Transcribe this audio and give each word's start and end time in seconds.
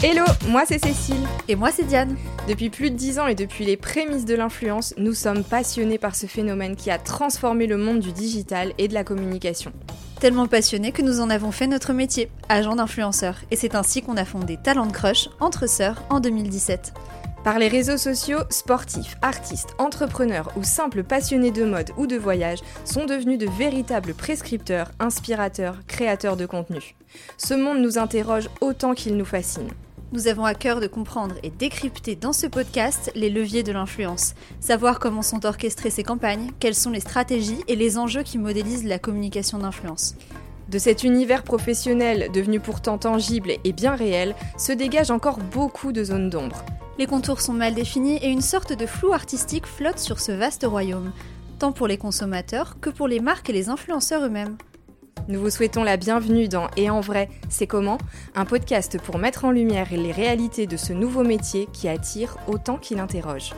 Hello, 0.00 0.22
moi 0.46 0.62
c'est 0.64 0.78
Cécile. 0.78 1.26
Et 1.48 1.56
moi 1.56 1.72
c'est 1.72 1.82
Diane. 1.82 2.16
Depuis 2.46 2.70
plus 2.70 2.92
de 2.92 2.94
10 2.94 3.18
ans 3.18 3.26
et 3.26 3.34
depuis 3.34 3.64
les 3.64 3.76
prémices 3.76 4.24
de 4.24 4.36
l'influence, 4.36 4.94
nous 4.96 5.12
sommes 5.12 5.42
passionnés 5.42 5.98
par 5.98 6.14
ce 6.14 6.26
phénomène 6.26 6.76
qui 6.76 6.92
a 6.92 6.98
transformé 6.98 7.66
le 7.66 7.78
monde 7.78 7.98
du 7.98 8.12
digital 8.12 8.72
et 8.78 8.86
de 8.86 8.94
la 8.94 9.02
communication. 9.02 9.72
Tellement 10.20 10.46
passionnés 10.46 10.92
que 10.92 11.02
nous 11.02 11.18
en 11.18 11.30
avons 11.30 11.50
fait 11.50 11.66
notre 11.66 11.92
métier, 11.92 12.30
agent 12.48 12.76
d'influenceur. 12.76 13.38
Et 13.50 13.56
c'est 13.56 13.74
ainsi 13.74 14.00
qu'on 14.00 14.16
a 14.16 14.24
fondé 14.24 14.56
Talent 14.56 14.86
Crush 14.86 15.30
entre 15.40 15.68
sœurs 15.68 16.00
en 16.10 16.20
2017. 16.20 16.94
Par 17.42 17.58
les 17.58 17.68
réseaux 17.68 17.96
sociaux, 17.98 18.40
sportifs, 18.50 19.16
artistes, 19.20 19.74
entrepreneurs 19.78 20.52
ou 20.56 20.62
simples 20.62 21.02
passionnés 21.02 21.50
de 21.50 21.64
mode 21.64 21.90
ou 21.96 22.06
de 22.06 22.16
voyage 22.16 22.60
sont 22.84 23.04
devenus 23.04 23.38
de 23.38 23.48
véritables 23.50 24.14
prescripteurs, 24.14 24.92
inspirateurs, 25.00 25.74
créateurs 25.88 26.36
de 26.36 26.46
contenu. 26.46 26.94
Ce 27.36 27.54
monde 27.54 27.80
nous 27.80 27.98
interroge 27.98 28.48
autant 28.60 28.94
qu'il 28.94 29.16
nous 29.16 29.24
fascine. 29.24 29.70
Nous 30.10 30.26
avons 30.26 30.46
à 30.46 30.54
cœur 30.54 30.80
de 30.80 30.86
comprendre 30.86 31.34
et 31.42 31.50
décrypter 31.50 32.16
dans 32.16 32.32
ce 32.32 32.46
podcast 32.46 33.12
les 33.14 33.28
leviers 33.28 33.62
de 33.62 33.72
l'influence, 33.72 34.32
savoir 34.58 35.00
comment 35.00 35.20
sont 35.20 35.44
orchestrées 35.44 35.90
ces 35.90 36.02
campagnes, 36.02 36.50
quelles 36.60 36.74
sont 36.74 36.90
les 36.90 37.00
stratégies 37.00 37.62
et 37.68 37.76
les 37.76 37.98
enjeux 37.98 38.22
qui 38.22 38.38
modélisent 38.38 38.86
la 38.86 38.98
communication 38.98 39.58
d'influence. 39.58 40.14
De 40.70 40.78
cet 40.78 41.04
univers 41.04 41.42
professionnel 41.42 42.30
devenu 42.32 42.58
pourtant 42.58 42.96
tangible 42.96 43.52
et 43.64 43.72
bien 43.72 43.96
réel, 43.96 44.34
se 44.56 44.72
dégagent 44.72 45.10
encore 45.10 45.40
beaucoup 45.40 45.92
de 45.92 46.02
zones 46.04 46.30
d'ombre. 46.30 46.64
Les 46.98 47.06
contours 47.06 47.42
sont 47.42 47.52
mal 47.52 47.74
définis 47.74 48.16
et 48.22 48.30
une 48.30 48.40
sorte 48.40 48.72
de 48.72 48.86
flou 48.86 49.12
artistique 49.12 49.66
flotte 49.66 49.98
sur 49.98 50.20
ce 50.20 50.32
vaste 50.32 50.64
royaume, 50.64 51.12
tant 51.58 51.72
pour 51.72 51.86
les 51.86 51.98
consommateurs 51.98 52.78
que 52.80 52.88
pour 52.88 53.08
les 53.08 53.20
marques 53.20 53.50
et 53.50 53.52
les 53.54 53.68
influenceurs 53.68 54.24
eux-mêmes. 54.24 54.56
Nous 55.26 55.40
vous 55.40 55.50
souhaitons 55.50 55.82
la 55.82 55.96
bienvenue 55.96 56.48
dans 56.48 56.68
Et 56.76 56.88
en 56.88 57.00
vrai, 57.00 57.28
c'est 57.48 57.66
comment? 57.66 57.98
Un 58.34 58.44
podcast 58.44 59.00
pour 59.02 59.18
mettre 59.18 59.44
en 59.44 59.50
lumière 59.50 59.88
les 59.90 60.12
réalités 60.12 60.66
de 60.66 60.76
ce 60.76 60.92
nouveau 60.92 61.24
métier 61.24 61.66
qui 61.72 61.88
attire 61.88 62.36
autant 62.46 62.78
qu'il 62.78 63.00
interroge. 63.00 63.52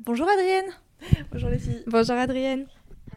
Bonjour 0.00 0.28
Adrienne. 0.28 0.70
Bonjour 1.32 1.48
les 1.48 1.58
filles. 1.58 1.82
Bonjour 1.86 2.16
Adrienne 2.16 2.66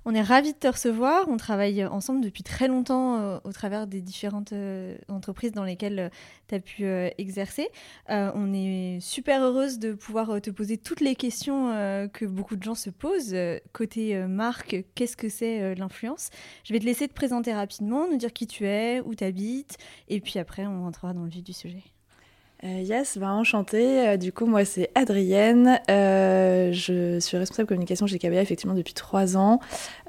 on 0.08 0.16
est 0.16 0.22
ravis 0.22 0.54
de 0.54 0.58
te 0.58 0.68
recevoir. 0.68 1.28
On 1.28 1.36
travaille 1.36 1.86
ensemble 1.86 2.22
depuis 2.22 2.42
très 2.42 2.70
longtemps 2.70 3.18
euh, 3.18 3.40
au 3.44 3.52
travers 3.52 3.88
des 3.88 4.00
différentes 4.00 4.54
euh, 4.54 4.98
entreprises 5.10 5.52
dans 5.52 5.66
lesquelles 5.66 6.00
euh, 6.00 6.10
tu 6.48 6.56
as 6.56 6.60
pu 6.62 6.86
exercer. 7.18 7.68
on 8.08 8.54
est 8.54 9.00
super 9.02 9.44
heureuse 9.44 9.80
de 9.80 9.92
pouvoir 9.92 10.42
te 10.42 10.50
poser 10.50 10.78
toutes 10.78 11.02
les 11.02 11.14
questions 11.14 11.68
que 12.14 12.26
beaucoup 12.26 12.56
de 12.56 12.64
gens 12.64 12.74
se 12.76 12.90
posent. 12.90 13.36
côté 13.74 14.18
marque, 14.28 14.86
qu'est-ce 14.96 15.18
que 15.18 15.28
c'est 15.28 15.76
l'influence 15.76 16.30
Je 16.64 16.72
vais 16.72 16.80
te 16.80 16.86
laisser 16.86 17.10
te 17.10 17.14
présenter 17.14 17.54
rapidement, 17.54 18.08
nous 18.10 18.16
dire 18.16 18.32
qui 18.32 18.48
tu 18.48 18.66
es, 18.66 19.02
où 19.02 19.14
tu 19.14 19.26
habites, 19.26 19.78
et 20.08 20.22
puis 20.22 20.40
après 20.40 20.66
on 20.66 20.84
rentrera 20.84 21.14
dans 21.14 21.24
le 21.24 21.30
vif 21.30 21.44
du 21.44 21.54
sujet. 21.54 21.84
Euh, 22.64 22.82
yes, 22.82 23.20
enchantée. 23.22 24.08
Euh, 24.08 24.18
du 24.18 24.34
coup, 24.34 24.48
moi, 24.48 24.66
c'est 24.66 24.90
Adrienne. 24.96 25.80
Euh, 25.92 26.72
je 26.72 27.20
suis 27.20 27.38
responsable 27.38 27.68
communication 27.68 28.08
chez 28.08 28.18
KBA 28.18 28.42
effectivement 28.42 28.74
depuis 28.74 28.94
trois 28.94 29.38
ans. 29.38 29.60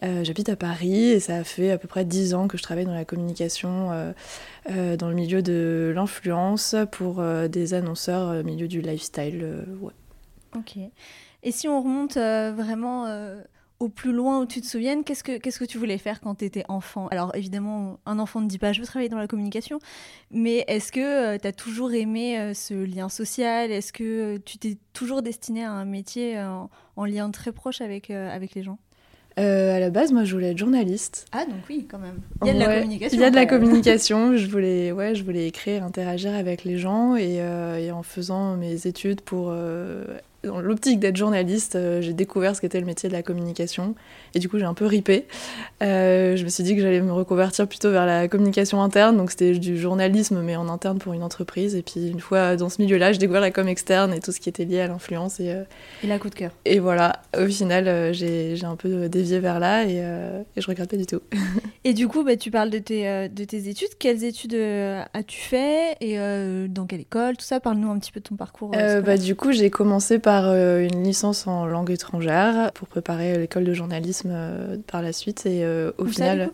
J'habite 0.02 0.48
à 0.48 0.56
Paris 0.56 1.10
et 1.10 1.20
ça 1.20 1.44
fait 1.44 1.70
à 1.70 1.78
peu 1.78 1.88
près 1.88 2.04
dix 2.04 2.34
ans 2.34 2.48
que 2.48 2.56
je 2.56 2.62
travaille 2.62 2.86
dans 2.86 2.94
la 2.94 3.04
communication 3.04 3.90
dans 4.68 5.08
le 5.08 5.14
milieu 5.14 5.42
de 5.42 5.92
l'influence 5.94 6.76
pour 6.92 7.22
des 7.48 7.74
annonceurs 7.74 8.44
milieu 8.44 8.68
du 8.68 8.80
lifestyle. 8.80 9.66
Ok. 10.56 10.78
Et 11.42 11.52
si 11.52 11.68
on 11.68 11.82
remonte 11.82 12.16
vraiment 12.16 13.06
au 13.80 13.88
plus 13.88 14.12
loin 14.12 14.40
où 14.40 14.46
tu 14.46 14.60
te 14.60 14.66
souviennes, 14.66 15.04
qu'est-ce 15.04 15.22
que, 15.22 15.38
qu'est-ce 15.38 15.58
que 15.58 15.64
tu 15.64 15.78
voulais 15.78 15.98
faire 15.98 16.20
quand 16.20 16.36
tu 16.36 16.44
étais 16.44 16.64
enfant? 16.68 17.06
Alors 17.08 17.34
évidemment, 17.36 17.98
un 18.06 18.18
enfant 18.18 18.40
ne 18.40 18.48
dit 18.48 18.58
pas 18.58 18.72
je 18.72 18.80
veux 18.80 18.86
travailler 18.86 19.08
dans 19.08 19.18
la 19.18 19.28
communication, 19.28 19.78
mais 20.32 20.64
est-ce 20.66 20.90
que 20.90 21.00
euh, 21.34 21.38
tu 21.40 21.46
as 21.46 21.52
toujours 21.52 21.92
aimé 21.92 22.38
euh, 22.38 22.54
ce 22.54 22.74
lien 22.74 23.08
social? 23.08 23.70
Est-ce 23.70 23.92
que 23.92 24.04
euh, 24.04 24.38
tu 24.44 24.58
t'es 24.58 24.78
toujours 24.92 25.22
destiné 25.22 25.64
à 25.64 25.70
un 25.70 25.84
métier 25.84 26.40
en, 26.40 27.04
lien 27.04 27.30
très 27.30 27.52
proche 27.52 27.80
avec, 27.80 28.10
avec 28.10 28.54
les 28.54 28.64
gens? 28.64 28.78
À 29.36 29.78
la 29.78 29.90
base, 29.90 30.10
moi, 30.10 30.24
je 30.24 30.34
voulais 30.34 30.50
être 30.50 30.58
journaliste. 30.58 31.26
Ah, 31.30 31.44
donc 31.44 31.60
oui, 31.68 31.86
quand 31.88 32.00
même. 32.00 32.18
Il 32.42 32.48
y 32.48 32.50
a 32.50 32.54
de 32.54 32.58
la 32.58 32.80
communication. 32.80 33.16
Il 33.16 33.20
y 33.20 33.24
a 33.24 33.30
de 33.30 33.36
la 33.36 33.46
communication. 33.46 34.36
je 34.36 34.48
voulais, 34.48 34.90
ouais, 34.90 35.14
je 35.14 35.22
voulais 35.22 35.46
écrire, 35.46 35.84
interagir 35.84 36.34
avec 36.34 36.64
les 36.64 36.76
gens, 36.76 37.14
et, 37.14 37.36
et 37.36 37.92
en 37.92 38.02
faisant 38.02 38.56
mes 38.56 38.88
études 38.88 39.20
pour 39.20 39.54
dans 40.44 40.60
l'optique 40.60 41.00
d'être 41.00 41.16
journaliste, 41.16 41.74
euh, 41.76 42.00
j'ai 42.00 42.12
découvert 42.12 42.54
ce 42.54 42.60
qu'était 42.60 42.80
le 42.80 42.86
métier 42.86 43.08
de 43.08 43.14
la 43.14 43.22
communication. 43.22 43.94
Et 44.34 44.38
du 44.38 44.48
coup, 44.48 44.58
j'ai 44.58 44.64
un 44.64 44.74
peu 44.74 44.86
ripé. 44.86 45.26
Euh, 45.82 46.36
je 46.36 46.44
me 46.44 46.48
suis 46.48 46.62
dit 46.64 46.74
que 46.74 46.82
j'allais 46.82 47.00
me 47.00 47.12
reconvertir 47.12 47.66
plutôt 47.66 47.90
vers 47.90 48.06
la 48.06 48.28
communication 48.28 48.82
interne. 48.82 49.16
Donc, 49.16 49.30
c'était 49.30 49.52
du 49.58 49.78
journalisme, 49.78 50.40
mais 50.42 50.56
en 50.56 50.68
interne 50.68 50.98
pour 50.98 51.12
une 51.12 51.22
entreprise. 51.22 51.74
Et 51.74 51.82
puis, 51.82 52.08
une 52.08 52.20
fois 52.20 52.56
dans 52.56 52.68
ce 52.68 52.80
milieu-là, 52.82 53.12
j'ai 53.12 53.18
découvert 53.18 53.40
la 53.40 53.50
com 53.50 53.68
externe 53.68 54.12
et 54.12 54.20
tout 54.20 54.32
ce 54.32 54.40
qui 54.40 54.48
était 54.48 54.64
lié 54.64 54.80
à 54.80 54.88
l'influence. 54.88 55.40
Et, 55.40 55.50
euh, 55.50 55.62
et 56.02 56.06
la 56.06 56.18
coup 56.18 56.30
de 56.30 56.34
cœur. 56.34 56.52
Et 56.64 56.78
voilà, 56.78 57.22
au 57.38 57.46
final, 57.46 58.12
j'ai 58.14 58.58
un 58.64 58.76
peu 58.76 59.08
dévié 59.08 59.38
vers 59.38 59.60
là 59.60 59.84
et, 59.84 59.98
et 59.98 60.60
je 60.60 60.66
regrette 60.66 60.90
pas 60.90 60.96
du 60.96 61.06
tout. 61.06 61.20
et 61.84 61.94
du 61.94 62.08
coup, 62.08 62.24
bah, 62.24 62.36
tu 62.36 62.50
parles 62.50 62.70
de 62.70 62.78
tes, 62.78 63.28
de 63.28 63.44
tes 63.44 63.68
études. 63.68 63.96
Quelles 63.98 64.24
études 64.24 64.56
as-tu 65.14 65.40
fait 65.40 65.96
et 66.00 66.18
dans 66.68 66.86
quelle 66.86 67.00
école 67.00 67.36
Tout 67.36 67.44
ça, 67.44 67.60
parle-nous 67.60 67.90
un 67.90 67.98
petit 67.98 68.12
peu 68.12 68.20
de 68.20 68.24
ton 68.28 68.36
parcours. 68.36 68.72
bah, 69.00 69.16
du 69.16 69.34
coup, 69.34 69.52
j'ai 69.52 69.70
commencé 69.70 70.18
par 70.18 70.48
euh, 70.48 70.80
une 70.80 71.04
licence 71.04 71.46
en 71.46 71.66
langue 71.66 71.90
étrangère 71.90 72.72
pour 72.72 72.88
préparer 72.88 73.38
l'école 73.38 73.64
de 73.64 73.72
journalisme 73.72 74.17
euh, 74.26 74.76
par 74.86 75.02
la 75.02 75.12
suite. 75.12 75.46
Et 75.46 75.64
euh, 75.64 75.92
au 75.98 76.04
final. 76.06 76.50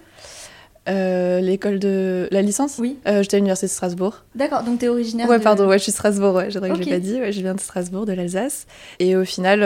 l'école 0.87 1.79
de 1.79 2.29
la 2.31 2.43
licence? 2.43 2.77
Oui. 2.79 2.99
J'étais 3.07 3.37
à 3.37 3.39
l'université 3.39 3.67
de 3.67 3.73
Strasbourg. 3.73 4.25
D'accord, 4.35 4.63
donc 4.63 4.79
tu 4.81 4.85
es 4.85 4.89
originaire 4.89 5.29
Ouais, 5.29 5.39
pardon, 5.39 5.67
ouais, 5.67 5.79
je 5.79 5.85
suis 5.85 5.93
Strasbourg, 5.93 6.35
ouais, 6.35 6.51
je 6.51 6.59
que 6.59 6.67
je 6.67 6.91
pas 6.91 6.99
dit. 6.99 7.19
je 7.31 7.41
viens 7.41 7.55
de 7.55 7.61
Strasbourg, 7.61 8.07
de 8.07 8.13
l'Alsace. 8.13 8.67
Et 8.99 9.17
au 9.17 9.25
final, 9.25 9.61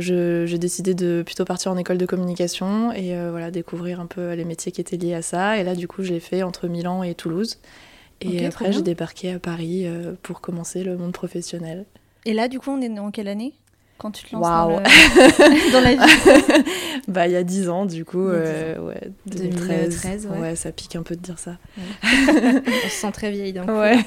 j'ai 0.00 0.58
décidé 0.58 0.94
de 0.94 1.22
plutôt 1.24 1.44
partir 1.44 1.70
en 1.72 1.76
école 1.76 1.98
de 1.98 2.06
communication 2.06 2.92
et 2.92 3.14
voilà, 3.30 3.50
découvrir 3.50 4.00
un 4.00 4.06
peu 4.06 4.32
les 4.32 4.44
métiers 4.44 4.72
qui 4.72 4.80
étaient 4.80 4.96
liés 4.96 5.14
à 5.14 5.22
ça. 5.22 5.58
Et 5.58 5.64
là, 5.64 5.74
du 5.74 5.86
coup, 5.86 6.02
je 6.02 6.12
l'ai 6.12 6.20
fait 6.20 6.42
entre 6.42 6.66
Milan 6.66 7.02
et 7.02 7.14
Toulouse. 7.14 7.58
Et 8.20 8.46
après, 8.46 8.72
j'ai 8.72 8.82
débarqué 8.82 9.32
à 9.32 9.38
Paris 9.38 9.86
pour 10.22 10.40
commencer 10.40 10.82
le 10.82 10.96
monde 10.96 11.12
professionnel. 11.12 11.86
Et 12.24 12.34
là, 12.34 12.46
du 12.48 12.60
coup, 12.60 12.70
on 12.70 12.80
est 12.80 12.98
en 12.98 13.10
quelle 13.10 13.28
année? 13.28 13.54
Quand 14.02 14.10
tu 14.10 14.24
te 14.24 14.34
lances 14.34 14.42
dans, 14.42 15.80
la 15.80 15.94
vie 15.94 16.64
Bah, 17.08 17.28
il 17.28 17.32
y 17.32 17.36
a 17.36 17.44
10 17.44 17.68
ans, 17.68 17.86
du 17.86 18.04
coup, 18.04 18.26
euh, 18.26 18.78
ouais, 18.78 19.10
2013. 19.26 20.26
ouais. 20.26 20.56
ça 20.56 20.72
pique 20.72 20.96
un 20.96 21.04
peu 21.04 21.14
de 21.14 21.20
dire 21.20 21.38
ça. 21.38 21.56
on 22.02 22.88
se 22.88 22.88
sent 22.88 23.12
très 23.12 23.30
vieille 23.30 23.52
d'un 23.52 23.64
coup. 23.64 23.72
Ouais. 23.72 23.98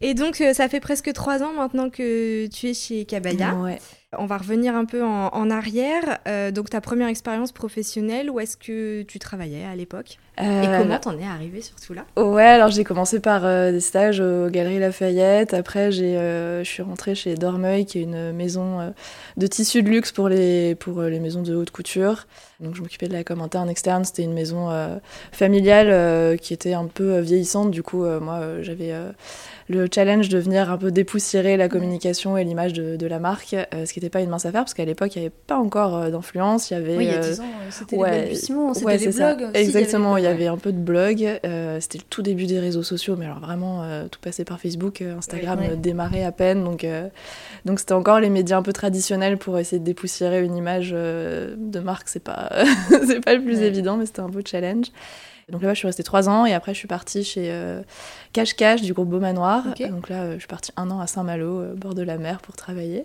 Et 0.00 0.14
donc, 0.14 0.40
euh, 0.40 0.52
ça 0.52 0.68
fait 0.68 0.80
presque 0.80 1.12
3 1.12 1.42
ans 1.42 1.52
maintenant 1.54 1.90
que 1.90 2.46
tu 2.46 2.68
es 2.68 2.74
chez 2.74 3.04
Cabaya. 3.04 3.54
Ouais. 3.54 3.80
On 4.16 4.26
va 4.26 4.38
revenir 4.38 4.76
un 4.76 4.84
peu 4.84 5.02
en, 5.02 5.50
arrière. 5.50 6.18
Euh, 6.28 6.52
donc, 6.52 6.70
ta 6.70 6.80
première 6.80 7.08
expérience 7.08 7.50
professionnelle, 7.50 8.30
où 8.30 8.38
est-ce 8.38 8.56
que 8.56 9.02
tu 9.02 9.18
travaillais 9.18 9.64
à 9.64 9.74
l'époque? 9.74 10.18
Euh, 10.40 10.62
Et 10.62 10.82
comment 10.82 10.98
t'en 10.98 11.18
es 11.18 11.24
arrivée 11.24 11.62
surtout 11.62 11.94
là? 11.94 12.04
Ouais, 12.16 12.44
alors 12.44 12.68
j'ai 12.68 12.84
commencé 12.84 13.20
par 13.20 13.44
euh, 13.44 13.72
des 13.72 13.80
stages 13.80 14.20
aux 14.20 14.48
Galeries 14.48 14.78
Lafayette. 14.78 15.54
Après, 15.54 15.90
je 15.92 16.62
suis 16.64 16.82
rentrée 16.82 17.14
chez 17.14 17.34
Dormeuil, 17.34 17.86
qui 17.86 17.98
est 17.98 18.02
une 18.02 18.32
maison 18.32 18.92
de 19.36 19.46
tissus 19.46 19.82
de 19.82 19.88
luxe 19.88 20.12
pour 20.12 20.28
les, 20.28 20.74
pour 20.74 21.02
les 21.02 21.20
maisons 21.20 21.42
de 21.42 21.54
haute 21.54 21.70
couture. 21.70 22.26
Donc, 22.60 22.74
je 22.74 22.82
m'occupais 22.82 23.08
de 23.08 23.12
la 23.12 23.24
com 23.24 23.40
interne, 23.40 23.68
externe. 23.68 24.04
C'était 24.04 24.22
une 24.22 24.34
maison 24.34 24.70
familiale 25.32 26.38
qui 26.38 26.52
était 26.52 26.74
un 26.74 26.86
peu 26.86 27.18
vieillissante. 27.18 27.70
Du 27.70 27.82
coup, 27.82 28.04
moi, 28.04 28.40
j'avais 28.62 28.92
le 29.68 29.88
challenge 29.92 30.28
de 30.28 30.38
venir 30.38 30.70
un 30.70 30.78
peu 30.78 30.90
dépoussiérer 30.90 31.56
la 31.56 31.68
communication 31.68 32.36
et 32.36 32.44
l'image 32.44 32.72
de, 32.72 32.96
de, 32.96 33.06
la 33.06 33.18
marque, 33.18 33.56
ce 33.72 33.92
qui 33.92 33.98
n'était 33.98 34.10
pas 34.10 34.20
une 34.20 34.30
mince 34.30 34.46
affaire 34.46 34.62
parce 34.62 34.74
qu'à 34.74 34.84
l'époque 34.84 35.14
il 35.14 35.20
n'y 35.20 35.26
avait 35.26 35.34
pas 35.46 35.56
encore 35.56 35.96
euh, 35.96 36.10
d'influence. 36.10 36.70
Il 36.70 36.74
y 36.74 36.76
avait. 36.76 36.96
Oui, 36.96 37.04
il 37.06 37.12
y 37.12 37.14
a 37.14 37.18
10 37.18 37.40
ans, 37.40 37.44
euh, 37.44 37.68
c'était 37.70 37.96
ouais, 37.96 38.28
les 38.28 38.34
c'était 38.34 38.96
les 38.96 39.12
blogs. 39.12 39.50
Exactement, 39.54 40.16
il 40.16 40.24
y 40.24 40.25
avait, 40.26 40.46
un 40.46 40.56
peu 40.56 40.72
de 40.72 40.78
blog. 40.78 41.22
Euh, 41.44 41.78
c'était 41.80 41.98
le 41.98 42.04
tout 42.08 42.22
début 42.22 42.46
des 42.46 42.60
réseaux 42.60 42.82
sociaux, 42.82 43.16
mais 43.18 43.26
alors 43.26 43.40
vraiment 43.40 43.84
tout 44.10 44.20
passait 44.20 44.44
par 44.44 44.60
Facebook, 44.60 45.02
Instagram 45.02 45.60
démarrait 45.76 46.24
à 46.24 46.32
peine, 46.32 46.64
donc 46.64 46.86
donc 47.64 47.80
c'était 47.80 47.94
encore 47.94 48.20
les 48.20 48.30
médias 48.30 48.58
un 48.58 48.62
peu 48.62 48.72
traditionnels 48.72 49.38
pour 49.38 49.58
essayer 49.58 49.78
de 49.78 49.84
dépoussiérer 49.84 50.44
une 50.44 50.56
image 50.56 50.90
de 50.90 51.80
marque. 51.80 52.08
C'est 52.08 52.22
pas 52.22 52.50
c'est 53.06 53.24
pas 53.24 53.34
le 53.34 53.42
plus 53.42 53.60
évident, 53.60 53.96
mais 53.96 54.06
c'était 54.06 54.20
un 54.20 54.28
beau 54.28 54.40
challenge. 54.44 54.86
Donc 55.48 55.62
là, 55.62 55.74
je 55.74 55.78
suis 55.78 55.86
restée 55.86 56.02
trois 56.02 56.28
ans 56.28 56.44
et 56.44 56.54
après, 56.54 56.74
je 56.74 56.78
suis 56.78 56.88
partie 56.88 57.22
chez 57.22 57.52
euh, 57.52 57.80
Cache 58.32 58.56
Cache 58.56 58.82
du 58.82 58.92
groupe 58.92 59.10
Beaumanoir. 59.10 59.62
Donc 59.78 60.08
là, 60.08 60.22
euh, 60.22 60.34
je 60.34 60.38
suis 60.40 60.48
partie 60.48 60.72
un 60.76 60.90
an 60.90 60.98
à 60.98 61.06
Saint-Malo, 61.06 61.60
euh, 61.60 61.74
bord 61.74 61.94
de 61.94 62.02
la 62.02 62.18
mer, 62.18 62.40
pour 62.40 62.56
travailler 62.56 63.04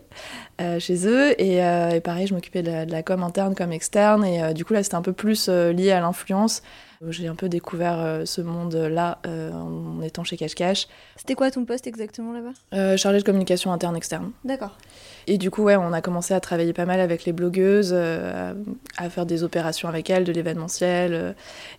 chez 0.79 1.07
eux. 1.07 1.39
Et, 1.39 1.59
pareil, 2.01 2.25
je 2.25 2.33
m'occupais 2.33 2.63
de, 2.63 2.91
la 2.91 3.03
com 3.03 3.21
interne 3.21 3.53
comme 3.53 3.71
externe. 3.71 4.25
Et 4.25 4.53
du 4.55 4.65
coup, 4.65 4.73
là, 4.73 4.81
c'était 4.81 4.95
un 4.95 5.03
peu 5.03 5.13
plus 5.13 5.49
lié 5.49 5.91
à 5.91 5.99
l'influence. 5.99 6.63
J'ai 7.09 7.27
un 7.27 7.35
peu 7.35 7.49
découvert 7.49 8.21
ce 8.25 8.41
monde-là 8.41 9.19
en 9.25 10.01
étant 10.01 10.23
chez 10.23 10.37
Cache 10.37 10.55
Cache. 10.55 10.87
C'était 11.15 11.35
quoi 11.35 11.49
ton 11.51 11.65
poste 11.65 11.87
exactement 11.87 12.31
là-bas? 12.31 12.97
Chargée 12.97 13.19
de 13.19 13.23
communication 13.23 13.71
interne-externe. 13.71 14.31
D'accord. 14.45 14.77
Et 15.27 15.37
du 15.37 15.51
coup, 15.51 15.63
ouais, 15.63 15.75
on 15.75 15.93
a 15.93 16.01
commencé 16.01 16.33
à 16.33 16.39
travailler 16.39 16.73
pas 16.73 16.85
mal 16.85 16.99
avec 16.99 17.25
les 17.25 17.33
blogueuses, 17.33 17.93
à, 17.93 19.09
faire 19.09 19.25
des 19.25 19.43
opérations 19.43 19.87
avec 19.87 20.09
elles, 20.09 20.23
de 20.23 20.31
l'événementiel. 20.31 21.35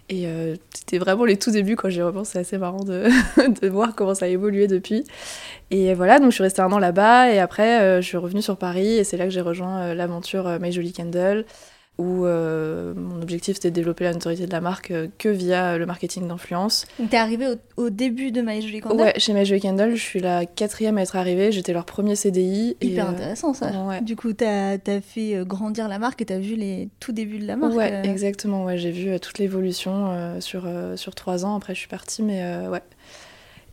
et 0.08 0.26
c'était 0.74 0.98
vraiment 0.98 1.24
les 1.24 1.36
tout 1.36 1.50
débuts 1.50 1.76
quand 1.76 1.88
j'y 1.88 2.02
repense, 2.02 2.30
c'est 2.30 2.40
assez 2.40 2.58
marrant 2.58 2.84
de, 2.84 3.08
de, 3.62 3.68
voir 3.68 3.94
comment 3.94 4.14
ça 4.14 4.26
a 4.26 4.28
évolué 4.28 4.66
depuis. 4.66 5.04
Et 5.70 5.94
voilà, 5.94 6.18
donc 6.18 6.30
je 6.30 6.34
suis 6.34 6.42
restée 6.42 6.62
un 6.62 6.72
an 6.72 6.78
là-bas 6.78 7.32
et 7.32 7.38
après 7.38 8.00
je 8.00 8.06
suis 8.06 8.16
revenue 8.16 8.42
sur 8.42 8.56
Paris 8.56 8.98
et 8.98 9.04
c'est 9.04 9.16
là 9.16 9.24
que 9.24 9.30
j'ai 9.30 9.40
rejoint 9.40 9.94
l'aventure 9.94 10.58
My 10.60 10.72
Jolie 10.72 10.92
Candle 10.92 11.44
où 11.98 12.24
euh, 12.24 12.94
mon 12.96 13.20
objectif 13.20 13.56
c'était 13.56 13.70
de 13.70 13.74
développer 13.74 14.04
la 14.04 14.12
notoriété 14.12 14.46
de 14.46 14.52
la 14.52 14.62
marque 14.62 14.90
euh, 14.90 15.08
que 15.18 15.28
via 15.28 15.76
le 15.76 15.84
marketing 15.84 16.26
d'influence. 16.26 16.86
T'es 17.10 17.18
arrivée 17.18 17.46
au, 17.76 17.90
début 17.90 18.32
de 18.32 18.40
My 18.40 18.62
Jolie 18.62 18.80
Candle 18.80 19.00
Ouais, 19.00 19.14
chez 19.18 19.34
My 19.34 19.44
Jolie 19.44 19.60
Candle, 19.60 19.94
je 19.94 20.02
suis 20.02 20.20
la 20.20 20.46
quatrième 20.46 20.96
à 20.96 21.02
être 21.02 21.16
arrivée, 21.16 21.52
j'étais 21.52 21.72
leur 21.72 21.84
premier 21.84 22.16
CDI. 22.16 22.76
Hyper 22.80 23.06
euh, 23.06 23.10
intéressant 23.10 23.52
ça. 23.52 23.70
Du 24.00 24.16
coup, 24.16 24.32
t'as 24.32 24.74
as 24.74 25.00
fait 25.00 25.44
grandir 25.44 25.88
la 25.88 25.98
marque 25.98 26.22
et 26.22 26.24
t'as 26.24 26.38
vu 26.38 26.56
les 26.56 26.88
tout 26.98 27.12
débuts 27.12 27.38
de 27.38 27.46
la 27.46 27.56
marque. 27.56 27.74
Ouais, 27.74 28.02
exactement, 28.04 28.64
ouais, 28.64 28.78
j'ai 28.78 28.90
vu 28.90 29.20
toute 29.20 29.38
l'évolution 29.38 30.40
sur, 30.40 30.66
sur 30.96 31.14
trois 31.14 31.44
ans, 31.44 31.56
après 31.56 31.74
je 31.74 31.80
suis 31.80 31.88
partie, 31.88 32.22
mais 32.22 32.42
ouais. 32.68 32.82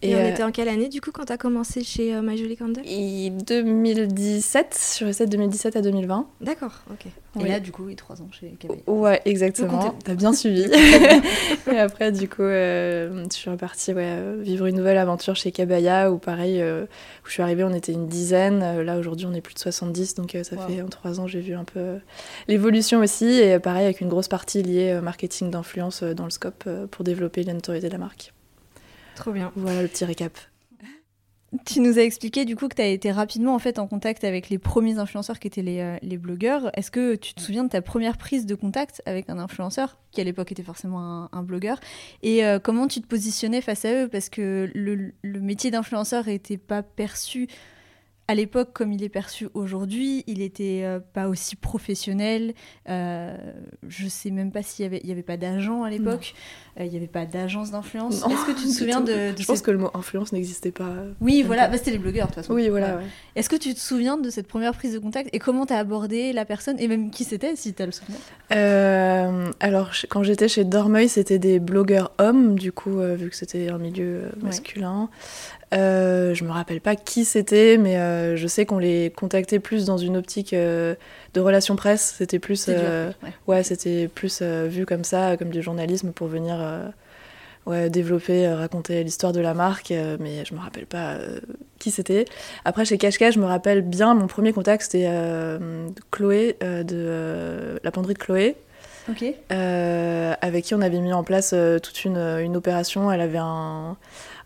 Et, 0.01 0.15
on 0.15 0.25
était 0.25 0.43
en 0.43 0.51
quelle 0.51 0.69
année 0.69 0.87
du 0.87 1.01
coup 1.01 1.11
quand 1.11 1.25
tu 1.25 1.33
as 1.33 1.37
commencé 1.37 1.83
chez 1.83 2.13
My 2.21 2.37
Jolie 2.37 2.55
Candle? 2.55 2.83
2017, 2.83 4.97
je 4.99 5.05
restais 5.05 5.25
de 5.25 5.31
2017 5.31 5.75
à 5.75 5.81
2020. 5.81 6.27
D'accord, 6.41 6.83
ok. 6.91 7.07
Et 7.39 7.47
là, 7.47 7.59
du 7.59 7.71
coup, 7.71 7.83
oui, 7.85 7.95
trois 7.95 8.21
ans 8.21 8.29
chez 8.31 8.55
Cabaya. 8.59 8.81
Ouais, 8.87 9.21
exactement. 9.25 9.95
T'as 10.03 10.15
bien 10.15 10.33
suivi. 10.33 10.63
et 11.71 11.77
après, 11.77 12.11
du 12.11 12.27
coup, 12.27 12.41
euh, 12.41 13.25
je 13.31 13.35
suis 13.35 13.49
repartie 13.49 13.93
ouais, 13.93 14.03
euh, 14.03 14.39
vivre 14.41 14.65
une 14.65 14.75
nouvelle 14.75 14.97
aventure 14.97 15.35
chez 15.35 15.51
Cabaya, 15.51 16.11
où 16.11 16.17
pareil, 16.17 16.61
euh, 16.61 16.85
où 17.23 17.27
je 17.27 17.33
suis 17.33 17.43
arrivée, 17.43 17.63
on 17.63 17.73
était 17.73 17.91
une 17.91 18.07
dizaine. 18.07 18.81
Là, 18.81 18.97
aujourd'hui, 18.97 19.27
on 19.27 19.33
est 19.33 19.41
plus 19.41 19.53
de 19.53 19.59
70, 19.59 20.15
donc 20.15 20.35
ça 20.43 20.57
fait 20.57 20.81
en 20.81 20.87
trois 20.87 21.19
ans, 21.19 21.27
j'ai 21.27 21.41
vu 21.41 21.53
un 21.53 21.63
peu 21.63 21.99
l'évolution 22.47 22.99
aussi. 22.99 23.25
Et 23.25 23.59
pareil, 23.59 23.85
avec 23.85 24.01
une 24.01 24.09
grosse 24.09 24.27
partie 24.27 24.63
liée 24.63 24.99
marketing 25.01 25.51
d'influence 25.51 26.03
dans 26.03 26.25
le 26.25 26.31
scope 26.31 26.67
pour 26.89 27.03
développer 27.03 27.43
la 27.43 27.53
notoriété 27.53 27.87
de 27.87 27.93
la 27.93 27.99
marque. 27.99 28.33
Trop 29.19 29.33
bien. 29.33 29.51
Voilà 29.57 29.81
le 29.81 29.89
petit 29.89 30.05
récap. 30.05 30.31
Tu 31.65 31.81
nous 31.81 31.99
as 31.99 32.03
expliqué 32.03 32.45
du 32.45 32.55
coup 32.55 32.69
que 32.69 32.75
tu 32.75 32.81
as 32.81 32.87
été 32.87 33.11
rapidement 33.11 33.53
en 33.53 33.59
fait 33.59 33.77
en 33.77 33.85
contact 33.85 34.23
avec 34.23 34.49
les 34.49 34.57
premiers 34.57 34.97
influenceurs 34.97 35.39
qui 35.39 35.47
étaient 35.47 35.61
les, 35.61 35.81
euh, 35.81 35.97
les 36.01 36.17
blogueurs. 36.17 36.69
Est-ce 36.77 36.89
que 36.89 37.15
tu 37.15 37.33
te 37.33 37.41
souviens 37.41 37.65
de 37.65 37.69
ta 37.69 37.81
première 37.81 38.17
prise 38.17 38.45
de 38.45 38.55
contact 38.55 39.01
avec 39.05 39.29
un 39.29 39.37
influenceur 39.37 39.97
qui 40.11 40.21
à 40.21 40.23
l'époque 40.23 40.53
était 40.53 40.63
forcément 40.63 41.27
un, 41.33 41.43
blogueur? 41.43 41.81
Et 42.23 42.45
euh, 42.45 42.59
comment 42.59 42.87
tu 42.87 43.01
te 43.01 43.07
positionnais 43.07 43.59
face 43.59 43.83
à 43.83 44.03
eux? 44.03 44.07
Parce 44.07 44.29
que 44.29 44.71
le, 44.73 45.11
le 45.21 45.41
métier 45.41 45.69
d'influenceur 45.69 46.27
n'était 46.27 46.57
pas 46.57 46.81
perçu 46.81 47.49
à 48.29 48.35
l'époque, 48.35 48.73
comme 48.73 48.93
il 48.93 49.03
est 49.03 49.09
perçu 49.09 49.49
aujourd'hui, 49.55 50.23
il 50.27 50.37
n'était 50.37 50.81
euh, 50.83 50.99
pas 50.99 51.29
aussi 51.29 51.55
professionnel. 51.55 52.53
Euh, 52.87 53.35
je 53.87 54.07
sais 54.07 54.29
même 54.29 54.51
pas 54.51 54.61
s'il 54.61 54.83
y 54.83 54.85
avait, 54.85 55.01
il 55.03 55.09
y 55.09 55.11
avait 55.11 55.23
pas 55.23 55.35
d'agent 55.35 55.81
à 55.81 55.89
l'époque. 55.89 56.35
Euh, 56.79 56.85
il 56.85 56.91
n'y 56.91 56.97
avait 56.97 57.07
pas 57.07 57.25
d'agence 57.25 57.71
d'influence. 57.71 58.17
Est-ce 58.17 58.45
que 58.45 58.51
tu 58.51 58.67
te 58.67 58.71
souviens 58.77 59.01
de, 59.01 59.33
Je 59.35 59.45
pense 59.47 59.63
que 59.63 59.71
le 59.71 59.79
mot 59.79 59.89
influence 59.95 60.31
n'existait 60.31 60.69
pas. 60.69 60.93
Oui, 61.21 61.41
voilà, 61.41 61.69
bah, 61.69 61.79
c'était 61.79 61.89
les 61.89 61.97
blogueurs 61.97 62.27
de 62.27 62.33
toute 62.33 62.43
façon. 62.43 62.53
Oui, 62.53 62.69
voilà. 62.69 62.99
Est-ce 63.35 63.49
que 63.49 63.55
tu 63.55 63.73
te 63.73 63.79
souviens 63.79 64.15
de 64.15 64.29
cette 64.29 64.47
première 64.47 64.75
prise 64.75 64.93
de 64.93 64.99
contact 64.99 65.31
et 65.33 65.39
comment 65.39 65.65
tu 65.65 65.73
as 65.73 65.79
abordé 65.79 66.31
la 66.31 66.45
personne 66.45 66.79
et 66.79 66.87
même 66.87 67.09
qui 67.09 67.23
c'était, 67.23 67.55
si 67.55 67.73
tu 67.73 67.81
as 67.81 67.87
le 67.87 67.91
souvenir? 67.91 68.19
Alors, 69.59 69.89
quand 70.07 70.21
j'étais 70.21 70.47
chez 70.47 70.65
Dormeuil, 70.65 71.09
c'était 71.09 71.39
des 71.39 71.59
blogueurs 71.59 72.11
hommes, 72.19 72.59
du 72.59 72.71
coup, 72.71 72.99
vu 72.99 73.31
que 73.31 73.35
c'était 73.35 73.69
un 73.69 73.79
milieu 73.79 74.25
masculin. 74.39 75.09
Euh, 75.73 76.33
je 76.33 76.43
me 76.43 76.51
rappelle 76.51 76.81
pas 76.81 76.95
qui 76.95 77.25
c'était, 77.25 77.77
mais 77.77 77.97
euh, 77.97 78.35
je 78.35 78.47
sais 78.47 78.65
qu'on 78.65 78.79
les 78.79 79.11
contactait 79.15 79.59
plus 79.59 79.85
dans 79.85 79.97
une 79.97 80.17
optique 80.17 80.53
euh, 80.53 80.95
de 81.33 81.41
relations 81.41 81.75
presse. 81.75 82.15
C'était 82.17 82.39
plus, 82.39 82.69
ouais, 83.47 83.63
c'était 83.63 84.07
plus 84.07 84.41
vu 84.41 84.85
comme 84.85 85.03
ça, 85.03 85.37
comme 85.37 85.49
du 85.49 85.61
journalisme 85.61 86.11
pour 86.11 86.27
venir 86.27 86.57
ouais, 87.65 87.89
développer, 87.89 88.47
raconter 88.47 89.03
l'histoire 89.03 89.31
de 89.31 89.41
la 89.41 89.53
marque. 89.53 89.91
mais 90.19 90.43
je 90.45 90.53
me 90.53 90.59
rappelle 90.59 90.87
pas 90.87 91.17
qui 91.77 91.91
c'était. 91.91 92.25
Après 92.65 92.85
chez 92.85 92.97
Cache 92.97 93.19
je 93.19 93.39
me 93.39 93.45
rappelle 93.45 93.81
bien 93.81 94.15
mon 94.15 94.27
premier 94.27 94.53
contact, 94.53 94.83
c'était 94.83 95.09
Chloé 96.09 96.57
de 96.61 97.79
la 97.83 97.91
penderie 97.91 98.15
de 98.15 98.19
Chloé. 98.19 98.55
avec 99.49 100.65
qui 100.65 100.73
on 100.73 100.81
avait 100.81 100.99
mis 100.99 101.13
en 101.13 101.23
place 101.23 101.53
toute 101.83 102.05
une, 102.05 102.17
une 102.17 102.57
opération. 102.57 103.11
Elle 103.11 103.21
avait 103.21 103.37
un 103.39 103.97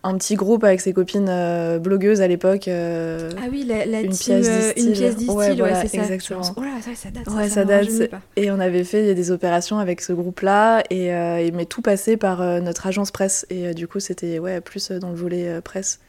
un 0.03 0.17
petit 0.17 0.35
groupe 0.35 0.63
avec 0.63 0.81
ses 0.81 0.93
copines 0.93 1.27
euh, 1.29 1.79
blogueuses 1.79 2.21
à 2.21 2.27
l'époque. 2.27 2.67
Euh, 2.67 3.31
ah 3.37 3.47
oui, 3.49 3.63
la, 3.63 4.01
une, 4.01 4.09
pièce 4.09 4.47
euh, 4.49 4.73
une 4.75 4.91
pièce 4.91 5.15
ouais, 5.27 5.55
voilà, 5.55 5.81
c'est 5.81 5.87
ça. 5.87 6.03
Exactement. 6.03 6.41
Oh 6.57 6.61
là, 6.61 6.81
ça, 6.81 6.91
ça 6.95 7.09
date. 7.09 7.27
Ouais, 7.27 7.49
ça, 7.49 7.63
date. 7.63 7.87
Et 8.35 8.51
on 8.51 8.59
avait 8.59 8.83
fait 8.83 9.15
des 9.15 9.31
opérations 9.31 9.77
avec 9.79 10.01
ce 10.01 10.11
groupe-là, 10.13 10.83
et, 10.89 11.07
et, 11.07 11.51
mais 11.51 11.65
tout 11.65 11.81
passait 11.81 12.17
par 12.17 12.41
notre 12.61 12.87
agence 12.87 13.11
presse. 13.11 13.45
Et 13.49 13.73
du 13.73 13.87
coup, 13.87 13.99
c'était 13.99 14.39
ouais, 14.39 14.61
plus 14.61 14.91
dans 14.91 15.09
le 15.09 15.15
volet 15.15 15.61
presse. 15.61 15.99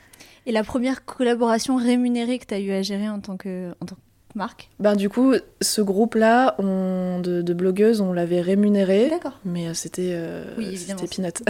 Et 0.46 0.52
la 0.52 0.64
première 0.64 1.04
collaboration 1.04 1.76
rémunérée 1.76 2.38
que 2.38 2.46
tu 2.46 2.54
as 2.54 2.60
eu 2.60 2.72
à 2.72 2.82
gérer 2.82 3.08
en 3.08 3.20
tant 3.20 3.36
que, 3.36 3.70
en 3.80 3.86
tant 3.86 3.94
que 3.94 4.00
Marc 4.34 4.68
ben, 4.80 4.96
Du 4.96 5.08
coup, 5.08 5.34
ce 5.60 5.80
groupe-là 5.80 6.56
de, 6.58 7.42
de, 7.42 7.54
blogueuses, 7.54 8.00
on 8.00 8.12
l'avait 8.12 8.40
rémunéré. 8.40 9.08
D'accord. 9.08 9.38
Mais 9.44 9.68
euh, 9.68 9.74
c'était 9.74 10.10
euh, 10.14 10.44
oui, 10.58 10.76
peanut. 11.10 11.42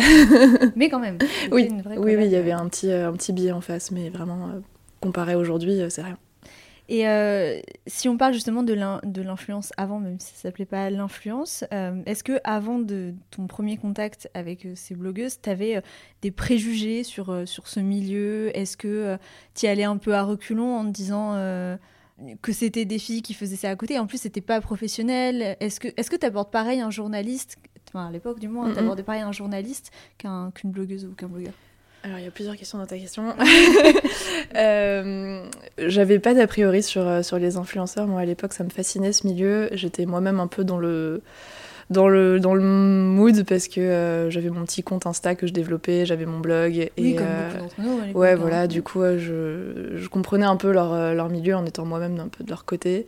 mais 0.77 0.89
quand 0.89 1.01
même. 1.01 1.19
Oui, 1.51 1.69
oui, 1.97 2.17
oui, 2.17 2.25
il 2.25 2.31
y 2.31 2.37
avait 2.37 2.53
un 2.53 2.69
petit, 2.69 2.91
euh, 2.91 3.09
un 3.09 3.13
petit 3.13 3.33
billet 3.33 3.53
en 3.53 3.61
face, 3.61 3.91
mais 3.91 4.09
vraiment, 4.11 4.51
comparé 5.01 5.35
aujourd'hui, 5.35 5.81
c'est 5.89 6.03
rien. 6.03 6.19
Et 6.89 7.05
si 7.87 8.11
on 8.11 8.19
parle 8.19 8.35
justement 8.35 8.63
de 8.63 9.23
l'influence 9.23 9.73
avant, 9.79 10.01
même 10.01 10.19
si 10.21 10.35
ça 10.35 10.43
s'appelait 10.43 10.67
pas 10.67 10.91
l'influence, 10.91 11.65
est-ce 12.05 12.23
que 12.23 12.41
avant 12.45 12.79
de 12.79 13.15
ton 13.31 13.47
premier 13.47 13.79
contact 13.79 14.29
avec 14.35 14.67
ces 14.75 14.95
blogueuses, 14.95 15.41
tu 15.41 15.49
avais 15.49 15.81
des 16.21 16.31
préjugés 16.31 17.03
sur, 17.03 17.43
sur 17.47 17.69
ce 17.69 17.81
milieu? 17.81 18.57
Est-ce 18.57 18.77
que 18.77 19.17
tu 19.55 19.65
y 19.65 19.69
allais 19.69 19.85
un 19.85 19.97
peu 19.97 20.15
à 20.15 20.23
reculons 20.23 20.77
en 20.77 20.85
te 20.85 20.91
disant 20.91 21.35
que 22.43 22.52
c'était 22.52 22.84
des 22.84 22.99
filles 22.99 23.22
qui 23.22 23.34
faisaient 23.34 23.56
ça 23.56 23.70
à 23.70 23.76
côté. 23.76 23.99
En 23.99 24.06
plus, 24.06 24.19
c'était 24.19 24.40
pas 24.40 24.61
professionnel. 24.61 25.56
Est-ce 25.61 25.81
que 25.81 25.88
est-ce 25.96 26.11
que 26.11 26.16
tu 26.16 26.26
abordes 26.26 26.50
pareil 26.50 26.81
un 26.81 26.90
journaliste, 26.90 27.58
enfin, 27.88 28.06
à 28.06 28.11
l'époque 28.11 28.40
du 28.40 28.49
moins, 28.49 28.72
tu 28.72 28.78
abordais 28.78 29.02
pareil 29.02 29.22
un 29.22 29.32
journaliste 29.32 29.90
qu'une 30.19 30.70
blogueuse 30.70 31.05
ou 31.05 31.14
qu'un 31.14 31.28
blogueur? 31.28 31.55
Alors, 32.05 32.19
il 32.19 32.25
y 32.25 32.28
a 32.28 32.31
plusieurs 32.31 32.56
questions 32.56 32.76
dans 32.76 32.87
ta 32.87 32.99
question. 32.99 33.34
euh, 34.56 35.49
J'avais 35.78 36.18
pas 36.18 36.35
d'a 36.35 36.47
priori 36.47 36.83
sur, 36.83 37.06
euh, 37.06 37.23
sur 37.23 37.38
les 37.38 37.56
influenceurs. 37.56 38.06
Moi, 38.06 38.21
à 38.21 38.25
l'époque, 38.26 38.52
ça 38.52 38.62
me 38.62 38.68
fascinait 38.68 39.12
ce 39.12 39.26
milieu. 39.26 39.71
J'étais 39.73 40.04
moi-même 40.04 40.38
un 40.38 40.47
peu 40.47 40.64
dans 40.64 40.76
le 40.76 41.23
dans 41.91 42.09
le, 42.09 42.41
dans 42.41 42.55
le 42.55 42.62
mood 42.62 43.45
parce 43.45 43.69
que 43.69 43.81
euh, 43.81 44.31
j'avais 44.31 44.50
mon 44.50 44.64
petit 44.64 44.83
compte 44.83 45.07
Insta 45.07 45.35
que 45.35 45.47
je 45.47 45.53
développais, 45.53 46.07
j'avais 46.07 46.26
mon 46.26 46.41
blog. 46.41 46.76
Et, 46.76 46.93
oui, 46.99 47.14
comme 47.14 47.26
euh, 47.29 47.50
beaucoup 47.59 48.19
Ouais, 48.19 48.35
voilà, 48.35 48.67
du 48.67 48.83
coup, 48.83 49.03
je, 49.03 49.97
je, 49.97 50.09
comprenais 50.09 50.47
un 50.47 50.57
peu 50.57 50.73
leur, 50.73 50.93
euh, 50.93 51.14
leur 51.14 51.29
milieu 51.29 51.55
en 51.57 51.64
étant 51.67 51.85
moi-même 51.85 52.19
un 52.19 52.29
peu 52.29 52.45
de 52.45 52.50
leur 52.50 52.64
côté. 52.64 53.07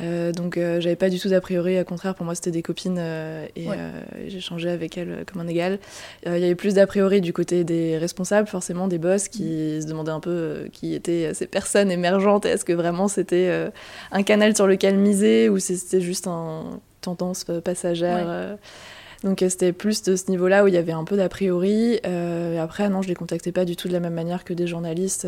donc, 0.00 0.56
j'avais 0.56 0.96
pas 0.96 1.08
du 1.08 1.18
tout 1.18 1.28
d'a 1.28 1.40
priori, 1.40 1.80
au 1.80 1.84
contraire, 1.84 2.14
pour 2.14 2.24
moi, 2.24 2.34
c'était 2.34 2.50
des 2.50 2.62
copines 2.62 2.98
et 2.98 3.66
j'échangeais 4.26 4.70
avec 4.70 4.98
elles 4.98 5.24
comme 5.30 5.42
un 5.42 5.48
égal. 5.48 5.78
Il 6.24 6.38
y 6.38 6.44
avait 6.44 6.54
plus 6.54 6.74
d'a 6.74 6.86
priori 6.86 7.20
du 7.20 7.32
côté 7.32 7.64
des 7.64 7.96
responsables, 7.98 8.48
forcément, 8.48 8.88
des 8.88 8.98
boss 8.98 9.28
qui 9.28 9.76
mm. 9.78 9.82
se 9.82 9.86
demandaient 9.86 10.12
un 10.12 10.20
peu 10.20 10.68
qui 10.72 10.94
étaient 10.94 11.32
ces 11.34 11.46
personnes 11.46 11.90
émergentes 11.90 12.46
est-ce 12.46 12.64
que 12.64 12.72
vraiment 12.72 13.08
c'était 13.08 13.70
un 14.12 14.22
canal 14.22 14.54
sur 14.54 14.66
lequel 14.66 14.96
miser 14.96 15.48
ou 15.48 15.58
c'était 15.58 16.00
juste 16.00 16.26
un 16.26 16.80
tendance 17.14 17.44
euh, 17.48 17.60
passagère. 17.60 18.26
Euh. 18.28 18.56
Donc 19.24 19.42
euh, 19.42 19.48
c'était 19.48 19.72
plus 19.72 20.02
de 20.02 20.16
ce 20.16 20.30
niveau-là 20.30 20.64
où 20.64 20.68
il 20.68 20.74
y 20.74 20.76
avait 20.76 20.92
un 20.92 21.04
peu 21.04 21.16
d'a 21.16 21.28
priori. 21.28 22.00
et 22.04 22.58
après, 22.58 22.88
non, 22.88 23.02
je 23.02 23.08
les 23.08 23.14
contactais 23.14 23.52
pas 23.52 23.64
du 23.64 23.76
tout 23.76 23.88
de 23.88 23.92
la 23.92 24.00
même 24.00 24.14
manière 24.14 24.44
que 24.44 24.54
des 24.54 24.66
journalistes. 24.66 25.26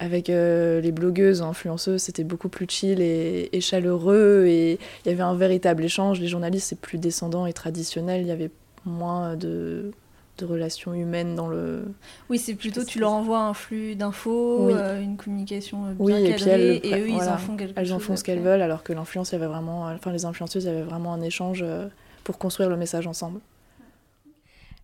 avec 0.00 0.28
les 0.28 0.92
blogueuses, 0.92 1.42
influenceuses, 1.42 2.02
c'était 2.02 2.24
beaucoup 2.24 2.48
plus 2.48 2.66
chill 2.68 3.00
et, 3.00 3.60
chaleureux. 3.60 4.46
Et 4.46 4.78
il 5.04 5.10
y 5.10 5.12
avait 5.12 5.22
un 5.22 5.34
véritable 5.34 5.84
échange. 5.84 6.20
Les 6.20 6.28
journalistes, 6.28 6.68
c'est 6.68 6.80
plus 6.80 6.98
descendant 6.98 7.46
et 7.46 7.52
traditionnel. 7.52 8.22
Il 8.22 8.28
y 8.28 8.32
avait 8.32 8.50
moins 8.84 9.36
de 9.36 9.92
de 10.38 10.44
relations 10.44 10.94
humaines 10.94 11.34
dans 11.34 11.48
le. 11.48 11.84
Oui, 12.30 12.38
c'est 12.38 12.54
plutôt 12.54 12.84
tu 12.84 12.98
leur 12.98 13.12
envoies 13.12 13.40
un 13.40 13.54
flux 13.54 13.94
d'infos, 13.94 14.70
euh, 14.70 15.00
une 15.00 15.16
communication 15.16 15.86
euh, 15.86 15.92
bien 15.92 16.16
oui, 16.16 16.30
cadrée, 16.30 16.76
et, 16.82 16.94
eux 16.94 17.08
ils 17.08 17.28
en 17.28 17.36
font 17.36 17.56
quelque 17.56 17.72
elles 17.76 17.86
chose. 17.86 17.90
Elles 17.90 17.92
en 17.92 17.98
font 17.98 18.16
ce 18.16 18.24
qu'elles 18.24 18.40
veulent, 18.40 18.62
alors 18.62 18.82
que 18.82 18.92
l'influence, 18.92 19.30
il 19.30 19.32
y 19.32 19.36
avait 19.36 19.46
vraiment, 19.46 19.86
enfin 19.86 20.12
les 20.12 20.24
influenceuses, 20.24 20.64
il 20.64 20.68
y 20.68 20.70
avait 20.70 20.82
vraiment 20.82 21.12
un 21.12 21.20
échange 21.20 21.60
euh, 21.62 21.88
pour 22.24 22.38
construire 22.38 22.70
le 22.70 22.76
message 22.76 23.06
ensemble. 23.06 23.40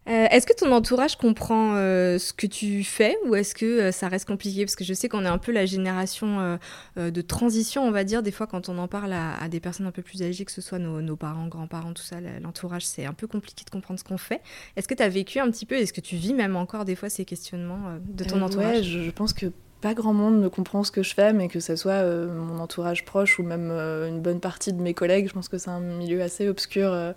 Euh, 0.06 0.26
est-ce 0.30 0.46
que 0.46 0.52
ton 0.52 0.70
entourage 0.72 1.16
comprend 1.16 1.76
euh, 1.76 2.18
ce 2.18 2.34
que 2.34 2.46
tu 2.46 2.84
fais 2.84 3.16
ou 3.24 3.34
est-ce 3.34 3.54
que 3.54 3.64
euh, 3.64 3.92
ça 3.92 4.08
reste 4.08 4.26
compliqué? 4.26 4.64
Parce 4.66 4.76
que 4.76 4.84
je 4.84 4.92
sais 4.92 5.08
qu'on 5.08 5.24
est 5.24 5.28
un 5.28 5.38
peu 5.38 5.50
la 5.50 5.64
génération 5.64 6.58
de 6.96 7.20
transition, 7.20 7.84
on 7.84 7.90
va 7.90 8.04
dire. 8.04 8.22
Des 8.22 8.30
fois, 8.30 8.46
quand 8.46 8.68
on 8.68 8.78
en 8.78 8.88
parle 8.88 9.12
à, 9.12 9.48
des 9.48 9.60
personnes 9.60 9.86
un 9.86 9.92
peu 9.92 10.02
plus 10.02 10.22
âgées, 10.22 10.44
que 10.44 10.52
ce 10.52 10.60
soit 10.60 10.78
nos, 10.78 11.16
parents, 11.16 11.46
grands-parents, 11.46 11.92
tout 11.92 12.02
ça, 12.02 12.16
l'entourage, 12.42 12.84
c'est 12.84 13.06
un 13.06 13.12
peu 13.12 13.26
compliqué 13.26 13.64
de 13.64 13.70
comprendre 13.70 13.98
ce 13.98 14.04
qu'on 14.04 14.18
fait. 14.18 14.40
Est-ce 14.76 14.88
que 14.88 14.94
tu 14.94 15.02
as 15.02 15.08
vécu 15.08 15.38
un 15.38 15.50
petit 15.50 15.66
peu, 15.66 15.76
est-ce 15.76 15.92
que 15.92 16.00
tu 16.00 16.16
vis 16.16 16.34
même 16.34 16.56
encore 16.56 16.84
des 16.84 16.94
fois 16.94 17.08
ces 17.08 17.24
questionnements 17.24 17.98
de 18.06 18.24
ton 18.24 18.42
entourage? 18.42 18.76
Ouais, 18.76 18.82
je, 18.82 19.10
pense 19.10 19.32
que 19.32 19.46
pas 19.80 19.94
grand 19.94 20.14
monde 20.14 20.40
ne 20.40 20.48
comprend 20.48 20.84
ce 20.84 20.90
que 20.90 21.02
je 21.02 21.14
fais, 21.14 21.32
mais 21.32 21.48
que 21.48 21.60
ce 21.60 21.76
soit 21.76 22.02
mon 22.26 22.58
entourage 22.58 23.04
proche 23.04 23.38
ou 23.38 23.42
même 23.42 23.70
une 23.70 24.20
bonne 24.20 24.40
partie 24.40 24.72
de 24.72 24.80
mes 24.80 24.94
collègues, 24.94 25.28
je 25.28 25.32
pense 25.32 25.48
que 25.48 25.58
c'est 25.58 25.70
un 25.70 25.80
milieu 25.80 26.22
assez 26.22 26.48
obscur 26.48 27.14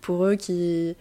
pour 0.00 0.24
eux 0.24 0.36
qui 0.36 0.96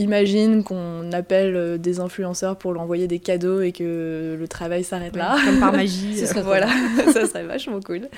imagine 0.00 0.64
qu'on 0.64 1.12
appelle 1.12 1.54
euh, 1.54 1.78
des 1.78 2.00
influenceurs 2.00 2.56
pour 2.56 2.72
leur 2.72 2.82
envoyer 2.82 3.06
des 3.06 3.18
cadeaux 3.18 3.60
et 3.60 3.72
que 3.72 4.36
le 4.38 4.48
travail 4.48 4.84
s'arrête 4.84 5.16
là. 5.16 5.36
Comme 5.44 5.60
par 5.60 5.72
magie. 5.76 6.16
ça 6.16 6.42
voilà, 6.42 6.68
ça 7.12 7.26
serait 7.26 7.44
vachement 7.44 7.80
cool. 7.80 8.08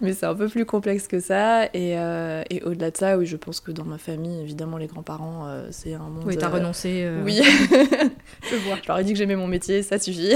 Mais 0.00 0.12
c'est 0.12 0.26
un 0.26 0.34
peu 0.34 0.48
plus 0.48 0.64
complexe 0.64 1.08
que 1.08 1.20
ça. 1.20 1.66
Et, 1.66 1.98
euh, 1.98 2.42
et 2.50 2.62
au-delà 2.62 2.90
de 2.90 2.96
ça, 2.96 3.18
oui, 3.18 3.26
je 3.26 3.36
pense 3.36 3.60
que 3.60 3.70
dans 3.72 3.84
ma 3.84 3.98
famille, 3.98 4.40
évidemment, 4.40 4.78
les 4.78 4.86
grands-parents, 4.86 5.46
euh, 5.46 5.68
c'est 5.70 5.94
un 5.94 5.98
monde. 5.98 6.24
Oui, 6.26 6.36
t'as 6.36 6.48
renoncé. 6.48 7.08
Oui. 7.24 7.40
je 8.50 8.56
vois. 8.56 8.76
Je 8.82 8.88
leur 8.88 8.98
ai 8.98 9.04
dit 9.04 9.12
que 9.12 9.18
j'aimais 9.18 9.36
mon 9.36 9.48
métier, 9.48 9.82
ça 9.82 9.98
suffit. 9.98 10.34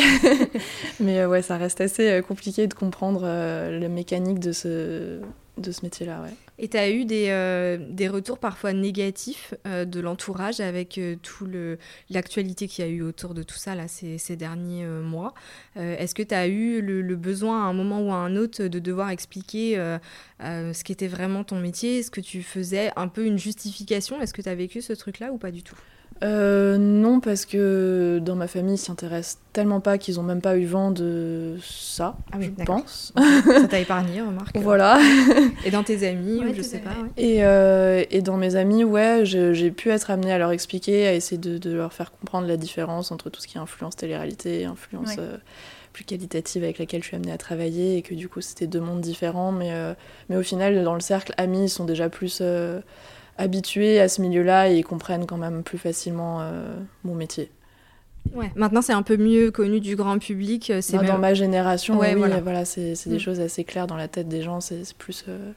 Mais 1.00 1.24
ouais, 1.24 1.42
ça 1.42 1.56
reste 1.56 1.80
assez 1.80 2.22
compliqué 2.26 2.66
de 2.66 2.74
comprendre 2.74 3.22
la 3.22 3.88
mécanique 3.88 4.40
de 4.40 4.52
ce, 4.52 5.20
de 5.58 5.72
ce 5.72 5.82
métier-là, 5.82 6.20
ouais. 6.22 6.34
Et 6.58 6.68
tu 6.68 6.76
as 6.76 6.90
eu 6.90 7.04
des, 7.04 7.26
euh, 7.28 7.76
des, 7.90 8.08
retours 8.08 8.38
parfois 8.38 8.72
négatifs 8.72 9.54
euh, 9.66 9.84
de 9.84 10.00
l'entourage 10.00 10.60
avec 10.60 10.96
euh, 10.96 11.16
tout 11.22 11.46
l'actualité 12.08 12.66
qu'il 12.66 12.84
y 12.84 12.88
a 12.88 12.90
eu 12.90 13.02
autour 13.02 13.34
de 13.34 13.42
tout 13.42 13.56
ça 13.56 13.74
là, 13.74 13.88
ces, 13.88 14.18
ces 14.18 14.36
derniers 14.36 14.86
mois. 14.86 15.34
Est-ce 15.76 16.14
que 16.14 16.22
tu 16.22 16.34
as 16.34 16.46
eu 16.46 16.80
le, 16.80 17.16
besoin 17.16 17.64
à 17.64 17.68
un 17.68 17.72
moment 17.72 18.00
ou 18.00 18.12
à 18.12 18.16
un 18.16 18.36
autre 18.36 18.64
de 18.64 18.78
devoir 18.78 19.10
expliquer 19.10 19.76
ce 20.40 20.84
qu'était 20.84 21.08
vraiment 21.08 21.44
ton 21.44 21.60
métier, 21.60 22.02
ce 22.02 22.10
que 22.10 22.20
tu 22.20 22.42
faisais, 22.42 22.90
un 22.96 23.08
peu 23.08 23.24
une 23.26 23.38
justification? 23.38 24.20
Est-ce 24.20 24.34
que 24.34 24.42
tu 24.42 24.48
as 24.48 24.54
vécu 24.54 24.82
ce 24.82 24.92
truc-là 24.92 25.32
ou 25.32 25.38
pas 25.38 25.50
du 25.50 25.62
tout? 25.62 25.76
Euh, 26.22 26.78
non, 26.78 27.20
parce 27.20 27.44
que 27.44 28.20
dans 28.22 28.36
ma 28.36 28.46
famille, 28.46 28.74
ils 28.74 28.78
s'y 28.78 28.90
intéressent 28.90 29.38
tellement 29.52 29.80
pas 29.80 29.98
qu'ils 29.98 30.18
ont 30.18 30.22
même 30.22 30.40
pas 30.40 30.56
eu 30.56 30.64
vent 30.64 30.90
de 30.90 31.56
ça, 31.62 32.16
ah 32.32 32.36
je 32.40 32.50
pense. 32.64 33.12
ça 33.44 33.68
t'a 33.68 33.80
épargné, 33.80 34.22
remarque. 34.22 34.56
Voilà. 34.56 34.98
Et 35.64 35.70
dans 35.70 35.82
tes 35.82 36.06
amis, 36.06 36.40
je 36.54 36.62
sais 36.62 36.78
pas. 36.78 36.94
Et, 37.16 37.44
euh, 37.44 38.04
et, 38.10 38.22
dans 38.22 38.36
mes 38.36 38.56
amis, 38.56 38.84
ouais, 38.84 39.22
j'ai 39.24 39.70
pu 39.70 39.90
être 39.90 40.10
amenée 40.10 40.32
à 40.32 40.38
leur 40.38 40.52
expliquer, 40.52 41.06
à 41.06 41.14
essayer 41.14 41.38
de, 41.38 41.70
leur 41.70 41.92
faire 41.92 42.12
comprendre 42.12 42.46
la 42.46 42.56
différence 42.56 43.12
entre 43.12 43.28
tout 43.28 43.40
ce 43.40 43.46
qui 43.46 43.58
est 43.58 43.60
influence 43.60 43.96
télé-réalité 43.96 44.60
et 44.60 44.64
influence 44.64 45.16
euh, 45.18 45.36
plus 45.92 46.04
qualitative 46.04 46.64
avec 46.64 46.78
laquelle 46.78 47.02
je 47.02 47.08
suis 47.08 47.16
amenée 47.16 47.32
à 47.32 47.38
travailler, 47.38 47.98
et 47.98 48.02
que 48.02 48.14
du 48.14 48.28
coup, 48.28 48.40
c'était 48.40 48.66
deux 48.66 48.80
mondes 48.80 49.00
différents. 49.00 49.52
Mais, 49.52 49.72
mais 50.28 50.36
au 50.36 50.42
final, 50.42 50.82
dans 50.82 50.94
le 50.94 51.00
cercle, 51.00 51.34
amis, 51.36 51.64
ils 51.64 51.70
sont 51.70 51.84
déjà 51.84 52.08
plus 52.08 52.42
habitués 53.38 54.00
à 54.00 54.08
ce 54.08 54.20
milieu-là 54.22 54.70
et 54.70 54.78
ils 54.78 54.84
comprennent 54.84 55.26
quand 55.26 55.36
même 55.36 55.62
plus 55.62 55.78
facilement 55.78 56.40
euh, 56.40 56.76
mon 57.04 57.14
métier. 57.14 57.50
Ouais. 58.34 58.50
Maintenant, 58.56 58.82
c'est 58.82 58.92
un 58.92 59.02
peu 59.02 59.16
mieux 59.16 59.50
connu 59.50 59.80
du 59.80 59.94
grand 59.94 60.18
public. 60.18 60.70
Euh, 60.70 60.80
Dans 61.06 61.18
ma 61.18 61.34
génération, 61.34 61.98
oui, 61.98 62.14
voilà. 62.14 62.64
c'est 62.64 62.94
des 63.06 63.16
mm. 63.16 63.20
choses 63.20 63.40
assez 63.40 63.64
claires 63.64 63.86
dans 63.86 63.96
la 63.96 64.08
tête 64.08 64.28
des 64.28 64.42
gens. 64.42 64.60
C'est 64.60 64.82
plus, 64.94 65.24
euh, 65.28 65.52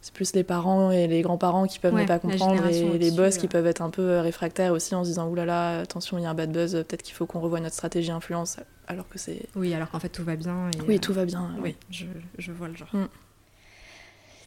c'est 0.00 0.12
plus 0.12 0.34
les 0.34 0.42
parents 0.42 0.90
et 0.90 1.06
les 1.06 1.22
grands-parents 1.22 1.66
qui 1.66 1.78
peuvent 1.78 1.94
ne 1.94 2.04
pas 2.04 2.18
comprendre 2.18 2.66
et 2.66 2.98
les 2.98 3.10
boss 3.12 3.38
qui 3.38 3.46
peuvent 3.46 3.66
être 3.66 3.82
un 3.82 3.90
peu 3.90 4.18
réfractaires 4.18 4.72
aussi 4.72 4.94
en 4.94 5.04
se 5.04 5.10
disant 5.10 5.28
oulala, 5.28 5.46
là 5.46 5.74
là, 5.76 5.80
attention, 5.82 6.18
il 6.18 6.22
y 6.22 6.26
a 6.26 6.30
un 6.30 6.34
bad 6.34 6.50
buzz, 6.50 6.72
peut-être 6.72 7.02
qu'il 7.02 7.14
faut 7.14 7.26
qu'on 7.26 7.40
revoie 7.40 7.60
notre 7.60 7.74
stratégie 7.74 8.10
influence. 8.10 8.56
Alors 8.88 9.08
que 9.08 9.18
c'est. 9.18 9.46
Oui, 9.54 9.72
alors 9.74 9.90
qu'en 9.90 10.00
fait 10.00 10.08
tout 10.08 10.24
va 10.24 10.34
bien. 10.34 10.70
oui, 10.88 10.98
tout 10.98 11.12
va 11.12 11.24
bien. 11.24 11.50
Oui, 11.62 11.76
je, 11.90 12.06
je, 12.38 12.50
vois 12.50 12.68
le 12.68 12.74
genre. 12.74 12.88
Mm. 12.92 13.06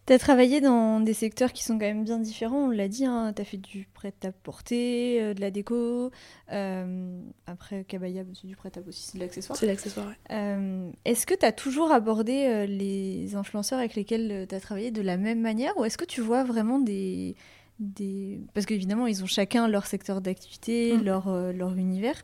Tu 0.07 0.13
as 0.13 0.19
travaillé 0.19 0.61
dans 0.61 0.99
des 0.99 1.13
secteurs 1.13 1.51
qui 1.51 1.63
sont 1.63 1.73
quand 1.79 1.85
même 1.85 2.03
bien 2.03 2.19
différents, 2.19 2.65
on 2.65 2.69
l'a 2.69 2.87
dit, 2.87 3.05
hein, 3.05 3.33
tu 3.35 3.41
as 3.41 3.45
fait 3.45 3.57
du 3.57 3.87
prêt-à-porter, 3.91 5.19
euh, 5.19 5.33
de 5.33 5.41
la 5.41 5.49
déco, 5.49 6.11
euh, 6.51 7.21
après 7.47 7.83
Kabaya, 7.85 8.23
c'est 8.33 8.45
du 8.45 8.55
prêt-à-porter 8.55 8.89
aussi, 8.89 9.01
c'est 9.01 9.17
de 9.17 9.23
l'accessoire. 9.23 9.57
C'est 9.57 9.65
l'accessoire, 9.65 10.05
ouais. 10.05 10.35
Euh, 10.35 10.91
est-ce 11.05 11.25
que 11.25 11.33
tu 11.33 11.43
as 11.43 11.51
toujours 11.51 11.91
abordé 11.91 12.67
les 12.67 13.35
influenceurs 13.35 13.79
avec 13.79 13.95
lesquels 13.95 14.45
tu 14.47 14.53
as 14.53 14.59
travaillé 14.59 14.91
de 14.91 15.01
la 15.01 15.17
même 15.17 15.41
manière 15.41 15.75
ou 15.77 15.85
est-ce 15.85 15.97
que 15.97 16.05
tu 16.05 16.21
vois 16.21 16.43
vraiment 16.43 16.77
des... 16.77 17.35
des... 17.79 18.39
Parce 18.53 18.67
qu'évidemment, 18.67 19.07
ils 19.07 19.23
ont 19.23 19.27
chacun 19.27 19.67
leur 19.67 19.87
secteur 19.87 20.21
d'activité, 20.21 20.93
mm. 20.93 21.03
leur, 21.03 21.51
leur 21.51 21.73
univers. 21.75 22.21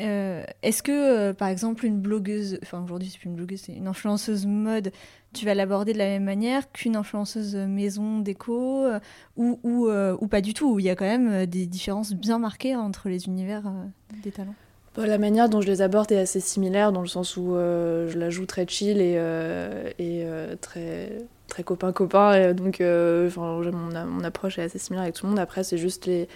Euh, 0.00 0.44
est-ce 0.62 0.82
que, 0.82 0.92
euh, 0.92 1.34
par 1.34 1.48
exemple, 1.48 1.84
une 1.84 2.00
blogueuse, 2.00 2.58
enfin 2.62 2.82
aujourd'hui 2.82 3.10
c'est 3.10 3.18
plus 3.18 3.28
une 3.28 3.36
blogueuse, 3.36 3.60
c'est 3.60 3.74
une 3.74 3.86
influenceuse 3.86 4.46
mode, 4.46 4.90
tu 5.34 5.44
vas 5.44 5.54
l'aborder 5.54 5.92
de 5.92 5.98
la 5.98 6.06
même 6.06 6.24
manière 6.24 6.70
qu'une 6.72 6.96
influenceuse 6.96 7.54
maison 7.56 8.20
déco 8.20 8.84
euh, 8.84 9.00
ou, 9.36 9.60
ou, 9.62 9.88
ou, 9.90 10.28
pas 10.28 10.40
du 10.40 10.54
tout, 10.54 10.78
il 10.78 10.86
y 10.86 10.90
a 10.90 10.96
quand 10.96 11.04
même 11.04 11.46
des 11.46 11.66
différences 11.66 12.14
bien 12.14 12.38
marquées 12.38 12.74
entre 12.74 13.08
les 13.08 13.26
univers 13.26 13.64
des 14.22 14.32
talents? 14.32 14.54
La 14.96 15.18
manière 15.18 15.48
dont 15.48 15.60
je 15.60 15.66
les 15.68 15.80
aborde 15.80 16.12
est 16.12 16.18
assez 16.18 16.40
similaire 16.40 16.92
dans 16.92 17.00
le 17.00 17.06
sens 17.06 17.36
où 17.36 17.54
je 17.54 18.18
la 18.18 18.28
joue 18.30 18.44
très 18.44 18.66
chill 18.66 19.00
et, 19.00 19.18
et 19.98 20.26
très 20.60 21.12
très 21.48 21.62
copain 21.62 21.92
copain 21.92 22.52
donc 22.52 22.80
mon, 22.80 24.06
mon 24.06 24.24
approche 24.24 24.58
est 24.58 24.62
assez 24.62 24.78
similaire 24.78 25.04
avec 25.04 25.14
tout 25.14 25.24
le 25.24 25.30
monde 25.30 25.38
après 25.38 25.64
c'est 25.64 25.78
juste 25.78 26.04
les 26.06 26.28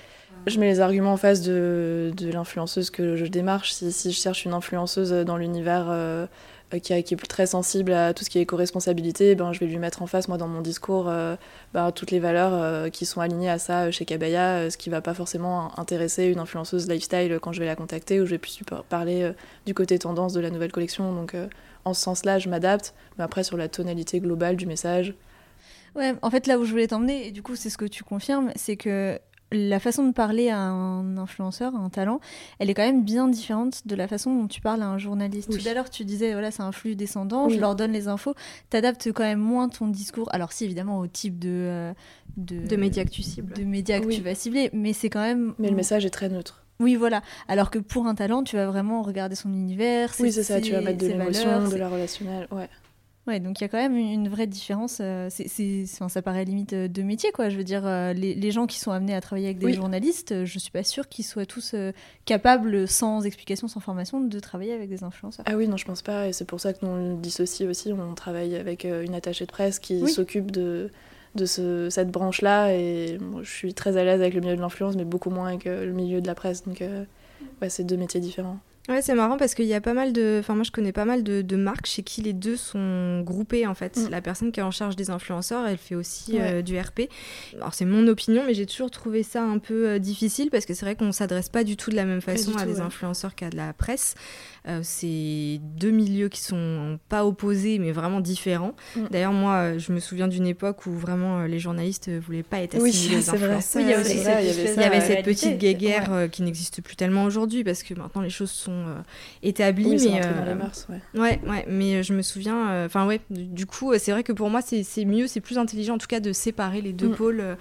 je 0.47 0.61
mets 0.61 0.67
les 0.67 0.81
arguments 0.81 1.13
en 1.13 1.17
face 1.17 1.43
de, 1.43 2.13
de 2.17 2.31
l'influenceuse 2.31 2.91
que 2.91 3.17
je 3.17 3.27
démarche. 3.27 3.73
Si, 3.73 3.91
si, 3.91 4.13
je 4.13 4.17
cherche 4.21 4.45
une 4.45 4.53
influenceuse 4.53 5.11
dans 5.11 5.37
l'univers 5.37 6.29
euh, 6.75 6.79
qui, 6.79 6.93
est 6.93 7.27
très 7.29 7.47
sensible 7.47 7.93
à 7.93 8.13
tout 8.15 8.25
ce 8.25 8.31
qui 8.31 8.39
est 8.39 8.43
éco-responsabilité, 8.43 9.35
ben, 9.35 9.53
je 9.53 9.61
vais 9.61 9.67
lui 9.67 9.79
mettre 9.79 10.03
en 10.03 10.07
face, 10.07 10.29
moi, 10.29 10.37
dans 10.37 10.49
mon 10.49 10.61
discours, 10.61 11.09
euh, 11.09 11.37
ben, 11.75 11.93
toutes 11.93 12.11
les 12.11 12.19
valeurs 12.19 12.53
euh, 12.55 12.89
qui 12.89 13.07
sont 13.07 13.21
alignées 13.21 13.51
à 13.51 13.59
ça 13.59 13.91
chez 13.91 14.05
Kabaya, 14.05 14.71
ce 14.71 14.77
qui 14.77 14.91
va 14.91 15.01
pas 15.01 15.15
forcément 15.15 15.79
intéresser 15.79 16.25
une 16.27 16.39
influenceuse 16.39 16.89
lifestyle 16.89 17.39
quand 17.41 17.53
je 17.53 17.61
vais 17.61 17.67
la 17.67 17.77
contacter, 17.77 18.21
ou 18.21 18.27
je 18.27 18.31
vais 18.33 18.39
plus 18.39 18.61
parler 18.89 19.33
du 19.65 19.75
côté 19.75 19.99
tendance 19.99 20.33
de 20.33 20.41
la 20.41 20.51
nouvelle 20.51 20.73
collection. 20.73 21.13
Donc, 21.13 21.37
en 21.85 21.95
ce 21.95 22.01
sens-là, 22.03 22.39
je 22.39 22.49
m'adapte. 22.49 22.95
Mais 23.19 23.25
après, 23.25 23.45
sur 23.45 23.57
la 23.57 23.69
tonalité 23.69 24.21
globale 24.21 24.57
du 24.57 24.67
message, 24.67 25.15
Ouais, 25.95 26.13
en 26.21 26.31
fait, 26.31 26.47
là 26.47 26.59
où 26.59 26.65
je 26.67 26.71
voulais 26.73 26.89
t'emmener, 26.89 27.27
et 27.27 27.31
du 27.31 27.43
coup, 27.43 27.57
c'est 27.57 27.71
ce 27.71 27.79
que 27.79 27.87
tu 27.87 28.05
confirmes, 28.05 28.53
c'est 28.55 28.77
que 28.77 29.19
la 29.57 29.81
façon 29.81 30.07
de 30.07 30.13
parler 30.13 30.51
à 30.51 30.59
un 30.59 31.17
influenceur, 31.17 31.75
à 31.75 31.79
un 31.79 31.89
talent, 31.89 32.21
elle 32.59 32.71
est 32.71 32.75
quand 32.75 32.87
même 32.87 33.05
bien 33.05 33.29
différente 33.29 33.87
de 33.87 33.95
la 33.95 34.09
façon 34.09 34.35
dont 34.35 34.47
tu 34.47 34.61
parles 34.61 34.83
à 34.83 34.87
un 34.87 34.99
journaliste. 34.99 35.51
Tout 35.51 35.69
à 35.69 35.75
l'heure, 35.75 35.91
tu 35.91 36.05
disais, 36.05 36.33
voilà, 36.33 36.51
c'est 36.51 36.63
un 36.63 36.73
flux 36.73 36.97
descendant, 36.97 37.49
je 37.49 37.59
leur 37.59 37.77
donne 37.77 37.93
les 37.93 38.09
infos. 38.09 38.35
Tu 38.71 38.77
adaptes 38.77 39.11
quand 39.13 39.25
même 39.25 39.41
moins 39.41 39.69
ton 39.69 39.89
discours. 39.89 40.29
Alors, 40.33 40.53
si, 40.53 40.65
évidemment, 40.65 40.99
au 40.99 41.07
type 41.07 41.39
de. 41.39 41.51
Euh, 41.51 41.93
de, 42.37 42.77
médias 42.77 43.05
que 43.05 43.11
tu 43.11 43.23
cibles. 43.23 43.55
De 43.55 43.65
médias 43.65 44.01
que 44.01 44.09
tu 44.09 44.21
vas 44.21 44.35
cibler, 44.35 44.71
mais 44.73 44.93
c'est 44.93 45.11
quand 45.11 45.23
même. 45.23 45.55
Mais 45.59 45.71
le 45.71 45.77
message 45.77 46.05
est 46.05 46.11
très 46.11 46.29
neutre. 46.29 46.63
Oui, 46.79 46.95
voilà. 46.95 47.23
Alors 47.49 47.71
que 47.71 47.79
pour 47.79 48.07
un 48.07 48.15
talent, 48.15 48.43
tu 48.43 48.57
vas 48.57 48.67
vraiment 48.67 49.03
regarder 49.03 49.35
son 49.35 49.53
univers. 49.53 50.13
Oui, 50.21 50.33
c'est 50.33 50.43
ça, 50.43 50.61
tu 50.61 50.73
vas 50.73 50.81
mettre 50.81 50.99
de 50.99 51.07
l'émotion, 51.07 51.69
de 51.69 51.77
la 51.77 51.89
relationnelle. 51.89 52.47
Ouais. 52.51 52.69
Ouais, 53.27 53.41
donc 53.41 53.61
il 53.61 53.65
y 53.65 53.67
a 53.67 53.69
quand 53.69 53.79
même 53.79 53.97
une 53.97 54.29
vraie 54.29 54.47
différence. 54.47 54.99
Euh, 55.01 55.29
c'est, 55.31 55.87
ça 55.87 56.23
paraît 56.23 56.45
limite 56.45 56.73
euh, 56.75 56.89
de 56.89 57.03
métier, 57.03 57.33
quoi. 57.33 57.49
Je 57.49 57.57
veux 57.57 57.65
dire, 57.65 57.83
euh, 57.85 58.13
les, 58.13 58.51
gens 58.53 58.67
qui 58.67 58.79
sont 58.79 58.93
amenés 58.93 59.15
à 59.15 59.21
travailler 59.21 59.47
avec 59.47 59.59
des 59.59 59.73
journalistes, 59.73 60.45
je 60.45 60.59
suis 60.59 60.71
pas 60.71 60.85
sûre 60.85 61.09
qu'ils 61.09 61.25
soient 61.25 61.47
tous 61.47 61.75
capables, 62.25 62.87
sans 62.87 63.25
explication, 63.25 63.67
sans 63.67 63.81
formation, 63.81 64.21
de 64.21 64.41
travailler 64.41 64.73
avec 64.73 64.89
des 64.89 65.03
influenceurs. 65.03 65.45
Ah 65.49 65.57
oui, 65.57 65.67
non, 65.67 65.77
je 65.77 65.85
pense 65.85 66.03
pas. 66.03 66.29
Et 66.29 66.33
c'est 66.33 66.45
pour 66.45 66.61
ça 66.61 66.73
que 66.73 66.85
nous, 66.87 66.93
on 66.93 67.15
le 67.15 67.17
dissocie 67.17 67.69
aussi. 67.69 67.93
On 67.93 68.15
travaille 68.15 68.55
avec 68.55 68.85
une 68.85 69.15
attachée 69.15 69.47
de 69.47 69.51
presse 69.51 69.81
qui 69.81 70.07
s'occupe 70.07 70.53
de, 70.53 70.91
de 71.35 71.47
ce, 71.47 71.91
cette 71.91 72.13
branche-là. 72.13 72.75
Et 72.75 73.19
je 73.43 73.51
suis 73.51 73.75
très 73.75 73.97
à 73.97 74.05
l'aise 74.05 74.21
avec 74.21 74.35
le 74.35 74.41
milieu 74.41 74.57
de 74.57 74.61
l'influence, 74.61 74.95
mais 74.95 75.05
beaucoup 75.05 75.31
moins 75.31 75.49
avec 75.49 75.65
le 75.65 75.93
milieu 75.93 76.21
de 76.21 76.27
la 76.29 76.37
presse. 76.37 76.63
Donc, 76.65 76.81
ouais, 77.61 77.69
c'est 77.69 77.85
deux 77.85 77.97
métiers 77.97 78.21
différents. 78.21 78.61
Ouais, 78.89 79.03
c'est 79.03 79.15
marrant 79.15 79.37
parce 79.37 79.55
qu'il 79.55 79.67
y 79.67 79.75
a 79.75 79.81
pas 79.81 79.95
mal 79.95 80.13
de. 80.13 80.37
Enfin, 80.41 80.55
moi, 80.55 80.63
je 80.63 80.71
connais 80.71 80.93
pas 80.93 81.05
mal 81.05 81.23
de, 81.25 81.57
marques 81.57 81.87
chez 81.87 82.03
qui 82.03 82.23
les 82.23 82.33
deux 82.33 82.57
sont 82.57 83.21
groupés, 83.23 83.67
en 83.67 83.75
fait. 83.75 83.97
Mm. 83.97 84.11
La 84.11 84.21
personne 84.21 84.53
qui 84.53 84.61
est 84.61 84.63
en 84.63 84.71
charge 84.71 84.95
des 84.95 85.11
influenceurs, 85.11 85.67
elle 85.67 85.79
fait 85.79 85.95
aussi 85.95 86.39
euh, 86.41 86.63
du 86.63 86.79
RP. 86.79 87.03
Alors, 87.57 87.75
c'est 87.75 87.85
mon 87.85 88.07
opinion, 88.07 88.45
mais 88.47 88.55
j'ai 88.55 88.67
toujours 88.67 88.91
trouvé 88.91 89.23
ça 89.23 89.43
un 89.43 89.59
peu 89.59 89.89
euh, 89.89 89.99
difficile 89.99 90.51
parce 90.51 90.67
que 90.67 90.75
c'est 90.75 90.85
vrai 90.85 90.95
qu'on 90.95 91.13
s'adresse 91.13 91.49
pas 91.49 91.65
du 91.65 91.77
tout 91.77 91.91
de 91.91 91.97
la 91.97 92.05
même 92.05 92.21
façon 92.21 92.57
à 92.57 92.65
des 92.65 92.81
influenceurs 92.81 93.35
qu'à 93.35 93.51
de 93.51 93.57
la 93.57 93.73
presse. 93.73 94.15
Euh, 94.67 94.81
c'est 94.83 95.61
deux 95.79 95.91
milieux 95.91 96.29
qui 96.29 96.41
sont 96.41 96.99
pas 97.09 97.25
opposés, 97.25 97.79
mais 97.79 97.93
vraiment 97.93 98.21
différents. 98.21 98.75
Mm. 98.97 99.01
D'ailleurs, 99.11 99.33
moi, 99.33 99.79
je 99.79 99.93
me 99.93 100.01
souviens 100.01 100.29
d'une 100.29 100.47
époque 100.47 100.87
où 100.87 100.93
vraiment 100.93 101.45
les 101.45 101.59
journalistes 101.59 102.11
voulaient 102.11 102.43
pas 102.43 102.61
être 102.61 102.77
assimilés 102.77 103.17
aux 103.17 103.31
influenceurs. 103.35 103.83
Oui, 103.83 103.83
il 103.83 103.91
y, 103.91 104.85
avait, 104.85 105.01
cette 105.01 105.25
petite 105.25 105.59
guéguerre 105.59 106.29
qui 106.31 106.43
n'existe 106.43 106.83
plus 106.83 106.97
tellement 106.97 107.25
aujourd'hui 107.25 107.65
parce 107.65 107.83
que 107.83 107.95
maintenant 107.95 108.23
les 108.23 108.31
choses 108.31 108.51
sont 108.51 108.73
euh, 108.73 109.01
établi. 109.43 109.89
mais, 109.89 110.21
dans 110.21 110.27
euh, 110.27 110.55
mœurs, 110.55 110.87
ouais. 110.89 111.21
ouais. 111.21 111.41
Ouais, 111.47 111.65
mais 111.69 111.97
euh, 111.97 112.03
je 112.03 112.13
me 112.13 112.23
souviens. 112.23 112.85
Enfin, 112.85 113.07
ouais, 113.07 113.21
du 113.31 113.67
coup, 113.67 113.93
c'est 113.99 114.13
vrai 114.13 114.23
que 114.23 114.33
pour 114.33 114.51
moi, 114.51 114.61
c'est 114.63 115.05
mieux, 115.05 115.27
c'est 115.27 115.41
plus 115.41 115.59
intelligent 115.59 115.95
en 115.95 115.99
tout 115.99 116.07
cas 116.07 116.21
de 116.21 116.33
séparer 116.33 116.81
les 116.81 116.93
deux 116.93 117.09
mm. 117.09 117.15
pôles. 117.15 117.57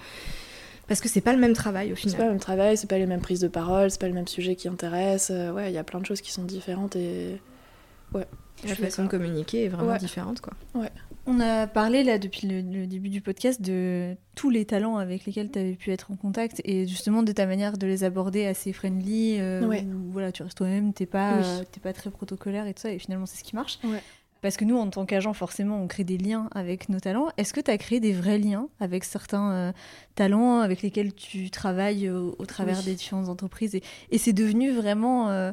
Parce 0.88 1.00
que 1.00 1.08
c'est 1.08 1.20
pas 1.20 1.32
le 1.32 1.38
même 1.38 1.54
travail 1.54 1.92
au 1.92 1.96
final. 1.96 2.12
C'est 2.12 2.18
pas 2.18 2.24
le 2.24 2.30
même 2.30 2.40
travail, 2.40 2.76
c'est 2.76 2.88
pas 2.88 2.98
les 2.98 3.06
mêmes 3.06 3.20
prises 3.20 3.40
de 3.40 3.48
parole, 3.48 3.90
c'est 3.90 4.00
pas 4.00 4.08
le 4.08 4.14
même 4.14 4.28
sujet 4.28 4.56
qui 4.56 4.68
intéresse. 4.68 5.30
ouais, 5.30 5.70
il 5.70 5.74
y 5.74 5.78
a 5.78 5.84
plein 5.84 6.00
de 6.00 6.06
choses 6.06 6.20
qui 6.20 6.32
sont 6.32 6.44
différentes 6.44 6.96
et. 6.96 7.40
Ouais. 8.14 8.26
La 8.66 8.74
façon 8.74 9.04
de 9.04 9.08
communiquer 9.08 9.64
est 9.64 9.68
vraiment 9.68 9.96
différente, 9.96 10.40
quoi. 10.40 10.54
Ouais. 10.74 10.90
On 11.26 11.40
a 11.40 11.66
parlé 11.66 12.04
là 12.04 12.18
depuis 12.18 12.46
le, 12.46 12.86
début 12.86 13.08
du 13.08 13.20
podcast 13.20 13.60
de 13.60 14.14
tous 14.36 14.48
les 14.48 14.64
talents 14.64 14.96
avec 14.96 15.26
lesquels 15.26 15.50
tu 15.50 15.58
avais 15.58 15.74
pu 15.74 15.90
être 15.90 16.12
en 16.12 16.16
contact 16.16 16.62
et 16.64 16.86
justement 16.86 17.24
de 17.24 17.32
ta 17.32 17.46
manière 17.46 17.76
de 17.78 17.86
les 17.86 18.04
aborder 18.04 18.46
assez 18.46 18.72
friendly. 18.72 19.38
Euh, 19.40 19.60
voilà, 20.12 20.30
tu 20.30 20.44
restes 20.44 20.56
toi-même, 20.56 20.92
t'es 20.92 21.06
pas, 21.06 21.40
pas 21.82 21.92
très 21.92 22.10
protocolaire 22.10 22.66
et 22.68 22.74
tout 22.74 22.82
ça, 22.82 22.92
et 22.92 22.98
finalement 23.00 23.26
c'est 23.26 23.38
ce 23.38 23.44
qui 23.44 23.56
marche. 23.56 23.80
Parce 24.46 24.56
que 24.56 24.64
nous, 24.64 24.78
en 24.78 24.88
tant 24.88 25.06
qu'agent, 25.06 25.32
forcément, 25.32 25.82
on 25.82 25.88
crée 25.88 26.04
des 26.04 26.18
liens 26.18 26.48
avec 26.54 26.88
nos 26.88 27.00
talents. 27.00 27.26
Est-ce 27.36 27.52
que 27.52 27.60
tu 27.60 27.68
as 27.68 27.78
créé 27.78 27.98
des 27.98 28.12
vrais 28.12 28.38
liens 28.38 28.68
avec 28.78 29.02
certains 29.02 29.50
euh, 29.50 29.72
talents 30.14 30.60
avec 30.60 30.82
lesquels 30.82 31.12
tu 31.12 31.50
travailles 31.50 32.08
au, 32.10 32.46
travers 32.46 32.80
des 32.84 32.94
différentes 32.94 33.28
entreprises 33.28 33.74
Et, 33.74 33.82
et 34.12 34.18
c'est 34.18 34.32
devenu 34.32 34.70
vraiment 34.70 35.30
euh, 35.30 35.50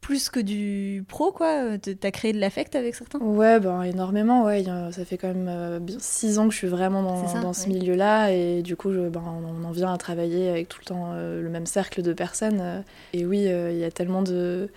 plus 0.00 0.28
que 0.30 0.38
du 0.38 1.04
pro, 1.08 1.32
quoi? 1.32 1.78
T'as 1.78 2.10
créé 2.12 2.32
de 2.32 2.38
l'affect 2.38 2.76
avec 2.76 2.94
certains? 2.94 3.18
Ouais, 3.18 3.58
ben, 3.58 3.82
énormément, 3.82 4.44
ouais. 4.44 4.64
Ça 4.92 5.04
fait 5.04 5.18
quand 5.18 5.34
même 5.34 5.48
euh, 5.48 5.80
six 5.98 6.38
ans 6.38 6.46
que 6.46 6.52
je 6.52 6.58
suis 6.58 6.68
vraiment 6.68 7.02
dans, 7.02 7.40
dans 7.40 7.52
ce 7.52 7.68
milieu-là, 7.68 8.30
et 8.30 8.62
du 8.62 8.76
coup, 8.76 8.92
je, 8.92 9.08
ben, 9.08 9.22
on 9.26 9.64
en 9.64 9.70
vient 9.72 9.92
à 9.92 9.98
travailler 9.98 10.48
avec 10.48 10.68
tout 10.68 10.78
le 10.80 10.86
temps 10.86 11.10
euh, 11.12 11.42
le 11.42 11.48
même 11.48 11.66
cercle 11.66 12.02
de 12.02 12.12
personnes. 12.12 12.60
Euh. 12.60 12.80
et 13.12 13.26
oui, 13.26 13.40
il 13.40 13.78
y 13.78 13.84
a 13.84 13.90
tellement 13.90 14.22
de 14.22 14.70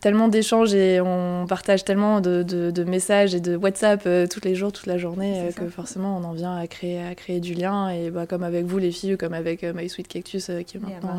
tellement 0.00 0.28
d'échanges 0.28 0.74
et 0.74 1.00
on 1.00 1.46
partage 1.46 1.84
tellement 1.84 2.20
de, 2.20 2.42
de, 2.42 2.84
messages 2.84 3.34
et 3.34 3.40
de 3.40 3.56
WhatsApp 3.56 4.08
tous 4.30 4.40
les 4.44 4.54
jours, 4.54 4.72
toute 4.72 4.86
la 4.86 4.98
journée, 4.98 5.50
que 5.54 5.68
forcément 5.68 6.16
on 6.16 6.24
en 6.24 6.32
vient 6.32 6.56
à 6.56 6.66
créer, 6.66 7.02
à 7.02 7.14
créer 7.14 7.40
du 7.40 7.54
lien. 7.54 7.90
Et 7.90 8.10
bah, 8.10 8.26
comme 8.26 8.42
avec 8.42 8.64
vous 8.64 8.78
les 8.78 8.92
filles, 8.92 9.16
comme 9.16 9.34
avec 9.34 9.62
My 9.62 9.88
Sweet 9.88 10.08
Cactus 10.08 10.50
qui 10.66 10.76
est 10.76 10.80
maintenant 10.80 11.18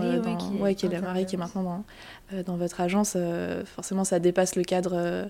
ouais, 0.59 0.75
qui 0.75 0.87
est, 0.87 0.89
la 0.89 1.01
Marie 1.01 1.25
qui 1.25 1.35
est 1.35 1.39
maintenant 1.39 1.63
dans, 1.63 1.83
euh, 2.33 2.43
dans 2.43 2.55
votre 2.55 2.79
agence, 2.81 3.13
euh, 3.15 3.63
forcément, 3.65 4.03
ça 4.03 4.19
dépasse 4.19 4.55
le 4.55 4.63
cadre 4.63 4.93
euh, 4.95 5.25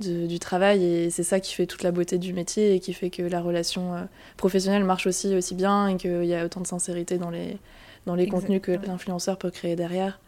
du 0.00 0.38
travail 0.38 0.84
et 0.84 1.10
c'est 1.10 1.22
ça 1.22 1.40
qui 1.40 1.54
fait 1.54 1.66
toute 1.66 1.82
la 1.82 1.92
beauté 1.92 2.18
du 2.18 2.32
métier 2.32 2.74
et 2.74 2.80
qui 2.80 2.92
fait 2.92 3.10
que 3.10 3.22
la 3.22 3.40
relation 3.40 4.08
professionnelle 4.36 4.84
marche 4.84 5.06
aussi, 5.06 5.34
aussi 5.36 5.54
bien 5.54 5.88
et 5.88 5.96
qu'il 5.96 6.24
y 6.24 6.34
a 6.34 6.44
autant 6.44 6.60
de 6.60 6.66
sincérité 6.66 7.18
dans 7.18 7.30
les, 7.30 7.58
dans 8.06 8.14
les 8.14 8.26
contenus 8.26 8.60
que 8.60 8.72
l'influenceur 8.72 9.36
peut 9.36 9.50
créer 9.50 9.76
derrière. 9.76 10.18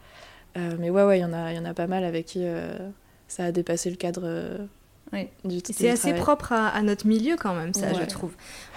Mais 0.57 0.91
ouais, 0.91 1.05
ouais, 1.05 1.19
il 1.19 1.23
y, 1.23 1.25
en 1.25 1.33
a, 1.33 1.53
y 1.53 1.59
en 1.59 1.65
a 1.65 1.75
pas 1.75 1.87
mal 1.87 2.05
avec 2.05 2.27
qui 2.27 2.45
ça 3.29 3.45
a 3.45 3.53
dépassé 3.53 3.91
le 3.91 3.97
cadre 3.97 4.69
c'est 5.73 5.91
assez 5.91 6.15
propre 6.15 6.53
à, 6.53 6.83
notre 6.83 7.07
milieu 7.07 7.37
quand 7.37 7.55
même, 7.55 7.75
ça, 7.75 7.93
je 7.93 8.05
trouve. 8.07 8.33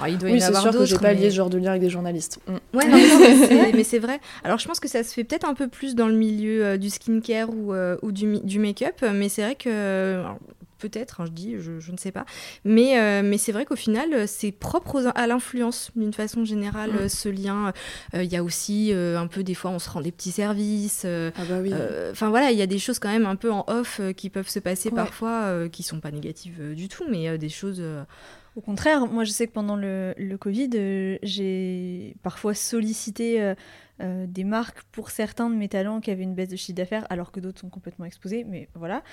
il 0.08 0.18
doit 0.18 0.30
y 0.30 0.34
oui, 0.34 0.42
c'est 0.42 0.54
sûr 0.54 0.72
que 0.72 0.86
j'ai 0.86 0.98
pas 0.98 1.14
lié 1.14 1.30
ce 1.30 1.36
genre 1.36 1.50
de 1.50 1.58
lien 1.58 1.72
avec 1.72 1.82
des 1.82 1.90
journalistes. 1.90 2.40
Mm. 2.48 2.78
Ouais, 2.78 3.72
mais 3.74 3.84
c'est 3.84 4.00
vrai. 4.00 4.20
Alors, 4.44 4.60
je 4.60 4.68
pense 4.68 4.80
que 4.80 4.88
ça 4.88 5.04
se 5.04 5.14
fait 5.14 5.24
peut-être 5.24 5.48
un 5.48 5.54
peu 5.54 5.68
plus 5.68 5.96
dans 5.96 6.08
le 6.08 6.16
milieu 6.16 6.66
euh, 6.66 6.78
du 6.78 6.90
skincare 6.90 7.50
ou, 7.50 7.74
euh, 7.74 7.98
ou 8.02 8.12
du, 8.12 8.40
du 8.40 8.60
make-up, 8.60 9.04
mais 9.14 9.30
c'est 9.30 9.44
vrai 9.44 9.56
que 9.56 10.24
peut-être, 10.78 11.22
hein, 11.22 11.26
je 11.26 11.32
dis, 11.32 11.56
je, 11.60 11.92
ne 11.92 11.98
sais 11.98 12.12
pas. 12.12 12.26
Mais, 12.64 13.00
euh, 13.00 13.22
mais 13.24 13.38
c'est 13.38 13.52
vrai 13.52 13.66
qu'au 13.66 13.76
final, 13.76 14.14
euh, 14.14 14.26
c'est 14.28 14.52
propre 14.52 15.12
à 15.16 15.28
l'influence, 15.28 15.92
d'une 15.96 16.14
façon 16.14 16.46
générale, 16.46 17.06
mm. 17.06 17.10
ce 17.10 17.30
lien. 17.30 17.74
Euh, 18.14 18.24
il 18.24 18.32
y 18.32 18.38
a 18.38 18.44
aussi 18.44 18.92
un 18.94 19.28
peu, 19.28 19.44
des 19.44 19.54
fois, 19.54 19.72
on 19.72 19.80
se 19.80 19.90
rend 19.90 20.02
des 20.02 20.12
petits 20.12 20.32
services. 20.32 21.06
ah 21.06 21.32
bah 21.50 21.60
oui. 21.62 21.74
Enfin 22.12 22.30
voilà, 22.30 22.52
il 22.52 22.58
y 22.58 22.62
a 22.62 22.68
des 22.68 22.80
choses 22.80 23.00
quand 23.00 23.10
même 23.10 23.26
un 23.26 23.36
peu 23.36 23.52
en 23.52 23.66
off 23.68 24.02
qui 24.16 24.30
peuvent 24.30 24.50
se 24.50 24.60
passer 24.60 24.92
parfois, 24.92 25.68
qui 25.70 25.84
sont 25.84 26.00
pas 26.00 26.12
négatives 26.12 26.74
du 26.74 26.88
tout, 26.88 27.06
mais 27.10 27.38
des 27.38 27.50
choses... 27.50 27.82
Au 28.58 28.62
contraire, 28.62 29.06
moi 29.06 29.24
je 29.24 29.30
sais 29.30 29.46
que 29.46 29.52
pendant 29.52 29.76
le, 29.76 30.16
le 30.18 30.36
Covid, 30.36 30.72
j'ai 31.22 32.16
parfois 32.24 32.56
sollicité 32.56 33.40
euh, 33.40 33.54
des 34.00 34.44
marques 34.44 34.84
pour 34.92 35.10
certains 35.10 35.50
de 35.50 35.56
mes 35.56 35.70
talents 35.70 36.02
qui 36.02 36.12
avaient 36.12 36.24
une 36.24 36.36
baisse 36.36 36.50
de 36.50 36.56
chiffre 36.56 36.76
d'affaires 36.76 37.08
alors 37.10 37.32
que 37.32 37.40
d'autres 37.40 37.60
sont 37.60 37.70
complètement 37.70 38.06
exposés, 38.06 38.44
mais 38.44 38.70
voilà. 38.76 39.04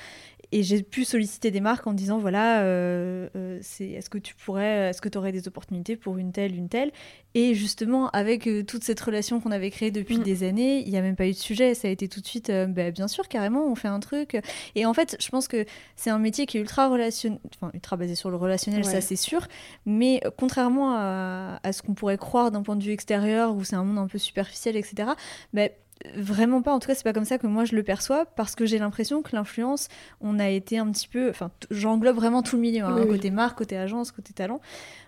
Et 0.53 0.63
j'ai 0.63 0.83
pu 0.83 1.05
solliciter 1.05 1.51
des 1.51 1.61
marques 1.61 1.87
en 1.87 1.93
disant 1.93 2.19
voilà, 2.19 2.63
euh, 2.63 3.29
euh, 3.37 3.59
c'est, 3.63 3.89
est-ce 3.89 4.11
que 4.11 4.19
tu 4.19 4.35
pourrais, 4.35 4.91
est-ce 4.91 5.01
que 5.01 5.09
tu 5.09 5.19
aurais 5.19 5.33
des 5.33 5.49
opportunités 5.49 5.97
pour 5.97 6.19
une 6.19 6.33
telle, 6.33 6.55
une 6.55 6.69
telle? 6.69 6.93
Et 7.35 7.55
justement, 7.55 8.11
avec 8.11 8.49
toute 8.67 8.85
cette 8.85 9.01
relation 9.01 9.41
qu'on 9.41 9.51
avait 9.51 9.71
créée 9.71 9.91
depuis 9.91 10.19
mm. 10.19 10.23
des 10.23 10.45
années, 10.45 10.81
il 10.85 10.91
n'y 10.91 10.97
a 10.97 11.03
même 11.03 11.17
pas 11.17 11.27
eu 11.27 11.33
de 11.33 11.37
sujet, 11.37 11.75
ça 11.75 11.89
a 11.89 11.91
été 11.91 12.07
tout 12.07 12.21
de 12.21 12.27
suite, 12.27 12.53
bah, 12.69 12.93
bien 12.93 13.09
sûr, 13.09 13.27
carrément, 13.27 13.67
on 13.67 13.75
fait 13.75 13.89
un 13.89 13.99
truc. 13.99 14.41
Et 14.77 14.87
en 14.87 14.95
fait, 14.95 15.17
je 15.21 15.29
pense 15.31 15.49
que 15.49 15.65
c'est 15.97 16.11
un 16.11 16.21
métier 16.21 16.47
qui 16.47 16.59
est 16.59 16.61
ultra 16.61 16.89
relationnel, 16.89 17.41
enfin 17.57 17.73
ultra 17.75 17.97
basé 17.97 18.15
sur 18.15 18.31
le 18.31 18.37
relationnel, 18.37 18.85
ça 18.85 19.01
c'est 19.01 19.17
sûr, 19.17 19.49
mais 19.85 20.21
contrairement 20.39 20.95
à, 20.95 21.59
à 21.65 21.73
ce 21.73 21.83
qu'on 21.83 21.95
pourrait 21.95 22.19
croire 22.19 22.53
d'un 22.53 22.63
point 22.63 22.77
de 22.77 22.85
vue 22.85 22.93
extérieur 22.93 23.57
où 23.57 23.65
c'est 23.65 23.77
un 23.77 23.85
monde 23.85 23.99
un 23.99 24.07
peu 24.07 24.19
superficiel 24.19 24.74
etc. 24.77 25.13
Mais 25.53 25.77
vraiment 26.17 26.63
pas, 26.63 26.73
en 26.73 26.79
tout 26.79 26.89
cas, 26.89 26.95
c'est 26.95 27.05
pas 27.05 27.13
comme 27.13 27.25
ça 27.25 27.39
que 27.39 27.47
moi 27.47 27.65
je 27.65 27.75
le 27.75 27.83
perçois, 27.83 28.27
parce 28.27 28.55
que 28.55 28.67
j'ai 28.67 28.79
l'impression 28.79 29.23
que 29.23 29.35
l'influence, 29.35 29.89
on 30.21 30.39
a 30.39 30.49
été 30.49 30.79
un 30.79 30.91
petit 30.91 31.09
peu, 31.09 31.31
enfin, 31.31 31.51
j'englobe 31.71 32.17
vraiment 32.17 32.43
tout 32.43 32.57
le 32.57 32.63
milieu, 32.63 32.85
hein, 32.85 33.07
côté 33.07 33.31
marque, 33.31 33.59
côté 33.59 33.77
agence, 33.77 34.13
côté 34.13 34.33
talent, 34.33 34.61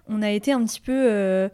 on 0.09 0.23
a 0.23 0.31
été 0.31 0.53
un 0.53 0.65
petit 0.65 0.81
peu 0.81 0.93
euh, 0.93 1.49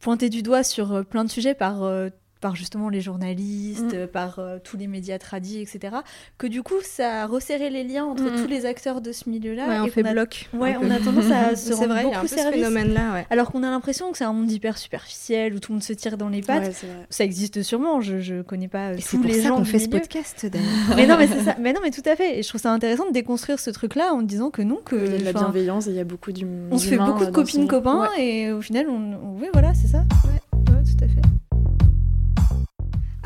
pointé 0.00 0.28
du 0.28 0.42
doigt 0.42 0.62
sur 0.62 0.94
euh, 0.94 1.02
plein 1.02 1.24
de 1.24 1.30
sujets 1.30 1.54
par 1.54 1.82
euh, 1.82 2.08
par 2.40 2.56
justement 2.56 2.88
les 2.88 3.00
journalistes, 3.00 3.94
mm. 3.94 4.06
par 4.06 4.38
euh, 4.38 4.58
tous 4.62 4.76
les 4.76 4.86
médias 4.86 5.18
tradis, 5.18 5.60
etc. 5.60 5.96
Que 6.38 6.46
du 6.46 6.62
coup, 6.62 6.80
ça 6.82 7.22
a 7.22 7.26
resserré 7.26 7.70
les 7.70 7.84
liens 7.84 8.04
entre 8.04 8.24
mm. 8.24 8.42
tous 8.42 8.48
les 8.48 8.66
acteurs 8.66 9.00
de 9.00 9.12
ce 9.12 9.28
milieu-là. 9.28 9.68
Ouais, 9.68 9.80
on 9.80 9.88
fait 9.88 10.02
bloc. 10.02 10.48
Ouais, 10.52 10.76
on 10.80 10.90
a 10.90 10.98
tendance 10.98 11.30
à 11.30 11.56
se 11.56 11.72
rendre 11.72 11.88
vrai, 11.88 12.04
beaucoup 12.04 12.26
service. 12.26 12.44
Ce 12.44 12.50
phénomène-là, 12.52 13.12
ouais. 13.14 13.26
Alors 13.30 13.50
qu'on 13.50 13.62
a 13.62 13.70
l'impression 13.70 14.10
que 14.12 14.18
c'est 14.18 14.24
un 14.24 14.32
monde 14.32 14.50
hyper 14.50 14.78
superficiel 14.78 15.54
où 15.54 15.60
tout 15.60 15.72
le 15.72 15.76
monde 15.76 15.82
se 15.82 15.92
tire 15.92 16.16
dans 16.16 16.28
les 16.28 16.42
pattes. 16.42 16.84
ça 17.10 17.24
existe 17.24 17.62
sûrement. 17.62 18.00
Je, 18.00 18.20
je 18.20 18.42
connais 18.42 18.68
pas 18.68 18.92
et 18.92 19.02
tous 19.02 19.22
les 19.22 19.42
gens 19.42 19.56
qu'on 19.56 19.64
fait 19.64 19.78
ce 19.78 19.88
podcast. 19.88 20.46
mais 20.96 21.06
non, 21.06 21.16
mais 21.18 21.26
c'est 21.26 21.42
ça. 21.42 21.56
Mais 21.58 21.72
non, 21.72 21.80
mais 21.82 21.90
tout 21.90 22.02
à 22.04 22.16
fait. 22.16 22.38
Et 22.38 22.42
je 22.42 22.48
trouve 22.48 22.60
ça 22.60 22.72
intéressant 22.72 23.06
de 23.06 23.12
déconstruire 23.12 23.58
ce 23.58 23.70
truc-là 23.70 24.12
en 24.12 24.22
disant 24.22 24.50
que 24.50 24.62
non, 24.62 24.80
que 24.84 24.96
il 24.96 25.12
y 25.12 25.14
a 25.14 25.18
de 25.18 25.24
la 25.24 25.32
bienveillance, 25.32 25.86
il 25.86 25.94
y 25.94 26.00
a 26.00 26.04
beaucoup 26.04 26.32
d'humains. 26.32 26.68
On 26.70 26.78
se 26.78 26.88
fait 26.88 26.98
beaucoup 26.98 27.24
de 27.24 27.30
copines 27.30 27.66
copains 27.66 28.08
et 28.18 28.52
au 28.52 28.60
final, 28.60 28.88
on, 28.88 29.36
oui, 29.40 29.48
voilà, 29.52 29.74
c'est 29.74 29.88
ça. 29.88 30.04
Ouais, 30.24 30.40
tout 30.64 31.04
à 31.04 31.08
fait. 31.08 31.37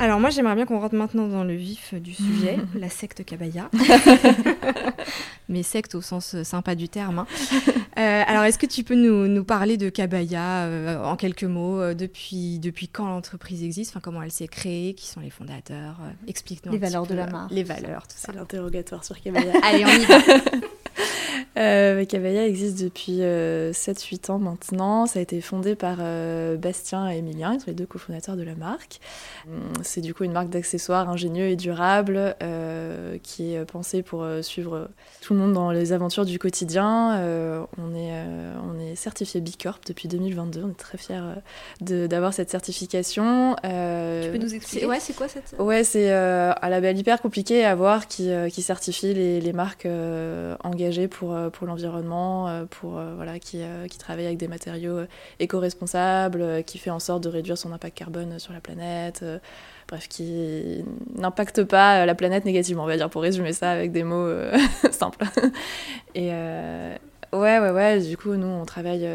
Alors 0.03 0.19
moi 0.19 0.31
j'aimerais 0.31 0.57
bien 0.57 0.67
qu'on 0.67 0.81
rentre 0.81 0.97
maintenant 0.97 1.29
dans 1.29 1.45
le 1.45 1.55
vif 1.55 1.95
du 1.95 2.13
sujet, 2.13 2.59
la 2.75 2.89
secte 2.89 3.25
Kabaya. 3.25 3.71
Mais 5.49 5.63
secte 5.63 5.95
au 5.95 6.01
sens 6.01 6.35
euh, 6.35 6.43
sympa 6.43 6.75
du 6.75 6.89
terme. 6.89 7.21
Hein. 7.21 7.27
Euh, 7.99 8.23
alors 8.27 8.43
est-ce 8.43 8.59
que 8.59 8.67
tu 8.67 8.83
peux 8.83 8.97
nous, 8.97 9.45
parler 9.45 9.77
de 9.77 9.91
Kabaya 9.91 10.65
euh, 10.65 11.01
en 11.05 11.15
quelques 11.15 11.45
mots 11.45 11.95
depuis, 11.95 12.59
depuis 12.59 12.89
quand 12.89 13.07
l'entreprise 13.07 13.63
existe, 13.63 13.97
comment 14.01 14.23
elle 14.25 14.33
s'est 14.33 14.49
créée, 14.49 14.95
qui 14.95 15.07
sont 15.07 15.21
les 15.21 15.31
fondateurs? 15.31 16.01
Explique-nous. 16.27 16.73
Les 16.73 16.79
valeurs 16.79 17.07
de 17.07 17.15
la 17.15 17.29
marque. 17.29 17.53
Les 17.53 17.63
valeurs, 17.63 18.09
tout 18.09 18.17
ça. 18.17 18.33
C'est 18.33 18.35
l'interrogatoire 18.35 19.05
sur 19.05 19.21
Kabaya. 19.21 19.53
Allez, 19.63 19.85
on 19.85 19.89
y 19.89 20.05
va. 20.05 20.19
Euh, 21.59 22.01
existe 22.01 22.83
depuis 22.83 23.19
7-8 23.19 23.23
euh, 23.23 24.33
ans 24.33 24.39
maintenant. 24.39 25.07
Ça 25.07 25.19
a 25.19 25.23
été 25.23 25.41
fondé 25.41 25.75
par 25.75 25.99
euh, 26.01 26.57
Bastien 26.57 27.11
et 27.11 27.19
Emilien, 27.19 27.55
ils 27.55 27.61
sont 27.61 27.67
les 27.69 27.75
deux 27.75 27.87
cofondateurs 27.87 28.37
de 28.37 28.43
la 28.43 28.55
marque. 28.55 29.01
Hum, 29.47 29.73
c'est 29.83 30.01
du 30.01 30.15
coup 30.15 30.25
une 30.25 30.33
marque 30.33 30.49
d'accessoires 30.49 31.09
ingénieux 31.09 31.47
et 31.47 31.57
durable 31.57 32.37
euh, 32.43 33.19
qui 33.23 33.55
est 33.55 33.65
pensée 33.65 34.03
pour 34.03 34.27
suivre 34.43 34.89
tout 35.21 35.35
le 35.35 35.41
monde 35.41 35.53
dans 35.53 35.71
les 35.71 35.93
aventures 35.93 36.25
du 36.25 36.39
quotidien. 36.39 37.21
on, 37.79 37.95
est, 37.95 38.13
on 38.65 38.79
est 38.79 38.95
certifié 38.95 39.41
B 39.41 39.51
Corp 39.63 39.81
depuis 39.87 40.09
2022. 40.09 40.63
On 40.65 40.71
est 40.71 40.75
très 40.75 40.99
fiers 40.99 41.21
d'avoir 41.81 42.33
cette 42.33 42.51
certification. 42.51 43.57
tu 43.63 44.31
peux 44.31 44.39
nous 44.39 44.55
expliquer 44.55 44.87
Ouais, 44.87 45.01
c'est 45.01 45.15
quoi 45.15 45.29
cette 45.29 45.55
Ouais, 45.59 45.85
c'est 45.85 46.11
un 46.13 46.69
label 46.69 46.99
hyper 46.99 47.21
compliqué 47.21 47.65
à 47.65 47.71
avoir 47.71 48.07
qui, 48.09 48.31
qui 48.51 48.63
certifie 48.63 49.15
les, 49.15 49.41
les 49.41 49.53
marques 49.53 49.87
engagées 50.65 50.82
pour 51.11 51.35
euh, 51.35 51.51
pour 51.51 51.67
l'environnement, 51.67 52.49
euh, 52.49 52.65
pour 52.65 52.99
euh, 52.99 53.15
voilà, 53.17 53.39
qui, 53.39 53.61
qui 53.89 53.99
travaille 53.99 54.27
avec 54.27 54.39
des 54.39 54.49
matériaux 54.49 55.01
éco-responsables, 55.39 56.65
qui 56.65 56.79
fait 56.79 56.91
en 56.91 56.99
sorte 56.99 57.23
de 57.25 57.29
réduire 57.29 57.59
son 57.59 57.73
impact 57.73 57.97
carbone 57.97 58.39
sur 58.39 58.53
la 58.53 58.61
planète 58.61 59.25
bref, 59.89 60.09
qui 60.09 60.85
n'impacte 61.17 61.65
pas 61.65 62.07
la 62.07 62.15
planète 62.15 62.45
négativement, 62.45 62.85
on 62.85 62.87
va 62.87 62.97
dire, 62.97 63.11
pour 63.11 63.23
résumer 63.23 63.53
ça 63.53 63.71
avec 63.71 63.93
des 63.93 64.05
mots 64.05 64.29
simples. 64.91 65.25
Et 66.15 66.31
ouais, 67.33 67.59
ouais, 67.59 67.71
ouais, 67.71 68.01
du 68.01 68.17
coup, 68.17 68.35
nous, 68.35 68.47
on 68.47 68.65
travaille, 68.65 69.09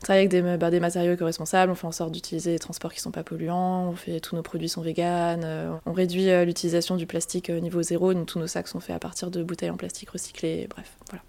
travaille 0.00 0.26
avec 0.26 0.30
des, 0.30 0.42
bah, 0.56 0.70
des 0.70 0.80
matériaux 0.80 1.12
éco-responsables, 1.12 1.70
on 1.70 1.74
fait 1.74 1.86
en 1.86 1.92
sorte 1.92 2.12
d'utiliser 2.12 2.52
des 2.52 2.58
transports 2.58 2.92
qui 2.92 3.00
sont 3.00 3.10
pas 3.10 3.22
polluants, 3.22 3.88
on 3.88 3.96
fait, 3.96 4.20
tous 4.20 4.36
nos 4.36 4.42
produits 4.42 4.68
sont 4.68 4.82
véganes, 4.82 5.46
on 5.86 5.92
réduit 5.92 6.28
l'utilisation 6.44 6.96
du 6.96 7.06
plastique 7.06 7.50
niveau 7.50 7.82
zéro, 7.82 8.12
tous 8.14 8.38
nos 8.38 8.46
sacs 8.46 8.68
sont 8.68 8.80
faits 8.80 8.96
à 8.96 8.98
partir 8.98 9.30
de 9.30 9.42
bouteilles 9.42 9.70
en 9.70 9.76
plastique 9.76 10.10
recyclées, 10.10 10.66
bref, 10.70 10.96
voilà. 11.10 11.22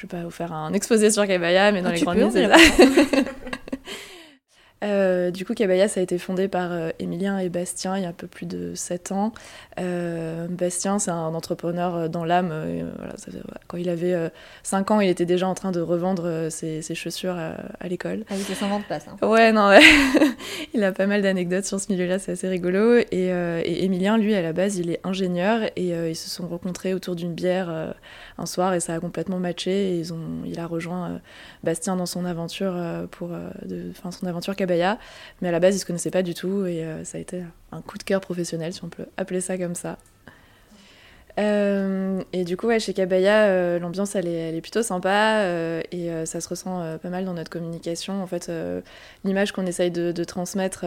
Je 0.00 0.06
vais 0.06 0.16
pas 0.16 0.24
vous 0.24 0.30
faire 0.30 0.54
un 0.54 0.72
exposé 0.72 1.10
sur 1.10 1.26
Kabaya, 1.26 1.72
mais 1.72 1.82
dans 1.82 1.90
ah, 1.90 1.92
les 1.92 2.00
grandes 2.00 2.34
lignes. 2.34 2.48
Euh, 4.82 5.30
du 5.30 5.44
coup, 5.44 5.54
Cabaya, 5.54 5.88
ça 5.88 6.00
a 6.00 6.02
été 6.02 6.16
fondé 6.18 6.48
par 6.48 6.72
euh, 6.72 6.90
Émilien 6.98 7.38
et 7.38 7.50
Bastien 7.50 7.98
il 7.98 8.02
y 8.02 8.06
a 8.06 8.08
un 8.08 8.14
peu 8.14 8.26
plus 8.26 8.46
de 8.46 8.74
7 8.74 9.12
ans. 9.12 9.32
Euh, 9.78 10.46
Bastien, 10.48 10.98
c'est 10.98 11.10
un 11.10 11.34
entrepreneur 11.34 12.08
dans 12.08 12.24
l'âme. 12.24 12.48
Voilà, 12.48 13.14
quand 13.66 13.76
il 13.76 13.88
avait 13.88 14.30
5 14.62 14.90
ans, 14.90 15.00
il 15.00 15.08
était 15.08 15.26
déjà 15.26 15.46
en 15.46 15.54
train 15.54 15.70
de 15.70 15.80
revendre 15.80 16.50
ses, 16.50 16.82
ses 16.82 16.94
chaussures 16.94 17.36
à, 17.36 17.88
l'école. 17.88 18.24
Ah 18.30 18.34
oui, 18.36 18.42
ça 18.42 18.54
s'invente 18.54 18.84
pas, 18.86 19.00
ça. 19.00 19.12
Ouais, 19.26 19.52
non, 19.52 19.68
ouais. 19.68 19.80
il 20.74 20.82
a 20.82 20.92
pas 20.92 21.06
mal 21.06 21.22
d'anecdotes 21.22 21.64
sur 21.64 21.80
ce 21.80 21.92
milieu-là, 21.92 22.18
c'est 22.18 22.32
assez 22.32 22.48
rigolo. 22.48 22.96
Et, 22.96 23.26
et, 23.26 23.84
Émilien, 23.84 24.16
lui, 24.16 24.34
à 24.34 24.42
la 24.42 24.52
base, 24.52 24.78
il 24.78 24.90
est 24.90 25.00
ingénieur 25.04 25.62
et 25.76 25.88
ils 25.88 26.16
se 26.16 26.30
sont 26.30 26.46
rencontrés 26.48 26.94
autour 26.94 27.16
d'une 27.16 27.34
bière 27.34 27.94
un 28.38 28.46
soir 28.46 28.74
et 28.74 28.80
ça 28.80 28.94
a 28.94 29.00
complètement 29.00 29.38
matché. 29.38 29.70
Et 29.70 29.98
ils 29.98 30.12
ont, 30.12 30.42
il 30.46 30.58
a 30.58 30.66
rejoint 30.66 31.20
Bastien 31.64 31.96
dans 31.96 32.06
son 32.06 32.24
aventure, 32.24 32.74
pour, 33.10 33.28
de, 33.66 33.92
son 34.10 34.26
aventure 34.26 34.56
Cabaya 34.56 34.69
mais 35.40 35.48
à 35.48 35.52
la 35.52 35.60
base, 35.60 35.76
ils 35.76 35.80
se 35.80 35.86
connaissaient 35.86 36.10
pas 36.10 36.22
du 36.22 36.34
tout 36.34 36.66
et 36.66 36.84
euh, 36.84 37.04
ça 37.04 37.18
a 37.18 37.20
été 37.20 37.42
un 37.72 37.82
coup 37.82 37.98
de 37.98 38.02
cœur 38.02 38.20
professionnel, 38.20 38.72
si 38.72 38.84
on 38.84 38.88
peut 38.88 39.06
appeler 39.16 39.40
ça 39.40 39.56
comme 39.58 39.74
ça. 39.74 39.98
Euh, 41.38 42.22
et 42.32 42.44
du 42.44 42.56
coup, 42.56 42.68
chez 42.78 42.92
Cabaya, 42.92 43.44
euh, 43.44 43.78
l'ambiance 43.78 44.14
elle 44.14 44.26
est, 44.26 44.48
elle 44.48 44.54
est, 44.56 44.60
plutôt 44.60 44.82
sympa 44.82 45.44
et 45.90 46.10
ça 46.26 46.40
se 46.40 46.48
ressent 46.48 46.98
pas 46.98 47.08
mal 47.08 47.24
dans 47.24 47.34
notre 47.34 47.50
communication. 47.50 48.22
En 48.22 48.26
fait, 48.26 48.50
l'image 49.24 49.52
qu'on 49.52 49.66
essaye 49.66 49.90
de, 49.90 50.24
transmettre 50.24 50.84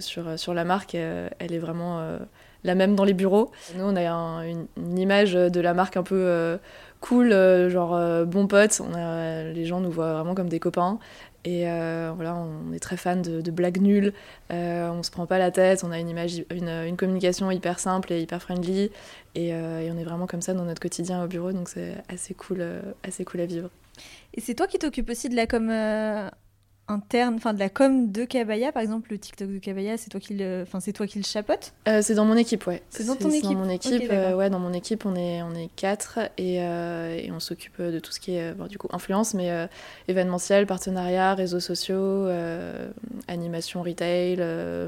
sur, 0.00 0.38
sur 0.38 0.54
la 0.54 0.64
marque, 0.64 0.94
elle 0.94 1.52
est 1.52 1.58
vraiment 1.58 2.18
la 2.62 2.74
même 2.74 2.94
dans 2.94 3.04
les 3.04 3.14
bureaux. 3.14 3.50
Nous, 3.74 3.84
on 3.84 3.96
a 3.96 4.02
une, 4.46 4.66
une, 4.76 4.98
image 4.98 5.32
de 5.32 5.60
la 5.60 5.72
marque 5.72 5.96
un 5.96 6.02
peu 6.02 6.58
cool, 7.00 7.30
genre 7.70 8.26
bon 8.26 8.46
pote. 8.46 8.80
On 8.86 8.94
a, 8.94 9.44
les 9.44 9.64
gens 9.64 9.80
nous 9.80 9.90
voient 9.90 10.12
vraiment 10.12 10.34
comme 10.34 10.50
des 10.50 10.60
copains. 10.60 10.98
Et 11.44 11.66
euh, 11.66 12.12
voilà, 12.14 12.36
on 12.36 12.72
est 12.72 12.80
très 12.80 12.98
fan 12.98 13.22
de, 13.22 13.50
blagues 13.50 13.80
nulles, 13.80 14.12
euh, 14.52 14.90
on 14.90 15.02
se 15.02 15.10
prend 15.10 15.26
pas 15.26 15.38
la 15.38 15.50
tête, 15.50 15.84
on 15.84 15.90
a 15.90 15.98
une 15.98 16.08
image, 16.08 16.44
une, 16.50 16.96
communication 16.96 17.50
hyper 17.50 17.78
simple 17.78 18.12
et 18.12 18.20
hyper 18.20 18.42
friendly, 18.42 18.90
euh, 19.38 19.80
et, 19.80 19.90
on 19.90 19.96
est 19.96 20.04
vraiment 20.04 20.26
comme 20.26 20.42
ça 20.42 20.52
dans 20.52 20.64
notre 20.64 20.80
quotidien 20.80 21.24
au 21.24 21.28
bureau, 21.28 21.52
donc 21.52 21.70
c'est 21.70 21.94
assez 22.08 22.34
cool, 22.34 22.62
assez 23.02 23.24
cool 23.24 23.40
à 23.40 23.46
vivre. 23.46 23.70
Et 24.34 24.40
c'est 24.40 24.54
toi 24.54 24.66
qui 24.66 24.78
t'occupes 24.78 25.08
aussi 25.08 25.30
de 25.30 25.36
la 25.36 25.46
com 25.46 25.70
interne, 26.90 27.36
enfin 27.36 27.54
de 27.54 27.58
la 27.58 27.68
com 27.68 28.10
de 28.10 28.24
Kabaya, 28.24 28.72
par 28.72 28.82
exemple 28.82 29.10
le 29.10 29.18
TikTok 29.18 29.48
de 29.48 29.58
Kabaya, 29.58 29.96
c'est 29.96 30.10
toi 30.10 30.20
qui 30.20 30.34
le, 30.34 30.62
enfin 30.62 30.80
c'est 30.80 30.92
toi 30.92 31.06
qui 31.06 31.18
le 31.18 31.24
chapote 31.24 31.72
euh, 31.88 32.02
C'est 32.02 32.14
dans 32.14 32.24
mon 32.24 32.36
équipe, 32.36 32.66
ouais. 32.66 32.82
C'est 32.90 33.06
dans 33.06 33.16
ton 33.16 33.30
équipe. 33.30 33.44
Dans 33.44 33.54
mon 33.54 33.68
équipe, 33.68 34.10
euh, 34.10 34.34
ouais, 34.34 34.50
dans 34.50 34.58
mon 34.58 34.72
équipe, 34.72 35.06
on 35.06 35.14
est 35.14 35.42
on 35.42 35.54
est 35.54 35.70
quatre 35.76 36.18
et, 36.36 36.62
euh, 36.62 37.16
et 37.16 37.30
on 37.30 37.40
s'occupe 37.40 37.80
de 37.80 37.98
tout 38.00 38.12
ce 38.12 38.20
qui 38.20 38.34
est 38.34 38.52
bon, 38.52 38.66
du 38.66 38.76
coup 38.76 38.88
influence, 38.92 39.34
mais 39.34 39.68
événementiel, 40.08 40.66
partenariat, 40.66 41.34
réseaux 41.34 41.60
sociaux, 41.60 42.28
animation, 43.28 43.82
retail, 43.82 44.38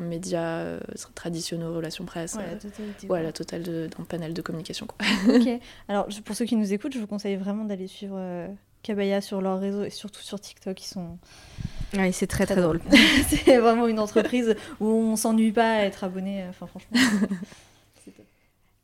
médias 0.00 0.78
traditionnels, 1.14 1.68
relations 1.68 2.04
presse. 2.04 2.34
Ouais, 2.34 2.42
la 2.50 2.56
totalité. 2.56 3.06
Ouais, 3.08 3.22
la 3.22 3.32
totale 3.32 3.62
de, 3.62 3.88
dans 3.88 4.00
le 4.00 4.06
panel 4.06 4.34
de 4.34 4.42
communication. 4.42 4.86
Quoi. 4.86 5.06
ok. 5.34 5.60
Alors 5.88 6.08
pour 6.24 6.34
ceux 6.34 6.44
qui 6.44 6.56
nous 6.56 6.72
écoutent, 6.72 6.94
je 6.94 6.98
vous 6.98 7.06
conseille 7.06 7.36
vraiment 7.36 7.64
d'aller 7.64 7.86
suivre. 7.86 8.18
Kabaya 8.82 9.20
sur 9.20 9.40
leur 9.40 9.60
réseau 9.60 9.84
et 9.84 9.90
surtout 9.90 10.22
sur 10.22 10.40
TikTok, 10.40 10.82
ils 10.82 10.88
sont 10.88 11.16
oui, 11.94 12.12
c'est 12.12 12.26
très 12.26 12.46
très, 12.46 12.60
drôle. 12.60 12.80
c'est 13.28 13.58
vraiment 13.58 13.86
une 13.86 13.98
entreprise 13.98 14.54
où 14.80 14.86
on 14.86 15.16
s'ennuie 15.16 15.52
pas 15.52 15.72
à 15.72 15.82
être 15.82 16.04
abonné. 16.04 16.44
Enfin, 16.48 16.66
franchement. 16.66 16.98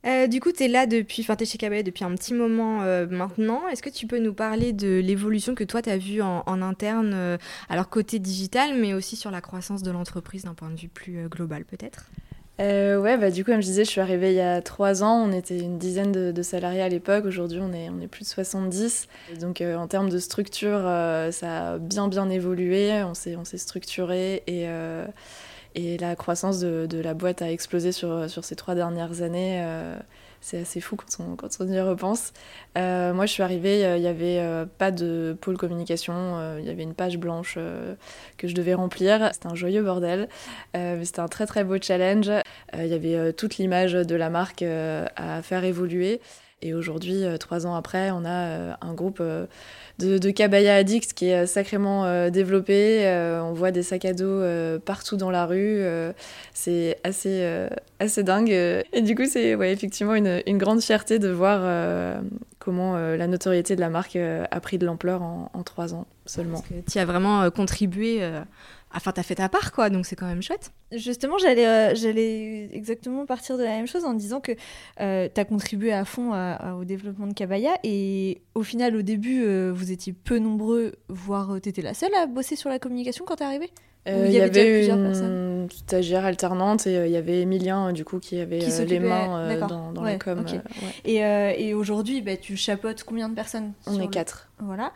Euh, 0.07 0.29
du 0.29 0.40
coup, 0.40 0.53
tu 0.53 0.62
es 0.62 0.68
là 0.68 0.87
depuis, 0.87 1.23
enfin, 1.23 1.35
tu 1.35 1.44
chez 1.44 1.59
Cabaya 1.59 1.83
depuis 1.83 2.05
un 2.05 2.14
petit 2.14 2.33
moment 2.33 2.83
euh, 2.83 3.07
maintenant. 3.09 3.66
Est-ce 3.66 3.83
que 3.83 3.90
tu 3.90 4.07
peux 4.07 4.21
nous 4.21 4.33
parler 4.33 4.73
de 4.73 5.01
l'évolution 5.01 5.57
que 5.57 5.64
toi, 5.64 5.83
tu 5.83 5.90
as 5.90 5.99
vue 5.99 6.23
en, 6.23 6.62
interne, 6.62 7.12
euh, 7.14 7.37
alors 7.68 7.90
côté 7.90 8.21
digital, 8.21 8.79
mais 8.79 8.94
aussi 8.94 9.16
sur 9.16 9.33
la 9.33 9.40
croissance 9.40 9.83
de 9.83 9.90
l'entreprise 9.90 10.44
d'un 10.44 10.55
point 10.55 10.71
de 10.71 10.77
vue 10.77 10.88
plus 10.88 11.29
global, 11.29 11.64
peut-être? 11.64 12.07
Euh, 12.61 13.01
ouais, 13.01 13.16
bah, 13.16 13.31
du 13.31 13.44
coup, 13.44 13.53
comme 13.53 13.61
je 13.61 13.66
disais, 13.66 13.85
je 13.85 13.90
suis 13.90 14.01
arrivée 14.01 14.31
il 14.31 14.37
y 14.37 14.40
a 14.40 14.61
trois 14.61 15.03
ans. 15.03 15.25
On 15.29 15.33
était 15.33 15.59
une 15.59 15.79
dizaine 15.79 16.12
de, 16.12 16.42
salariés 16.42 16.83
à 16.83 16.88
l'époque. 16.88 17.25
Aujourd'hui, 17.25 17.61
on 17.62 17.73
est, 17.73 17.88
on 17.88 18.01
est 18.01 18.09
plus 18.09 18.25
de 18.25 18.29
70. 18.29 19.09
donc, 19.40 19.61
euh, 19.61 19.77
en 19.77 19.87
termes 19.87 20.09
de 20.09 20.18
structure, 20.18 20.81
euh, 20.83 21.31
ça 21.31 21.75
a 21.75 21.79
bien, 21.79 22.09
bien 22.09 22.29
évolué. 22.29 23.03
On 23.05 23.14
s'est, 23.14 23.37
on 23.37 23.44
s'est 23.44 23.59
structuré 23.59 24.42
et, 24.47 24.66
et 25.75 25.99
la 25.99 26.16
croissance 26.16 26.59
de, 26.59 26.87
de, 26.87 26.99
la 26.99 27.14
boîte 27.14 27.42
a 27.42 27.51
explosé 27.51 27.92
sur, 27.92 28.29
sur 28.29 28.44
ces 28.44 28.57
trois 28.57 28.75
dernières 28.75 29.23
années 29.23 29.62
c'est 30.40 30.59
assez 30.59 30.81
fou 30.81 30.96
quand 30.96 31.07
on, 31.61 31.66
y 31.68 31.81
repense. 31.81 32.33
Euh, 32.77 33.12
moi, 33.12 33.27
je 33.27 33.33
suis 33.33 33.42
arrivée, 33.42 33.81
il 33.96 34.01
n'y 34.01 34.07
avait 34.07 34.38
euh, 34.38 34.66
pas 34.66 34.90
de 34.90 35.37
pôle 35.40 35.57
communication, 35.57 36.14
euh, 36.14 36.59
il 36.61 36.66
y 36.66 36.70
avait 36.70 36.83
une 36.83 36.94
page 36.94 37.18
blanche 37.18 37.59
que 38.37 38.48
je 38.48 38.55
devais 38.55 38.74
remplir. 38.74 39.31
C'était 39.33 39.48
un 39.48 39.55
joyeux 39.55 39.83
bordel, 39.83 40.29
c'était 40.74 41.20
un 41.20 41.29
très 41.29 41.46
très 41.46 41.64
beau 41.64 41.77
challenge. 41.81 42.31
Il 42.74 42.87
y 42.87 42.94
avait 42.94 43.33
toute 43.33 43.57
l'image 43.57 43.92
de 43.92 44.14
la 44.14 44.31
marque 44.31 44.62
à 44.62 45.42
faire 45.42 45.64
évoluer. 45.64 46.20
Et 46.61 46.75
aujourd'hui, 46.75 47.23
trois 47.38 47.66
ans 47.66 47.75
après, 47.75 48.11
on 48.11 48.25
a 48.25 48.79
un 48.81 48.94
groupe 48.94 49.23
de, 49.23 50.18
de 50.18 50.31
Cabaya 50.31 50.75
Addicts 50.75 51.12
qui 51.12 51.27
est 51.27 51.47
sacrément 51.47 52.29
développé. 52.31 53.07
on 53.42 53.53
voit 53.53 53.71
des 53.71 53.83
sacs 53.83 54.05
à 54.05 54.12
dos 54.12 54.42
partout 54.81 55.16
dans 55.16 55.31
la 55.31 55.47
rue. 55.47 55.83
c'est 56.55 56.99
assez, 57.05 57.68
assez 58.01 58.23
dingue. 58.23 58.51
Et 58.51 59.03
du 59.03 59.14
coup, 59.14 59.27
c'est 59.27 59.51
effectivement 59.51 60.14
une, 60.14 60.59
grande 60.59 60.81
fierté 60.81 61.18
de 61.18 61.29
voir 61.29 61.61
euh, 61.62 62.21
comment 62.59 62.97
euh, 62.97 63.16
la 63.16 63.27
notoriété 63.27 63.77
de 63.77 63.81
la 63.81 63.90
marque 63.90 64.16
euh, 64.16 64.44
a 64.51 64.61
pris 64.61 64.79
de 64.79 64.87
l'ampleur 64.87 65.23
en, 65.23 65.51
en, 65.53 65.62
trois 65.62 65.94
ans 65.94 66.07
seulement. 66.27 66.62
Tu 66.90 66.99
as 66.99 67.05
vraiment 67.05 67.51
contribué, 67.51 68.21
enfin, 68.94 69.12
tu 69.12 69.20
as 69.20 69.22
fait 69.22 69.37
ta 69.37 69.48
part, 69.48 69.72
quoi, 69.72 69.90
donc 69.90 70.07
c'est 70.07 70.16
quand 70.16 70.27
même 70.27 70.42
chouette. 70.42 70.72
Justement, 70.92 71.38
j'allais 71.38 71.94
j'allais 71.94 72.68
exactement 72.72 73.27
partir 73.27 73.59
de 73.59 73.64
la 73.64 73.70
même 73.70 73.87
chose 73.87 74.05
en 74.05 74.14
disant 74.14 74.40
que 74.40 74.53
tu 74.53 75.40
as 75.40 75.44
contribué 75.44 75.92
à 75.92 76.05
fond 76.05 76.33
au 76.79 76.85
développement 76.85 77.27
de 77.27 77.35
Kabaya 77.35 77.79
et 77.85 78.42
au 78.55 78.62
final, 78.62 78.96
au 78.96 79.03
début, 79.03 79.44
vous 79.70 79.92
étiez 79.92 80.12
peu 80.12 80.38
nombreux, 80.38 80.94
voire 81.09 81.61
tu 81.62 81.68
étais 81.68 81.83
la 81.83 81.94
seule 81.94 82.14
à 82.14 82.27
bosser 82.27 82.57
sur 82.57 82.70
la 82.70 82.79
communication 82.79 83.24
quand 83.27 83.37
tu 83.37 83.42
es 83.42 83.46
arrivée? 83.46 83.70
Euh, 84.09 84.27
il 84.27 84.33
y, 84.33 84.40
avait, 84.40 84.87
une 84.88 85.68
stagiaire 85.71 86.25
alternante 86.25 86.87
et 86.87 86.97
euh, 86.97 87.07
il 87.07 87.12
y 87.12 87.16
avait 87.16 87.40
Emilien 87.40 87.92
du 87.92 88.05
coup 88.05 88.18
qui 88.18 88.40
avait 88.40 88.62
euh, 88.62 88.85
les 88.85 89.01
mains 89.01 89.57
dans, 89.66 89.92
dans 89.92 90.03
la 90.03 90.16
com. 90.16 90.44
Et, 91.05 91.16
et 91.16 91.75
aujourd'hui, 91.75 92.23
bah, 92.23 92.37
tu 92.37 92.57
chapeautes 92.57 93.05
combien 93.05 93.29
de 93.29 93.35
personnes 93.35 93.73
On 93.87 94.01
est 94.01 94.09
quatre. 94.09 94.49
Voilà. 94.61 94.92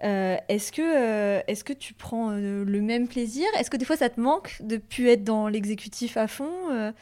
est-ce 0.00 0.72
que 0.72 1.42
est-ce 1.50 1.64
que 1.64 1.72
tu 1.72 1.94
prends 1.94 2.30
le 2.30 2.80
même 2.80 3.08
plaisir? 3.08 3.46
Est-ce 3.58 3.70
que 3.70 3.76
des 3.76 3.84
fois 3.84 3.96
ça 3.96 4.08
te 4.08 4.20
manque 4.20 4.56
de 4.60 4.76
pu 4.76 5.10
être 5.10 5.24
dans 5.24 5.48
l'exécutif 5.48 6.16
à 6.16 6.26
fond 6.26 6.92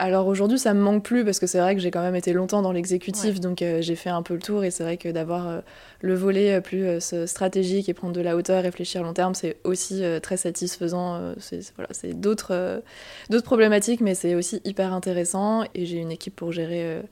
alors 0.00 0.26
aujourd'hui, 0.28 0.58
ça 0.58 0.72
me 0.72 0.80
manque 0.80 1.04
plus 1.04 1.26
parce 1.26 1.38
que 1.38 1.46
c'est 1.46 1.60
vrai 1.60 1.74
que 1.74 1.80
j'ai 1.82 1.90
quand 1.90 2.00
même 2.00 2.16
été 2.16 2.32
longtemps 2.32 2.62
dans 2.62 2.72
l'exécutif, 2.72 3.38
donc 3.38 3.60
euh, 3.60 3.82
j'ai 3.82 3.96
fait 3.96 4.08
un 4.08 4.22
peu 4.22 4.32
le 4.32 4.40
tour 4.40 4.64
et 4.64 4.70
c'est 4.70 4.82
vrai 4.82 4.96
que 4.96 5.10
d'avoir 5.10 5.46
euh, 5.46 5.60
le 6.00 6.14
volet 6.14 6.54
euh, 6.54 6.60
plus 6.62 7.00
stratégique 7.26 7.90
et 7.90 7.92
prendre 7.92 8.14
de 8.14 8.22
la 8.22 8.34
hauteur, 8.34 8.62
réfléchir 8.62 9.02
long 9.02 9.12
terme, 9.12 9.34
c'est 9.34 9.58
aussi 9.62 10.02
très 10.22 10.38
satisfaisant. 10.38 11.34
c'est 11.38 11.60
voilà, 11.76 11.90
d'autres 12.14 12.82
d'autres 13.28 13.44
problématiques, 13.44 14.00
mais 14.00 14.14
c'est 14.14 14.34
aussi 14.34 14.62
hyper 14.64 14.94
intéressant 14.94 15.64
et 15.74 15.84
j'ai 15.84 15.98
une 15.98 16.10
équipe 16.10 16.34
pour 16.34 16.50
gérer 16.50 17.02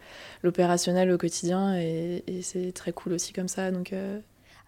l'opérationnel 0.43 1.11
au 1.11 1.19
quotidien 1.19 1.77
et, 1.77 2.25
et 2.27 2.41
c'est 2.41 2.73
très 2.73 2.93
cool 2.93 3.13
aussi 3.13 3.35
comme 3.35 3.49
ça. 3.49 3.71
Donc 3.71 3.93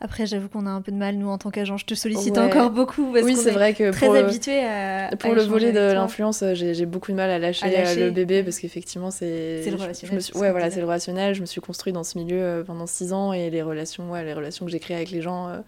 après, 0.02 0.24
j'avoue 0.24 0.48
qu'on 0.48 0.64
a 0.64 0.70
un 0.70 0.80
peu 0.80 0.92
de 0.92 0.96
mal, 0.96 1.16
nous, 1.16 1.28
en 1.28 1.36
tant 1.36 1.50
qu'agent. 1.50 1.76
Je 1.76 1.84
te 1.84 1.94
sollicite 1.94 2.38
encore 2.38 2.70
beaucoup 2.70 3.12
parce 3.12 3.22
oui, 3.22 3.36
c'est 3.36 3.50
vrai 3.50 3.74
que 3.74 3.90
très 3.90 4.18
habitué 4.18 4.64
à. 4.64 5.10
Pour 5.18 5.34
le 5.34 5.42
volet 5.42 5.72
de 5.72 5.92
l'influence, 5.92 6.42
j'ai 6.54 6.86
beaucoup 6.86 7.10
de 7.12 7.16
mal 7.16 7.30
à 7.30 7.38
lâcher, 7.38 7.66
euh, 7.66 8.06
le 8.06 8.10
bébé 8.10 8.42
parce 8.42 8.58
qu'effectivement, 8.58 9.10
c'est. 9.10 9.60
C'est 9.62 9.70
le 9.70 9.76
relationnel. 9.76 10.22
Ouais, 10.36 10.50
voilà, 10.52 10.70
c'est 10.70 10.80
le 10.80 10.86
relationnel. 10.86 11.34
Je 11.34 11.42
me 11.42 11.46
suis 11.46 11.60
construite 11.60 11.94
dans 11.94 12.04
ce 12.04 12.16
milieu 12.16 12.40
euh, 12.40 12.64
pendant 12.64 12.86
six 12.86 13.12
ans 13.12 13.34
et 13.34 13.50
les 13.50 13.60
relations, 13.60 14.10
ouais, 14.10 14.24
les 14.24 14.32
relations 14.32 14.64
que 14.64 14.72
j'ai 14.72 14.80
créées 14.80 14.96
avec 14.96 15.10
les 15.10 15.20
gens 15.20 15.48
euh, 15.48 15.58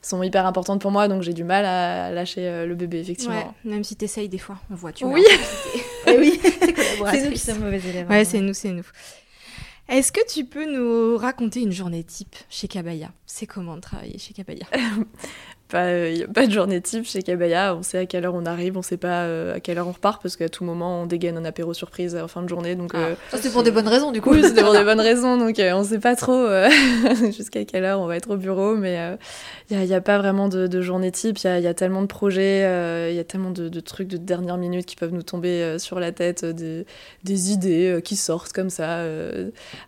sont 0.00 0.22
hyper 0.22 0.46
importantes 0.46 0.80
pour 0.80 0.90
moi, 0.90 1.06
donc 1.06 1.20
j'ai 1.20 1.34
du 1.34 1.44
mal 1.44 1.66
à 1.66 2.10
lâcher 2.10 2.64
le 2.66 2.74
bébé, 2.74 2.98
effectivement. 2.98 3.34
Ouais, 3.34 3.70
même 3.70 3.84
si 3.84 3.94
tu 3.94 4.06
essayes 4.06 4.28
des 4.30 4.38
fois, 4.38 4.56
on 4.70 4.74
voit, 4.74 4.92
tu 4.92 5.04
Oui, 5.04 5.22
oui. 6.08 6.40
c'est 7.10 7.24
nous 7.26 7.32
qui 7.32 7.38
sommes 7.38 7.58
mauvais 7.58 7.78
élèves. 7.78 8.08
Ouais, 8.08 8.24
c'est 8.24 8.40
nous, 8.40 8.54
c'est 8.54 8.70
nous. 8.70 8.86
Est-ce 9.88 10.12
que 10.12 10.26
tu 10.26 10.44
peux 10.44 10.64
nous 10.64 11.18
raconter 11.18 11.60
une 11.60 11.72
journée 11.72 12.04
type 12.04 12.36
chez 12.48 12.68
Kabaya 12.68 13.12
C'est 13.26 13.46
comment 13.46 13.78
travailler 13.80 14.18
chez 14.18 14.32
Kabaya 14.32 14.66
Il 15.74 16.14
n'y 16.14 16.22
a 16.22 16.28
pas 16.28 16.46
de 16.46 16.52
journée 16.52 16.80
type 16.80 17.06
chez 17.06 17.22
Kabaya. 17.22 17.74
On 17.74 17.82
sait 17.82 17.98
à 17.98 18.06
quelle 18.06 18.26
heure 18.26 18.34
on 18.34 18.44
arrive, 18.44 18.76
on 18.76 18.82
sait 18.82 18.98
pas 18.98 19.22
euh, 19.22 19.56
à 19.56 19.60
quelle 19.60 19.78
heure 19.78 19.88
on 19.88 19.92
repart 19.92 20.20
parce 20.20 20.36
qu'à 20.36 20.50
tout 20.50 20.64
moment 20.64 21.02
on 21.02 21.06
dégaine 21.06 21.38
un 21.38 21.44
apéro 21.46 21.72
surprise 21.72 22.14
en 22.14 22.28
fin 22.28 22.42
de 22.42 22.48
journée. 22.48 22.74
Donc, 22.74 22.90
ah. 22.94 22.98
euh, 22.98 23.14
c'est 23.40 23.50
pour 23.50 23.62
des 23.62 23.70
bonnes 23.70 23.88
raisons 23.88 24.12
du 24.12 24.20
coup. 24.20 24.32
Oui, 24.32 24.42
c'est 24.42 24.62
pour 24.62 24.72
des 24.72 24.84
bonnes 24.84 25.00
raisons. 25.00 25.38
Donc 25.38 25.58
euh, 25.58 25.72
on 25.72 25.82
sait 25.82 25.98
pas 25.98 26.14
trop 26.14 26.46
jusqu'à 27.36 27.64
quelle 27.64 27.84
heure 27.84 28.00
on 28.00 28.06
va 28.06 28.16
être 28.16 28.30
au 28.30 28.36
bureau. 28.36 28.76
Mais 28.76 29.16
il 29.70 29.78
n'y 29.78 29.94
a, 29.94 30.00
pas 30.00 30.18
vraiment 30.18 30.48
de, 30.48 30.80
journée 30.82 31.10
type. 31.10 31.38
Il 31.38 31.60
y 31.60 31.66
a, 31.66 31.74
tellement 31.74 32.02
de 32.02 32.06
projets, 32.06 32.60
il 33.10 33.16
y 33.16 33.20
a 33.20 33.24
tellement 33.24 33.50
de, 33.50 33.80
trucs 33.80 34.08
de 34.08 34.18
dernière 34.18 34.58
minute 34.58 34.84
qui 34.84 34.96
peuvent 34.96 35.12
nous 35.12 35.22
tomber 35.22 35.78
sur 35.78 36.00
la 36.00 36.12
tête, 36.12 36.44
des, 36.44 36.84
des 37.24 37.52
idées 37.52 38.00
qui 38.04 38.16
sortent 38.16 38.52
comme 38.52 38.70
ça 38.70 39.04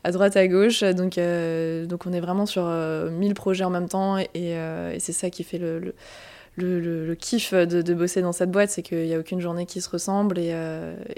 à 0.03 0.11
droite 0.13 0.37
à 0.37 0.47
gauche. 0.49 0.83
Donc, 0.83 1.19
donc 1.19 2.07
on 2.07 2.13
est 2.13 2.21
vraiment 2.21 2.47
sur 2.47 2.65
mille 3.11 3.35
projets 3.35 3.65
en 3.65 3.71
même 3.71 3.89
temps 3.89 4.19
et, 4.19 4.29
et 4.35 4.99
c'est 4.99 5.13
ça 5.13 5.31
qui 5.31 5.45
fait 5.45 5.59
le 5.59 5.74
le, 6.57 7.15
kiff 7.15 7.55
de, 7.55 7.95
bosser 7.95 8.23
dans 8.23 8.33
cette 8.33 8.51
boîte, 8.51 8.71
c'est 8.71 8.83
qu'il 8.83 9.05
n'y 9.05 9.15
a 9.15 9.19
aucune 9.19 9.41
journée 9.41 9.67
qui 9.67 9.81
se 9.81 9.89
ressemble 9.89 10.39
et, 10.39 10.51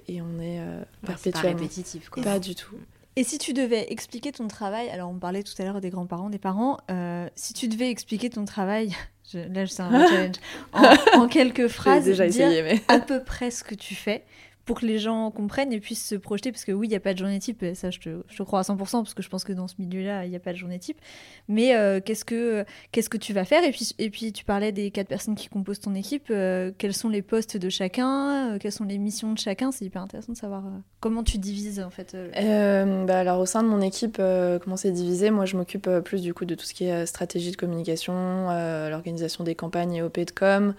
et 0.09 0.23
on 0.23 0.41
est 0.41 0.61
perpétuellement. 1.05 1.53
Pas 1.53 1.63
répétitif, 1.63 2.09
quoi. 2.09 2.23
Pas 2.23 2.39
du 2.39 2.55
tout. 2.55 2.77
Et 3.19 3.25
si 3.25 3.39
tu 3.39 3.55
devais 3.55 3.91
expliquer 3.91 4.31
ton 4.31 4.47
travail, 4.47 4.91
alors 4.91 5.09
on 5.09 5.19
parlait 5.19 5.43
tout 5.43 5.55
à 5.59 5.65
l'heure 5.65 5.81
des 5.81 5.89
grands-parents, 5.89 6.29
des 6.29 6.39
parents, 6.39 6.79
si 7.35 7.55
tu 7.55 7.69
devais 7.69 7.91
expliquer 7.91 8.31
ton 8.31 8.45
travail, 8.45 8.95
je, 9.33 9.39
là 9.39 9.67
c'est 9.67 9.83
un 9.83 10.07
challenge, 10.09 10.37
en, 10.73 11.29
quelques 11.29 11.69
phrases, 11.69 12.05
déjà 12.05 12.27
essayé, 12.27 12.63
mais... 12.63 12.81
à 12.89 12.99
peu 12.99 13.23
près 13.23 13.51
ce 13.51 13.65
que 13.65 13.75
tu 13.75 13.95
fais, 13.95 14.25
pour 14.67 14.81
que 14.81 14.87
les 14.87 14.99
gens 14.99 15.31
comprennent 15.31 15.73
et 15.73 15.81
puissent 15.81 16.07
se 16.07 16.17
projeter. 16.17 16.51
Parce 16.53 16.65
que 16.65 16.73
oui, 16.73 16.89
il 16.89 16.91
n'y 16.91 16.97
a 16.97 17.01
pas 17.01 17.15
de 17.15 17.19
journée 17.19 17.39
type, 17.39 17.65
ça 17.75 17.91
je 17.91 18.01
te, 18.01 18.43
crois 18.43 18.59
à 18.59 18.63
100%, 18.63 18.77
parce 18.77 19.15
que 19.15 19.23
je 19.23 19.29
pense 19.29 19.45
que 19.45 19.53
dans 19.53 19.69
ce 19.69 19.77
milieu-là, 19.79 20.25
il 20.25 20.31
n'y 20.31 20.37
a 20.37 20.41
pas 20.41 20.53
de 20.53 20.59
journée 20.59 20.79
type. 20.79 20.99
Mais 21.49 21.75
euh, 21.77 22.01
qu'est-ce, 22.05 22.25
que, 22.25 22.65
que 22.93 23.17
tu 23.17 23.33
vas 23.33 23.45
faire? 23.45 23.63
Et 23.65 23.71
puis, 23.71 23.95
et 23.99 24.11
puis 24.11 24.33
tu 24.33 24.45
parlais 24.45 24.73
des 24.73 24.91
quatre 24.91 25.07
personnes 25.07 25.37
qui 25.37 25.49
composent 25.49 25.81
ton 25.81 25.95
équipe. 25.95 26.27
Euh, 26.31 26.73
quels 26.77 26.95
sont 26.95 27.09
les 27.09 27.23
postes 27.23 27.57
de 27.57 27.69
chacun 27.69 28.55
euh, 28.55 28.59
Quelles 28.59 28.73
sont 28.73 28.85
les 28.85 28.99
missions 28.99 29.33
de 29.33 29.39
chacun? 29.39 29.71
C'est 29.71 29.85
hyper 29.85 30.03
intéressant 30.03 30.33
de 30.33 30.37
savoir 30.37 30.65
comment 30.99 31.23
tu 31.23 31.39
divises 31.39 31.81
en 31.81 31.91
fait. 31.91 32.17
bah, 33.07 33.21
alors 33.21 33.39
au 33.39 33.47
sein 33.47 33.63
de 33.63 33.69
mon 33.69 33.81
équipe, 33.81 34.17
comment 34.17 34.77
c'est 34.77 34.91
divisé? 34.91 35.31
Moi, 35.31 35.45
je 35.45 35.57
m'occupe 35.57 35.89
plus 36.05 36.23
du 36.23 36.35
coup 36.35 36.45
de 36.45 36.57
tout 36.57 36.65
ce 36.65 36.75
qui 36.75 36.87
est 36.87 37.07
stratégie 37.07 37.53
de 37.53 37.57
communication, 37.57 38.49
l'organisation 38.91 39.45
des 39.45 39.55
campagnes 39.55 39.95
et 39.95 40.03
OP 40.03 40.19
de 40.19 40.31
com, 40.33 40.75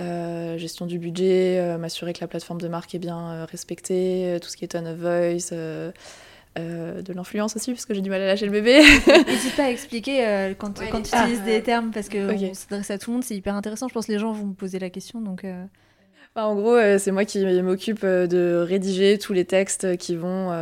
euh, 0.00 0.56
gestion 0.58 0.86
du 0.86 0.98
budget, 0.98 1.58
euh, 1.58 1.76
m'assurer 1.76 2.12
que 2.12 2.20
la 2.20 2.28
plateforme 2.28 2.60
de 2.60 2.68
marque 2.68 2.94
est 2.94 3.00
bien 3.00 3.18
euh, 3.18 3.44
respectée, 3.46 4.38
tout 4.40 4.48
ce 4.48 4.56
qui 4.56 4.64
est 4.64 4.68
tone 4.68 4.86
of 4.86 4.96
voice. 4.96 5.50
de 6.56 7.12
l'influence 7.12 7.56
aussi, 7.56 7.72
parce 7.72 7.84
que 7.84 7.94
j'ai 7.94 8.00
du 8.00 8.10
mal 8.10 8.22
à 8.22 8.26
lâcher 8.26 8.46
le 8.46 8.52
bébé. 8.52 8.78
N'hésite 9.26 9.56
pas 9.56 9.64
à 9.64 9.70
expliquer 9.70 10.54
quand, 10.58 10.80
quand 10.90 11.02
tu 11.02 11.16
utilises 11.16 11.42
des 11.42 11.62
termes, 11.62 11.90
parce 11.90 12.08
que 12.08 12.36
s'adresse 12.54 12.90
à 12.90 12.98
tout 12.98 13.10
le 13.10 13.14
monde, 13.14 13.24
c'est 13.24 13.36
hyper 13.36 13.54
intéressant. 13.54 13.88
Je 13.88 13.94
pense 13.94 14.06
que 14.06 14.12
les 14.12 14.18
gens 14.18 14.32
vont 14.32 14.46
me 14.46 14.54
poser 14.54 14.78
la 14.78 14.90
question. 14.90 15.20
Donc, 15.20 15.44
bah, 16.34 16.46
en 16.46 16.54
gros, 16.54 16.76
c'est 16.98 17.10
moi 17.10 17.24
qui 17.24 17.44
m'occupe 17.62 18.04
de 18.04 18.64
rédiger 18.66 19.18
tous 19.18 19.32
les 19.32 19.44
textes 19.44 19.96
qui 19.96 20.16
vont 20.16 20.52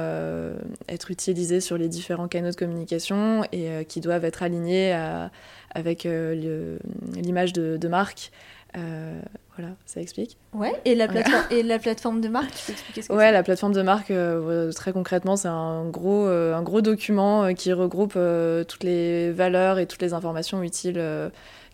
être 0.88 1.10
utilisés 1.10 1.60
sur 1.60 1.76
les 1.78 1.88
différents 1.88 2.28
canaux 2.28 2.50
de 2.50 2.56
communication 2.56 3.44
et 3.52 3.84
qui 3.86 4.00
doivent 4.00 4.24
être 4.24 4.42
alignés 4.42 4.92
avec 5.74 6.04
l'image 6.04 7.52
de, 7.52 7.76
de, 7.76 7.88
marque. 7.88 8.30
Euh, 8.76 9.20
voilà, 9.56 9.72
ça 9.86 10.00
explique. 10.00 10.36
Ouais, 10.52 10.74
et 10.84 10.94
la, 10.94 11.08
plateforme, 11.08 11.44
et 11.50 11.62
la 11.62 11.78
plateforme 11.78 12.20
de 12.20 12.28
marque, 12.28 12.50
tu 12.54 12.66
peux 12.66 12.72
expliquer 12.72 13.02
ce 13.02 13.08
que 13.08 13.14
Ouais, 13.14 13.32
la 13.32 13.42
plateforme 13.42 13.72
de 13.72 13.82
marque, 13.82 14.10
euh, 14.10 14.70
très 14.72 14.92
concrètement, 14.92 15.36
c'est 15.36 15.48
un 15.48 15.88
gros, 15.88 16.26
euh, 16.26 16.54
un 16.54 16.62
gros 16.62 16.82
document 16.82 17.54
qui 17.54 17.72
regroupe 17.72 18.18
toutes 18.68 18.84
les 18.84 19.32
valeurs 19.32 19.78
et 19.78 19.86
toutes 19.86 20.02
les 20.02 20.12
informations 20.12 20.62
utiles 20.62 21.00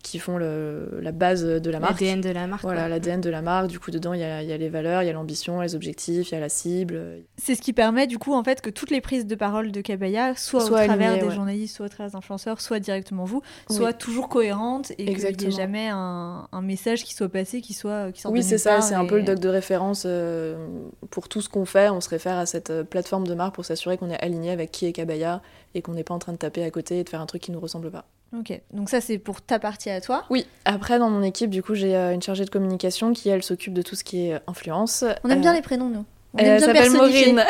qui 0.03 0.19
font 0.19 0.37
le, 0.37 0.99
la 1.01 1.13
base 1.13 1.45
de 1.45 1.71
la 1.71 1.81
marque. 1.81 2.01
L'ADN 2.01 2.21
de 2.21 2.31
la 2.31 2.47
marque. 2.47 2.63
Voilà, 2.63 2.89
l'ADN 2.89 3.21
de 3.21 3.31
la 3.31 3.41
marque. 3.41 3.69
Du 3.69 3.79
coup, 3.79 3.91
dedans, 3.91 4.13
il 4.13 4.21
y 4.21 4.25
a, 4.25 4.43
y 4.43 4.53
a, 4.53 4.57
les 4.57 4.69
valeurs, 4.69 5.03
il 5.03 5.07
y 5.07 5.09
a 5.09 5.13
l'ambition, 5.13 5.61
les 5.61 5.75
objectifs, 5.75 6.31
il 6.31 6.35
y 6.35 6.37
a 6.37 6.41
la 6.41 6.49
cible. 6.49 7.23
C'est 7.37 7.55
ce 7.55 7.63
qui 7.63 7.73
permet, 7.73 8.07
du 8.07 8.19
coup, 8.19 8.35
en 8.35 8.43
fait, 8.43 8.61
que 8.61 8.71
toutes 8.71 8.91
les 8.91 9.01
prises 9.01 9.27
de 9.27 9.35
parole 9.35 9.71
de 9.71 9.81
Kabaya, 9.81 10.35
soit, 10.35 10.65
au 10.65 10.69
travers 10.69 11.19
des 11.19 11.31
journalistes, 11.31 11.77
soit 11.77 11.87
au 11.87 11.89
travers 11.89 12.13
d'influenceurs, 12.13 12.61
soit 12.61 12.81
directement 12.81 13.25
vous, 13.25 13.43
soient 13.71 13.93
toujours 13.93 14.29
cohérentes 14.29 14.93
et 14.99 15.15
qu'il 15.15 15.37
n'y 15.37 15.47
ait 15.47 15.51
jamais 15.51 15.89
un, 15.89 16.49
un, 16.51 16.63
message 16.63 17.05
qui 17.05 17.15
soit 17.15 17.29
passé, 17.29 17.61
qui 17.61 17.73
soit 17.73 18.13
qui 18.13 18.27
Oui, 18.27 18.43
c'est 18.43 18.59
ça, 18.59 18.81
c'est 18.81 18.95
un 18.95 19.07
peu 19.07 19.19
le 19.19 19.23
doc 19.23 19.39
de 19.39 19.49
référence 19.49 20.05
euh, 20.07 20.67
pour 21.11 21.29
tout 21.29 21.41
ce 21.41 21.49
qu'on 21.49 21.65
fait. 21.65 21.91
On 21.91 22.01
se 22.01 22.09
réfère 22.09 22.39
à 22.39 22.47
cette 22.47 22.71
euh, 22.71 22.85
plateforme 22.85 23.27
de 23.27 23.35
marque 23.35 23.55
pour 23.55 23.65
s'assurer 23.65 23.99
qu'on 23.99 24.11
est 24.11 24.23
aligné 24.23 24.51
avec 24.51 24.71
qui 24.71 24.87
est 24.87 24.93
Kabaya 24.93 25.43
et 25.75 25.83
qu'on 25.83 25.93
n'est 25.93 26.05
pas 26.05 26.15
en 26.15 26.19
train 26.19 26.33
de 26.33 26.39
taper 26.39 26.65
à 26.65 26.71
côté 26.71 26.99
et 26.99 27.05
de 27.05 27.09
faire 27.09 27.21
un 27.21 27.27
truc 27.27 27.43
qui 27.43 27.51
ne 27.51 27.57
nous 27.57 27.63
ressemble 27.63 27.91
pas. 27.91 28.05
Ok, 28.39 28.59
donc 28.73 28.89
ça 28.89 29.03
c'est 29.03 29.19
pour 29.19 29.43
ta 29.43 29.59
partie 29.59 29.91
à 29.91 30.01
toi 30.01 30.25
Oui, 30.31 30.47
après 30.65 30.99
dans 30.99 31.11
mon 31.11 31.23
équipe, 31.23 31.51
du 31.51 31.63
coup, 31.63 31.75
j'ai 31.75 31.95
euh, 31.95 32.15
une 32.15 32.23
chargée 32.23 32.47
de 32.47 32.51
communication 32.51 33.13
qui, 33.13 33.29
elle, 33.29 33.43
s'occupe 33.43 33.75
de 33.75 33.83
tout 33.83 33.95
ce 33.95 34.05
qui 34.05 34.29
est 34.29 34.41
influence. 34.47 35.05
On 35.23 35.29
aime 35.29 35.43
bien 35.43 35.53
euh, 35.53 35.57
les 35.57 35.63
prénoms, 35.63 35.91
nous. 35.91 36.05
On 36.35 36.39
elle 36.39 36.61
s'appelle 36.61 36.91
Maureen. 36.91 37.45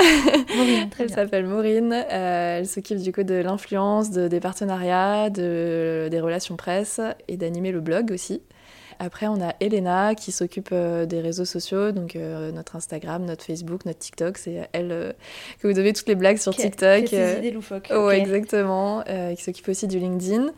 Maureen 0.56 0.90
elle 0.98 1.10
s'appelle 1.10 1.46
Maureen. 1.46 1.92
Euh, 1.92 2.58
elle 2.58 2.66
s'occupe 2.66 2.98
du 2.98 3.12
coup 3.12 3.22
de 3.22 3.34
l'influence, 3.34 4.10
de, 4.10 4.26
des 4.26 4.40
partenariats, 4.40 5.30
de, 5.30 6.08
des 6.10 6.20
relations 6.20 6.56
presse 6.56 7.00
et 7.28 7.36
d'animer 7.36 7.70
le 7.70 7.80
blog 7.80 8.10
aussi. 8.10 8.42
Après, 8.98 9.26
on 9.26 9.40
a 9.40 9.54
Elena 9.60 10.14
qui 10.14 10.32
s'occupe 10.32 10.70
euh, 10.72 11.06
des 11.06 11.20
réseaux 11.20 11.44
sociaux, 11.44 11.92
donc 11.92 12.16
euh, 12.16 12.52
notre 12.52 12.76
Instagram, 12.76 13.24
notre 13.24 13.44
Facebook, 13.44 13.84
notre 13.84 13.98
TikTok. 13.98 14.38
C'est 14.38 14.68
elle 14.72 14.92
euh, 14.92 15.12
que 15.60 15.68
vous 15.68 15.74
devez 15.74 15.92
toutes 15.92 16.08
les 16.08 16.14
blagues 16.14 16.38
sur 16.38 16.54
TikTok. 16.54 17.12
Idées 17.12 17.50
loufoques. 17.50 17.88
Oh, 17.94 18.10
exactement. 18.10 19.02
qui 19.36 19.42
s'occupe 19.42 19.68
aussi 19.68 19.86
du 19.86 19.98
LinkedIn. 19.98 20.52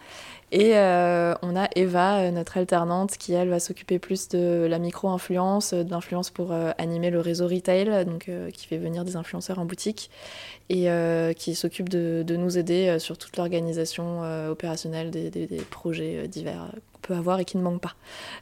Et 0.53 0.75
on 0.75 1.57
a 1.57 1.69
Eva, 1.75 2.31
notre 2.31 2.59
alternante, 2.59 3.17
qui 3.17 3.33
elle 3.33 3.49
va 3.49 3.59
s'occuper 3.59 3.99
plus 3.99 4.29
de 4.29 4.67
la 4.71 4.79
micro-influence, 4.79 5.75
de 5.75 5.91
l'influence 5.91 6.31
pour 6.31 6.53
animer 6.53 7.11
le 7.11 7.19
réseau 7.19 7.49
retail, 7.49 8.05
donc 8.05 8.31
qui 8.53 8.67
fait 8.67 8.79
venir 8.79 9.05
des 9.05 9.17
influenceurs 9.17 9.59
en 9.59 9.65
boutique 9.65 10.11
et 10.69 10.87
qui 11.37 11.57
s'occupe 11.57 11.89
de, 11.89 12.23
de, 12.25 12.37
nous 12.37 12.57
aider 12.57 12.99
sur 13.01 13.19
toute 13.19 13.37
l'organisation 13.37 14.21
opérationnelle 14.49 15.11
des, 15.11 15.29
des, 15.29 15.47
des 15.47 15.63
projets 15.63 16.29
divers 16.29 16.71
peut 17.07 17.15
avoir 17.15 17.39
et 17.41 17.45
qui 17.45 17.57
ne 17.57 17.63
manque 17.63 17.81
pas. 17.81 17.95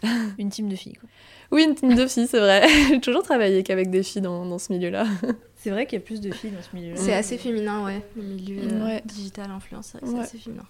une 0.38 0.50
team 0.50 0.68
de 0.68 0.76
filles, 0.76 0.94
quoi. 0.94 1.08
Oui, 1.52 1.64
une 1.64 1.74
team 1.74 1.94
de 1.94 2.06
filles, 2.06 2.26
c'est 2.26 2.38
vrai. 2.38 2.66
J'ai 2.88 3.00
toujours 3.00 3.22
travaillé 3.22 3.62
qu'avec 3.62 3.90
des 3.90 4.02
filles 4.02 4.22
dans, 4.22 4.46
dans 4.46 4.58
ce 4.58 4.72
milieu-là. 4.72 5.04
C'est 5.56 5.70
vrai 5.70 5.86
qu'il 5.86 5.98
y 5.98 6.02
a 6.02 6.04
plus 6.04 6.20
de 6.20 6.32
filles 6.32 6.50
dans 6.50 6.62
ce 6.62 6.74
milieu-là. 6.74 6.96
C'est 6.96 7.12
assez 7.12 7.38
féminin, 7.38 7.84
ouais. 7.84 8.02
Le 8.16 8.22
milieu 8.22 8.58
euh, 8.62 8.98
digital 9.04 9.48
influence, 9.48 9.94
c'est 9.94 10.18
assez 10.18 10.38
féminin. 10.38 10.64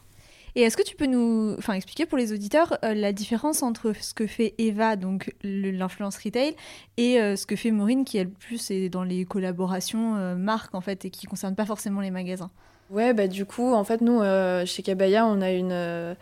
Et 0.54 0.60
est-ce 0.60 0.76
que 0.76 0.82
tu 0.82 0.96
peux 0.96 1.06
nous 1.06 1.54
enfin, 1.56 1.72
expliquer 1.72 2.04
pour 2.04 2.18
les 2.18 2.30
auditeurs 2.30 2.76
euh, 2.84 2.92
la 2.92 3.14
différence 3.14 3.62
entre 3.62 3.94
ce 3.98 4.12
que 4.12 4.26
fait 4.26 4.52
Eva, 4.58 4.96
donc 4.96 5.34
l'influence 5.42 6.18
retail, 6.18 6.54
et 6.98 7.18
euh, 7.18 7.36
ce 7.36 7.46
que 7.46 7.56
fait 7.56 7.70
Maureen, 7.70 8.04
qui 8.04 8.18
elle 8.18 8.28
plus 8.28 8.70
est 8.70 8.90
dans 8.90 9.02
les 9.02 9.24
collaborations 9.24 10.36
marques 10.36 10.74
en 10.74 10.82
fait, 10.82 11.06
et 11.06 11.10
qui 11.10 11.26
ne 11.26 11.30
concerne 11.30 11.54
pas 11.54 11.64
forcément 11.64 12.02
les 12.02 12.10
magasins? 12.10 12.50
Ouais, 12.90 13.14
bah 13.14 13.28
du 13.28 13.46
coup, 13.46 13.72
en 13.72 13.84
fait, 13.84 14.02
nous, 14.02 14.20
chez 14.66 14.82
Kabaya, 14.82 15.24
on 15.24 15.40
a 15.40 15.52
une 15.52 16.14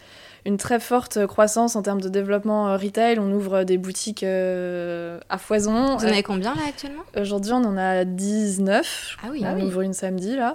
une 0.44 0.56
très 0.56 0.80
forte 0.80 1.26
croissance 1.26 1.76
en 1.76 1.82
termes 1.82 2.00
de 2.00 2.08
développement 2.08 2.68
euh, 2.68 2.76
retail. 2.76 3.18
On 3.18 3.30
ouvre 3.32 3.64
des 3.64 3.78
boutiques 3.78 4.22
euh, 4.22 5.20
à 5.28 5.38
foison. 5.38 5.96
Vous 5.96 6.04
en 6.04 6.08
avez 6.08 6.22
combien 6.22 6.54
là 6.54 6.62
actuellement? 6.68 7.02
Aujourd'hui, 7.16 7.52
on 7.52 7.64
en 7.64 7.76
a 7.76 8.04
19. 8.04 9.16
Ah 9.22 9.26
oui, 9.30 9.42
on 9.42 9.46
ah 9.46 9.64
ouvre 9.64 9.82
une 9.82 9.92
samedi 9.92 10.36
là. 10.36 10.52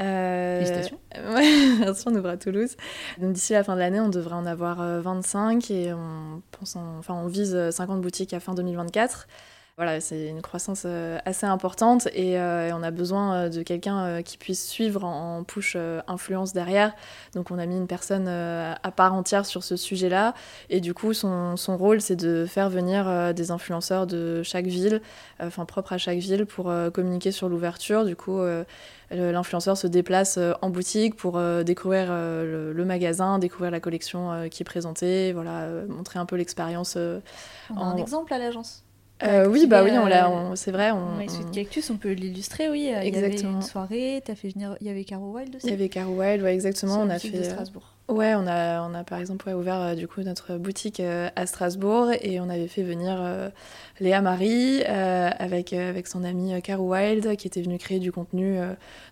Euh... 0.00 0.58
Félicitations. 0.64 0.98
merci, 1.80 2.04
on 2.06 2.14
ouvre 2.14 2.28
à 2.28 2.36
Toulouse. 2.36 2.76
Donc 3.18 3.32
d'ici 3.32 3.52
la 3.52 3.64
fin 3.64 3.74
de 3.74 3.80
l'année, 3.80 4.00
on 4.00 4.08
devrait 4.08 4.34
en 4.34 4.46
avoir 4.46 4.78
25 4.78 5.70
euh, 5.70 5.74
et 5.74 5.92
on 5.92 6.42
pense, 6.52 6.76
enfin, 6.76 7.14
on 7.14 7.26
vise 7.26 7.70
50 7.70 8.00
boutiques 8.00 8.32
à 8.32 8.40
fin 8.40 8.54
2024. 8.54 9.26
Voilà, 9.78 10.00
c'est 10.00 10.28
une 10.28 10.40
croissance 10.40 10.84
euh, 10.86 11.18
assez 11.26 11.44
importante 11.44 12.08
et, 12.14 12.40
euh, 12.40 12.74
on 12.74 12.82
a 12.82 12.90
besoin 12.90 13.34
euh, 13.34 13.48
de 13.50 13.62
quelqu'un 13.62 14.22
qui 14.22 14.38
puisse 14.38 14.66
suivre 14.66 15.04
en, 15.04 15.44
push 15.44 15.76
influence 16.06 16.54
derrière. 16.54 16.94
Donc 17.34 17.50
on 17.50 17.58
a 17.58 17.66
mis 17.66 17.76
une 17.76 17.86
personne 17.86 18.26
à 18.26 18.90
part 18.90 19.12
entière 19.12 19.44
sur 19.44 19.62
ce 19.62 19.76
sujet-là 19.76 20.32
et 20.70 20.80
du 20.80 20.94
coup 20.94 21.12
son, 21.12 21.58
son 21.58 21.76
rôle 21.76 22.00
c'est 22.00 22.16
de 22.16 22.46
faire 22.48 22.70
venir 22.70 23.34
des 23.34 23.50
influenceurs 23.50 24.06
de 24.06 24.42
chaque 24.42 24.64
ville, 24.66 25.02
enfin 25.40 25.66
propre 25.66 25.92
à 25.92 25.98
chaque 25.98 26.18
ville 26.18 26.46
pour 26.46 26.72
communiquer 26.94 27.30
sur 27.30 27.50
l'ouverture. 27.50 28.06
Du 28.06 28.16
coup 28.16 28.40
l'influenceur 29.10 29.76
se 29.76 29.86
déplace 29.86 30.38
en 30.62 30.70
boutique 30.70 31.16
pour 31.16 31.38
découvrir 31.64 32.06
le, 32.10 32.84
magasin, 32.86 33.38
découvrir 33.38 33.70
la 33.70 33.80
collection 33.80 34.48
qui 34.50 34.62
est 34.62 34.64
présentée, 34.64 35.32
voilà, 35.32 35.68
montrer 35.86 36.18
un 36.18 36.26
peu 36.26 36.36
l'expérience. 36.36 36.96
On 37.70 37.78
a 37.78 37.84
un 37.84 37.96
exemple 37.96 38.32
à 38.32 38.38
l'agence? 38.38 38.85
Euh, 39.22 39.48
oui, 39.48 39.66
bah 39.66 39.82
oui, 39.82 39.92
on 39.92 40.06
l'a, 40.06 40.28
euh, 40.28 40.56
c'est 40.56 40.72
vrai. 40.72 40.90
On, 40.90 41.20
on... 41.20 41.50
Cactus, 41.50 41.90
on 41.90 41.96
peut 41.96 42.12
l'illustrer, 42.12 42.68
oui. 42.68 42.88
Exactement. 42.88 43.04
Il 43.04 43.14
y 43.14 43.18
avait 43.18 43.54
une 43.54 43.62
soirée, 43.62 44.22
as 44.28 44.34
fait 44.34 44.48
venir, 44.48 44.76
il 44.80 44.86
y 44.86 44.90
avait 44.90 45.04
Caro 45.04 45.32
Wild 45.32 45.56
aussi. 45.56 45.66
Il 45.66 45.70
y 45.70 45.74
avait 45.74 45.88
Caro 45.88 46.12
Wild, 46.12 46.42
ouais, 46.42 46.54
exactement. 46.54 47.00
On 47.00 47.10
a 47.10 47.18
fait. 47.18 47.30
De 47.30 47.42
Strasbourg. 47.42 47.95
Ouais, 48.08 48.36
on 48.36 48.46
a, 48.46 48.88
on 48.88 48.94
a 48.94 49.02
par 49.02 49.18
exemple 49.18 49.48
ouvert 49.48 49.80
euh, 49.80 49.94
du 49.96 50.06
coup 50.06 50.20
notre 50.20 50.58
boutique 50.58 51.00
euh, 51.00 51.28
à 51.34 51.44
Strasbourg 51.44 52.12
et 52.20 52.38
on 52.38 52.48
avait 52.48 52.68
fait 52.68 52.84
venir 52.84 53.16
euh, 53.18 53.50
Léa 53.98 54.20
Marie 54.20 54.84
avec, 54.84 55.72
avec 55.72 56.06
son 56.06 56.22
amie 56.22 56.62
Caro 56.62 56.92
Wild 56.92 57.36
qui 57.36 57.48
était 57.48 57.62
venue 57.62 57.78
créer 57.78 57.98
du 57.98 58.12
contenu 58.12 58.58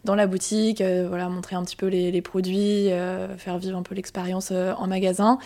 dans 0.05 0.15
la 0.15 0.29
boutique, 0.29 0.83
voilà, 0.83 1.29
montrer 1.29 1.57
un 1.57 1.65
petit 1.65 1.75
peu 1.75 1.87
les, 1.87 2.13
les 2.13 2.23
produits, 2.23 2.91
faire 3.39 3.59
vivre 3.59 3.79
un 3.79 3.83
peu 3.83 3.95
l'expérience 3.95 4.51
en 4.53 4.87
magasin. 4.87 5.39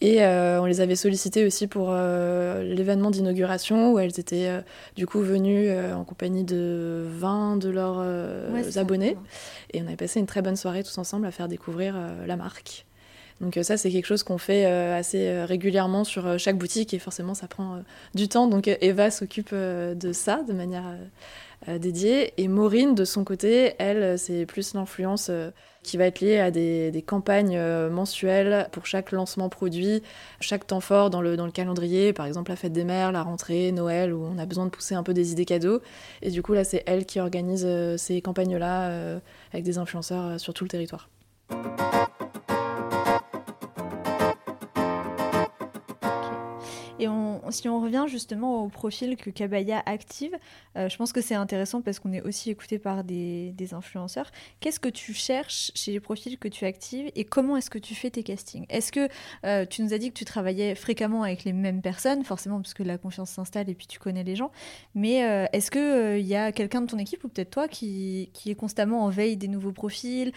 Et 0.00 0.24
on 0.24 0.64
les 0.64 0.80
avait 0.80 0.96
sollicitées 0.96 1.44
aussi 1.44 1.66
pour 1.66 1.92
l'événement 1.92 3.10
d'inauguration 3.10 3.92
où 3.92 3.98
elles 3.98 4.18
étaient 4.18 4.50
du 4.96 5.06
coup 5.06 5.20
venues 5.20 5.70
en 5.92 6.04
compagnie 6.04 6.44
de 6.44 7.04
20 7.06 7.58
de 7.58 7.68
leurs 7.68 8.02
abonnés. 8.78 9.18
Et 9.74 9.82
on 9.82 9.86
avait 9.86 9.96
passé 9.96 10.20
une 10.20 10.26
très 10.26 10.40
bonne 10.40 10.56
soirée 10.56 10.82
tous 10.82 10.96
ensemble 10.96 11.26
à 11.26 11.30
faire 11.30 11.48
découvrir 11.48 11.96
la 12.26 12.36
marque. 12.36 12.86
Donc 13.40 13.58
ça, 13.62 13.76
c'est 13.76 13.90
quelque 13.90 14.06
chose 14.06 14.22
qu'on 14.22 14.38
fait 14.38 14.64
assez 14.64 15.42
régulièrement 15.44 16.04
sur 16.04 16.38
chaque 16.38 16.56
boutique 16.56 16.94
et 16.94 16.98
forcément, 16.98 17.34
ça 17.34 17.48
prend 17.48 17.82
du 18.14 18.28
temps. 18.28 18.46
Donc 18.46 18.66
Eva 18.80 19.10
s'occupe 19.10 19.54
de 19.54 20.12
ça 20.12 20.42
de 20.42 20.54
manière 20.54 20.84
dédiée. 21.68 22.32
Et 22.38 22.48
Maureen, 22.48 22.94
de 22.94 23.04
son 23.04 23.24
côté, 23.24 23.74
elle, 23.78 24.18
c'est 24.18 24.46
plus 24.46 24.72
l'influence 24.72 25.30
qui 25.86 25.96
va 25.96 26.06
être 26.06 26.20
lié 26.20 26.38
à 26.38 26.50
des, 26.50 27.04
campagnes 27.06 27.56
euh, 27.56 27.88
mensuelles 27.88 28.68
pour 28.72 28.86
chaque 28.86 29.12
lancement 29.12 29.48
produit, 29.48 30.02
chaque 30.40 30.66
temps 30.66 30.80
fort 30.80 31.08
dans 31.08 31.22
le, 31.22 31.36
dans 31.36 31.46
le 31.46 31.52
calendrier, 31.52 32.12
par 32.12 32.26
exemple 32.26 32.50
la 32.50 32.56
fête 32.56 32.72
des 32.72 32.84
mères, 32.84 33.12
la 33.12 33.22
rentrée, 33.22 33.72
Noël, 33.72 34.12
où 34.12 34.22
on 34.22 34.36
a 34.36 34.44
besoin 34.44 34.66
de 34.66 34.70
pousser 34.70 34.96
un 34.96 35.04
peu 35.04 35.14
des 35.14 35.32
idées 35.32 35.44
cadeaux. 35.46 35.80
Et 36.22 36.30
du 36.30 36.42
coup, 36.42 36.52
là, 36.52 36.64
c'est 36.64 36.82
elle 36.86 37.06
qui 37.06 37.20
organise 37.20 37.64
euh, 37.64 37.96
ces 37.96 38.20
campagnes-là 38.20 38.90
euh, 38.90 39.20
avec 39.52 39.64
des 39.64 39.78
influenceurs 39.78 40.38
sur 40.40 40.52
tout 40.52 40.64
le 40.64 40.70
territoire. 40.70 41.08
Et 46.98 47.08
si 47.50 47.68
on 47.68 47.80
revient 47.80 48.06
justement 48.08 48.62
au 48.62 48.68
profil 48.68 49.16
que 49.16 49.28
Kabaya 49.28 49.82
active, 49.84 50.34
euh, 50.76 50.88
je 50.88 50.96
pense 50.96 51.12
que 51.12 51.20
c'est 51.20 51.34
intéressant 51.34 51.82
parce 51.82 51.98
qu'on 51.98 52.12
est 52.12 52.22
aussi 52.22 52.50
écouté 52.50 52.78
par 52.78 53.04
des, 53.04 53.54
influenceurs. 53.72 54.30
Qu'est-ce 54.60 54.78
que 54.78 54.88
tu 54.88 55.12
cherches 55.12 55.72
chez 55.74 55.90
les 55.90 55.98
profils 55.98 56.38
que 56.38 56.46
tu 56.46 56.64
actives 56.64 57.10
et 57.16 57.24
comment 57.24 57.56
est-ce 57.56 57.68
que 57.68 57.78
tu 57.78 57.94
fais 57.96 58.10
tes 58.10 58.22
castings? 58.22 58.64
Est-ce 58.68 58.92
que 58.92 59.08
euh, 59.44 59.66
tu 59.66 59.82
nous 59.82 59.92
as 59.92 59.98
dit 59.98 60.10
que 60.10 60.16
tu 60.16 60.24
travaillais 60.24 60.76
fréquemment 60.76 61.24
avec 61.24 61.42
les 61.44 61.52
mêmes 61.52 61.82
personnes, 61.82 62.24
forcément 62.24 62.60
parce 62.60 62.74
que 62.74 62.84
la 62.84 62.96
confiance 62.96 63.30
s'installe 63.30 63.68
et 63.68 63.74
puis 63.74 63.88
tu 63.88 63.98
connais 63.98 64.22
les 64.22 64.36
gens, 64.36 64.52
mais 64.94 65.24
euh, 65.24 65.46
est-ce 65.52 65.70
qu'il 65.70 66.24
il 66.24 66.30
y 66.30 66.36
a 66.36 66.52
quelqu'un 66.52 66.80
de 66.80 66.86
ton 66.86 66.98
équipe 66.98 67.24
ou 67.24 67.28
peut-être 67.28 67.50
toi 67.50 67.68
qui, 67.68 68.30
qui, 68.32 68.50
est 68.50 68.54
constamment 68.54 69.04
en 69.04 69.10
veille 69.10 69.36
des 69.36 69.48
nouveaux 69.48 69.72
profils, 69.72 70.32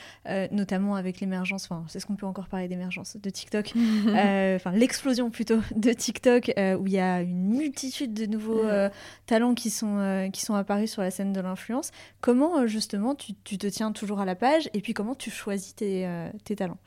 notamment 0.51 0.95
avec 0.95 1.19
l'émergence, 1.19 1.65
enfin 1.65 1.83
c'est 1.87 1.99
ce 1.99 2.05
qu'on 2.05 2.15
peut 2.15 2.25
encore 2.25 2.47
parler 2.47 2.67
d'émergence 2.67 3.17
de 3.17 3.29
TikTok, 3.29 3.73
enfin 4.07 4.71
l'explosion 4.71 5.29
plutôt 5.29 5.59
de 5.75 5.93
TikTok 5.93 6.48
euh, 6.57 6.75
où 6.75 6.87
il 6.87 6.93
y 6.93 6.99
a 6.99 7.21
une 7.21 7.55
multitude 7.55 8.13
de 8.13 8.25
nouveaux 8.25 8.63
euh, 8.63 8.89
talents 9.25 9.53
qui 9.53 9.69
sont, 9.69 9.97
euh, 9.99 10.29
qui 10.29 10.41
sont 10.41 10.55
apparus 10.55 10.91
sur 10.91 11.01
la 11.01 11.11
scène 11.11 11.33
de 11.33 11.41
l'influence. 11.41 11.91
Comment 12.21 12.67
justement 12.67 13.15
tu, 13.15 13.33
tu, 13.43 13.57
te 13.57 13.67
tiens 13.67 13.91
toujours 13.91 14.19
à 14.19 14.25
la 14.25 14.35
page 14.35 14.69
et 14.73 14.81
puis 14.81 14.93
comment 14.93 15.15
tu 15.15 15.29
choisis 15.29 15.75
tes, 15.75 16.07
tes 16.43 16.55
talents? 16.55 16.77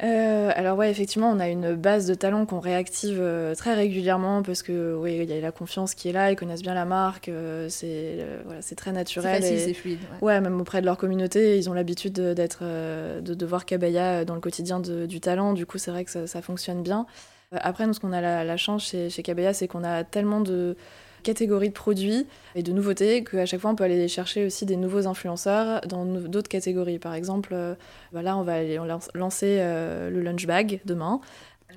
Alors 0.00 0.78
ouais, 0.78 0.92
effectivement, 0.92 1.28
on 1.28 1.40
a 1.40 1.48
une 1.48 1.74
base 1.74 2.06
de 2.06 2.14
talents 2.14 2.46
qu'on 2.46 2.60
réactive 2.60 3.20
très 3.56 3.74
régulièrement 3.74 4.42
parce 4.44 4.62
que 4.62 4.94
oui, 4.94 5.18
il 5.20 5.28
y 5.28 5.32
a 5.32 5.40
la 5.40 5.50
confiance 5.50 5.94
qui 5.94 6.08
est 6.08 6.12
là, 6.12 6.30
ils 6.30 6.36
connaissent 6.36 6.62
bien 6.62 6.74
la 6.74 6.84
marque, 6.84 7.28
c'est 7.68 8.24
voilà, 8.44 8.62
c'est 8.62 8.76
très 8.76 8.92
naturel. 8.92 9.42
C'est 9.42 9.58
c'est 9.58 9.74
fluide. 9.74 9.98
Ouais. 10.22 10.40
même 10.40 10.60
auprès 10.60 10.80
de 10.80 10.86
leur 10.86 10.98
communauté, 10.98 11.58
ils 11.58 11.68
ont 11.68 11.72
l'habitude 11.72 12.12
d'être 12.12 12.62
de, 12.62 13.34
de, 13.34 13.46
voir 13.46 13.64
Kabaya 13.66 14.24
dans 14.24 14.34
le 14.34 14.40
quotidien 14.40 14.78
du 14.78 15.20
talent. 15.20 15.52
Du 15.52 15.66
coup, 15.66 15.78
c'est 15.78 15.90
vrai 15.90 16.04
que 16.04 16.12
ça, 16.12 16.28
ça, 16.28 16.42
fonctionne 16.42 16.82
bien. 16.82 17.06
Euh, 17.54 17.58
après, 17.62 17.86
nous, 17.86 17.94
ce 17.94 18.00
qu'on 18.00 18.12
a 18.12 18.20
la, 18.20 18.56
chance 18.56 18.84
chez, 18.88 19.10
chez 19.10 19.22
c'est 19.52 19.68
qu'on 19.68 19.84
a 19.84 20.04
tellement 20.04 20.40
de 20.40 20.76
catégories 21.22 21.68
de 21.68 21.74
produits 21.74 22.26
et 22.54 22.62
de 22.62 22.72
nouveautés 22.72 23.24
qu'à 23.24 23.44
chaque 23.44 23.60
fois 23.60 23.70
on 23.70 23.74
peut 23.74 23.84
aller 23.84 24.06
chercher 24.06 24.46
aussi 24.46 24.64
des 24.66 24.76
nouveaux 24.76 25.08
influenceurs 25.08 25.80
dans 25.82 26.04
d'autres 26.04 26.48
catégories. 26.48 26.98
Par 27.00 27.12
exemple, 27.12 27.50
euh, 27.52 27.74
bah 28.12 28.22
là 28.22 28.36
on 28.36 28.42
va 28.42 28.54
aller 28.54 28.78
lancer 29.14 29.58
euh, 29.60 30.10
le 30.10 30.22
lunch 30.22 30.46
bag 30.46 30.80
demain 30.84 31.20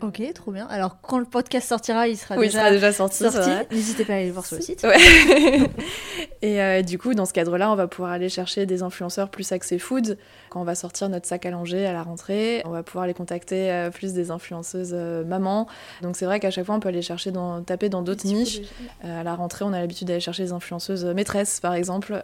Ok, 0.02 0.22
trop 0.34 0.52
bien. 0.52 0.66
Alors, 0.68 1.00
quand 1.02 1.20
le 1.20 1.26
podcast 1.26 1.68
sortira, 1.68 2.08
il 2.08 2.18
sera, 2.18 2.36
déjà, 2.36 2.46
il 2.46 2.52
sera 2.52 2.72
déjà 2.72 2.92
sorti. 2.92 3.24
N'hésitez 3.72 4.06
pas 4.06 4.14
à 4.14 4.16
aller 4.18 4.32
voir 4.32 4.46
sur 4.46 4.56
le 4.56 4.62
site. 4.62 4.86
et 6.42 6.62
euh, 6.62 6.82
du 6.82 6.98
coup, 6.98 7.14
dans 7.14 7.26
ce 7.26 7.34
cadre-là, 7.34 7.72
on 7.72 7.76
va 7.76 7.88
pouvoir 7.88 8.12
aller 8.12 8.30
chercher 8.30 8.66
des 8.66 8.84
influenceurs 8.84 9.30
plus 9.30 9.52
axés 9.52 9.78
food. 9.78 10.18
Quand 10.50 10.62
on 10.62 10.64
va 10.64 10.76
sortir 10.76 11.10
notre 11.10 11.28
sac 11.28 11.46
à 11.46 11.52
langer 11.52 11.86
à 11.86 11.94
la 11.94 12.04
rentrée, 12.04 12.62
on 12.66 12.70
va 12.70 12.84
pouvoir 12.84 13.06
les 13.06 13.14
contacter 13.14 13.72
euh, 13.72 13.90
plus 13.92 14.14
des 14.14 14.32
influenceuses 14.32 14.94
euh, 14.94 15.24
mamans. 15.24 15.68
Donc, 16.02 16.16
c'est 16.16 16.26
vrai 16.26 16.40
qu'à 16.40 16.52
chaque 16.52 16.66
fois, 16.66 16.76
on 16.76 16.80
peut 16.80 16.90
aller 16.90 17.02
chercher 17.04 17.32
dans, 17.32 17.62
taper 17.62 17.90
dans 17.90 18.02
d'autres 18.02 18.26
niches. 18.26 18.62
à 19.04 19.24
la 19.24 19.36
rentrée, 19.36 19.66
on 19.66 19.74
a 19.74 19.80
l'habitude 19.80 20.08
d'aller 20.08 20.20
chercher 20.20 20.44
des 20.44 20.52
influenceuses 20.52 21.06
maîtresses, 21.06 21.60
par 21.60 21.74
exemple. 21.74 22.24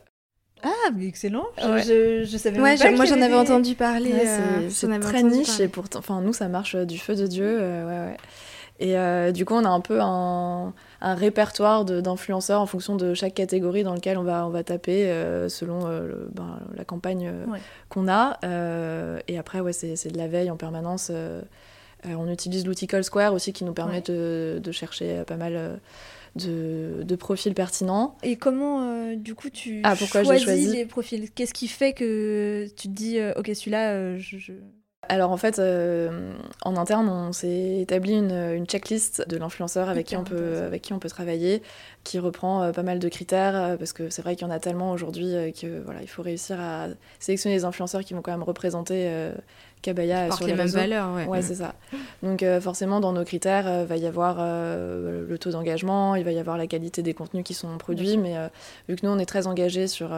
Ah, 0.64 0.90
mais 0.96 1.08
excellent. 1.08 1.46
Je, 1.58 2.26
je, 2.28 2.38
savais 2.38 2.60
ouais, 2.60 2.78
pas. 2.78 2.92
Moi, 2.92 3.06
j'en 3.06 3.22
avais 3.22 3.36
entendu 3.36 3.76
parler. 3.76 4.14
c'est 4.70 4.88
euh, 4.88 5.00
très 5.00 5.24
niche 5.24 5.60
et 5.60 5.68
pourtant, 5.68 6.00
enfin, 6.00 6.22
nous, 6.22 6.34
ça 6.34 6.48
marche 6.48 6.76
euh, 6.76 6.86
du 6.86 6.98
feu 6.98 7.16
de 7.16 7.28
Dieu. 7.28 7.46
Euh, 7.46 7.86
ouais, 7.86 8.12
ouais. 8.12 8.18
Et 8.80 9.34
du 9.34 9.44
coup, 9.44 9.56
on 9.56 9.66
a 9.66 9.70
un 9.70 9.80
peu 9.80 10.00
un, 10.02 10.72
un 11.02 11.16
répertoire 11.16 11.84
d'influenceurs 11.84 12.62
en 12.62 12.68
fonction 12.68 12.96
de 12.96 13.16
chaque 13.16 13.34
catégorie 13.34 13.84
dans 13.84 13.96
lequel 13.96 14.20
on 14.20 14.24
va, 14.24 14.46
on 14.46 14.52
va 14.52 14.64
taper 14.64 15.12
selon 15.50 15.88
ben, 16.32 16.60
la 16.76 16.86
campagne 16.86 17.34
qu'on 17.90 18.08
a. 18.08 18.38
et 19.28 19.40
après, 19.40 19.62
ouais, 19.62 19.74
c'est 19.74 20.12
de 20.12 20.18
la 20.20 20.28
veille 20.28 20.52
en 20.52 20.58
permanence. 20.58 21.12
on 22.06 22.32
utilise 22.32 22.68
l'outil 22.68 22.86
Call 22.86 23.04
Square 23.04 23.34
aussi 23.34 23.52
qui 23.52 23.64
nous 23.64 23.74
permet 23.74 24.02
de, 24.02 24.62
de, 24.64 24.72
chercher 24.72 25.24
pas 25.26 25.38
mal 25.38 25.80
de, 26.38 27.04
de 27.04 27.16
profils 27.16 27.54
pertinents. 27.54 28.16
Et 28.24 28.36
comment, 28.36 28.84
euh, 28.84 29.16
du 29.16 29.36
coup, 29.36 29.50
tu 29.50 29.82
ah, 29.84 29.96
pourquoi 29.98 30.24
choisis 30.24 30.46
choisi... 30.46 30.74
les 30.74 30.86
profils? 30.86 31.32
Qu'est-ce 31.32 31.54
qui 31.54 31.68
fait 31.68 31.94
que 31.94 32.68
tu 32.78 32.88
te 32.88 32.94
dis, 32.94 33.20
euh, 33.20 33.34
ok, 33.36 33.50
celui-là, 33.54 33.92
euh, 33.92 34.18
je... 34.18 34.54
Alors 35.10 35.32
en 35.32 35.38
fait, 35.38 35.62
en 36.64 36.76
interne, 36.76 37.10
on 37.10 37.32
s'est 37.32 37.80
établi 37.80 38.14
une, 38.14 38.32
une, 38.32 38.66
checklist 38.66 39.28
de 39.28 39.38
l'influenceur 39.38 39.90
avec, 39.90 40.08
qui 40.08 40.18
on 40.18 40.24
peut, 40.24 40.58
avec 40.66 40.82
qui 40.82 40.94
on 40.94 41.00
peut 41.00 41.10
travailler, 41.10 41.62
qui 42.04 42.20
reprend 42.20 42.72
pas 42.72 42.84
mal 42.84 43.00
de 43.00 43.10
critères, 43.10 43.78
parce 43.78 43.94
que 43.94 44.10
c'est 44.10 44.22
vrai 44.22 44.36
qu'il 44.36 44.48
y 44.48 44.50
en 44.50 44.54
a 44.54 44.60
tellement 44.60 44.92
aujourd'hui 44.92 45.54
que 45.54 45.82
voilà, 45.84 46.02
il 46.02 46.08
faut 46.08 46.22
réussir 46.22 46.60
à 46.60 46.88
sélectionner 47.20 47.56
les 47.56 47.66
influenceurs 47.66 48.04
qui 48.04 48.14
vont 48.14 48.22
quand 48.22 48.32
même 48.32 48.44
représenter 48.44 49.10
Kabaya 49.82 50.32
sur 50.32 50.48
les, 50.48 50.54
mêmes 50.54 50.68
valeurs. 50.68 51.14
Ouais, 51.14 51.26
ouais 51.26 51.42
c'est 51.42 51.56
ça. 51.56 51.76
Donc 52.24 52.44
euh, 52.44 52.60
forcément, 52.60 53.00
dans 53.00 53.14
nos 53.14 53.24
critères, 53.24 53.66
il 53.66 53.82
euh, 53.82 53.86
va 53.86 53.98
y 53.98 54.06
avoir 54.06 54.38
euh, 54.40 55.26
le 55.28 55.38
taux 55.38 55.52
d'engagement, 55.52 56.16
il 56.16 56.24
va 56.24 56.32
y 56.32 56.40
avoir 56.40 56.58
la 56.58 56.68
qualité 56.68 57.04
des 57.04 57.14
contenus 57.14 57.44
qui 57.44 57.54
sont 57.54 57.78
produits, 57.78 58.18
mais 58.18 58.36
vu 58.90 58.96
que 58.96 59.06
nous, 59.06 59.12
on 59.12 59.20
est 59.20 59.26
très 59.26 59.48
engagés 59.48 59.88
sur, 59.88 60.10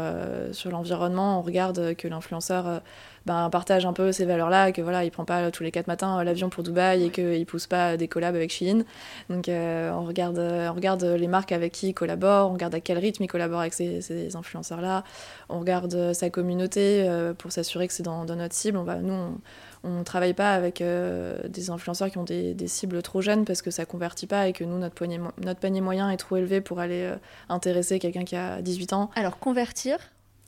sur 0.52 0.72
l'environnement, 0.72 1.40
on 1.40 1.42
regarde 1.42 1.96
que 1.96 2.08
l'influenceur 2.08 2.82
ben, 3.26 3.50
partage 3.50 3.86
un 3.86 3.94
peu 3.94 4.12
ces 4.12 4.26
valeurs-là, 4.26 4.72
que 4.72 4.82
voilà, 4.82 5.04
il 5.04 5.12
prend 5.12 5.26
pas 5.26 5.52
tous 5.52 5.64
les 5.64 5.72
quatre 5.72 5.88
matins 5.88 6.24
l'avion 6.24 6.50
pour 6.50 6.64
Dubaï 6.64 7.06
et 7.06 7.10
qu'il 7.10 7.46
pousse 7.46 7.68
pas 7.68 7.98
des 7.98 8.08
collabs 8.08 8.36
avec 8.36 8.52
Shein. 8.52 8.84
Donc 9.30 9.46
on, 9.48 10.04
regarde, 10.06 10.40
on 10.40 10.74
regarde 10.74 11.04
les 11.04 11.28
marques 11.28 11.52
avec 11.52 11.74
qui 11.74 11.90
il 11.90 11.94
collabore, 11.94 12.50
on 12.50 12.54
regarde 12.54 12.76
à 12.76 12.80
quel 12.80 12.98
rythme 12.98 13.24
il 13.24 13.28
collabore 13.28 13.62
avec 13.62 13.74
ces, 13.74 14.02
ces 14.02 14.36
influenceurs-là, 14.36 15.04
on 15.50 15.60
regarde 15.60 16.14
sa 16.14 16.30
communauté 16.30 17.10
pour 17.38 17.52
s'assurer 17.52 17.88
que 17.88 17.94
c'est 17.94 18.04
dans, 18.04 18.26
dans, 18.26 18.36
notre 18.36 18.56
cible. 18.56 18.78
On 18.78 18.84
va, 18.84 18.98
nous, 18.98 19.14
on, 19.14 19.38
on 19.84 20.00
ne 20.00 20.04
travaille 20.04 20.34
pas 20.34 20.54
avec 20.54 20.82
euh, 20.82 21.38
des 21.48 21.70
influenceurs 21.70 22.10
qui 22.10 22.18
ont 22.18 22.24
des, 22.24 22.56
cibles 22.68 23.02
trop 23.02 23.22
jeunes 23.22 23.46
parce 23.46 23.62
que 23.62 23.72
ça 23.72 23.86
convertit 23.86 24.28
pas 24.28 24.48
et 24.48 24.54
que 24.54 24.64
nous, 24.64 24.78
notre, 24.78 25.06
notre 25.06 25.60
panier 25.60 25.82
moyen 25.82 26.10
est 26.10 26.18
trop 26.18 26.36
élevé 26.38 26.60
pour 26.62 26.80
aller 26.80 27.04
euh, 27.04 27.16
intéresser 27.48 28.00
quelqu'un 28.00 28.26
qui 28.26 28.36
a 28.36 28.62
18 28.62 28.94
ans. 28.94 29.10
Alors, 29.16 29.40
convertir, 29.40 29.98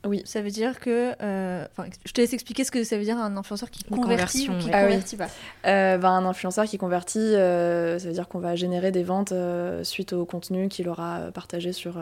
oui. 0.06 0.22
Ça 0.26 0.42
veut 0.42 0.50
dire 0.50 0.80
que. 0.80 1.14
Euh, 1.22 1.66
je 2.06 2.12
te 2.12 2.22
laisse 2.22 2.34
expliquer 2.34 2.64
ce 2.64 2.72
que 2.72 2.84
ça 2.84 2.98
veut 2.98 3.04
dire 3.04 3.18
un 3.18 3.38
influenceur 3.38 3.70
qui 3.70 3.84
convertit 3.84 4.50
ou 4.50 4.58
qui 4.58 4.66
convertit 4.66 5.16
pas. 5.16 5.30
Euh, 5.66 5.98
bah, 5.98 6.10
un 6.10 6.26
influenceur 6.26 6.66
qui 6.66 6.78
convertit, 6.78 7.20
euh, 7.20 8.00
ça 8.00 8.08
veut 8.08 8.14
dire 8.14 8.28
qu'on 8.28 8.40
va 8.40 8.56
générer 8.56 8.92
des 8.92 9.04
ventes 9.04 9.34
suite 9.84 10.14
au 10.14 10.26
contenu 10.26 10.70
qu'il 10.70 10.90
aura 10.90 11.32
partagé 11.34 11.74
sur, 11.74 11.96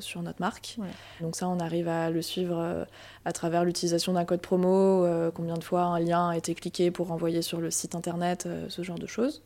sur 0.00 0.22
notre 0.22 0.40
marque. 0.40 0.76
Donc, 1.20 1.36
ça, 1.36 1.48
on 1.48 1.58
arrive 1.60 1.88
à 1.88 2.10
le 2.10 2.22
suivre 2.22 2.86
à 3.24 3.32
travers 3.32 3.64
l'utilisation 3.64 4.14
d'un 4.14 4.24
code 4.24 4.40
promo, 4.40 5.06
combien 5.34 5.54
de 5.54 5.64
fois 5.64 5.82
un 5.82 6.00
lien 6.00 6.30
a 6.30 6.36
été 6.36 6.54
cliqué 6.54 6.90
pour 6.90 7.12
envoyer 7.12 7.42
sur 7.42 7.60
le 7.60 7.70
site 7.70 7.94
internet, 7.94 8.48
ce 8.68 8.82
genre 8.82 8.98
de 8.98 9.06
choses. 9.06 9.42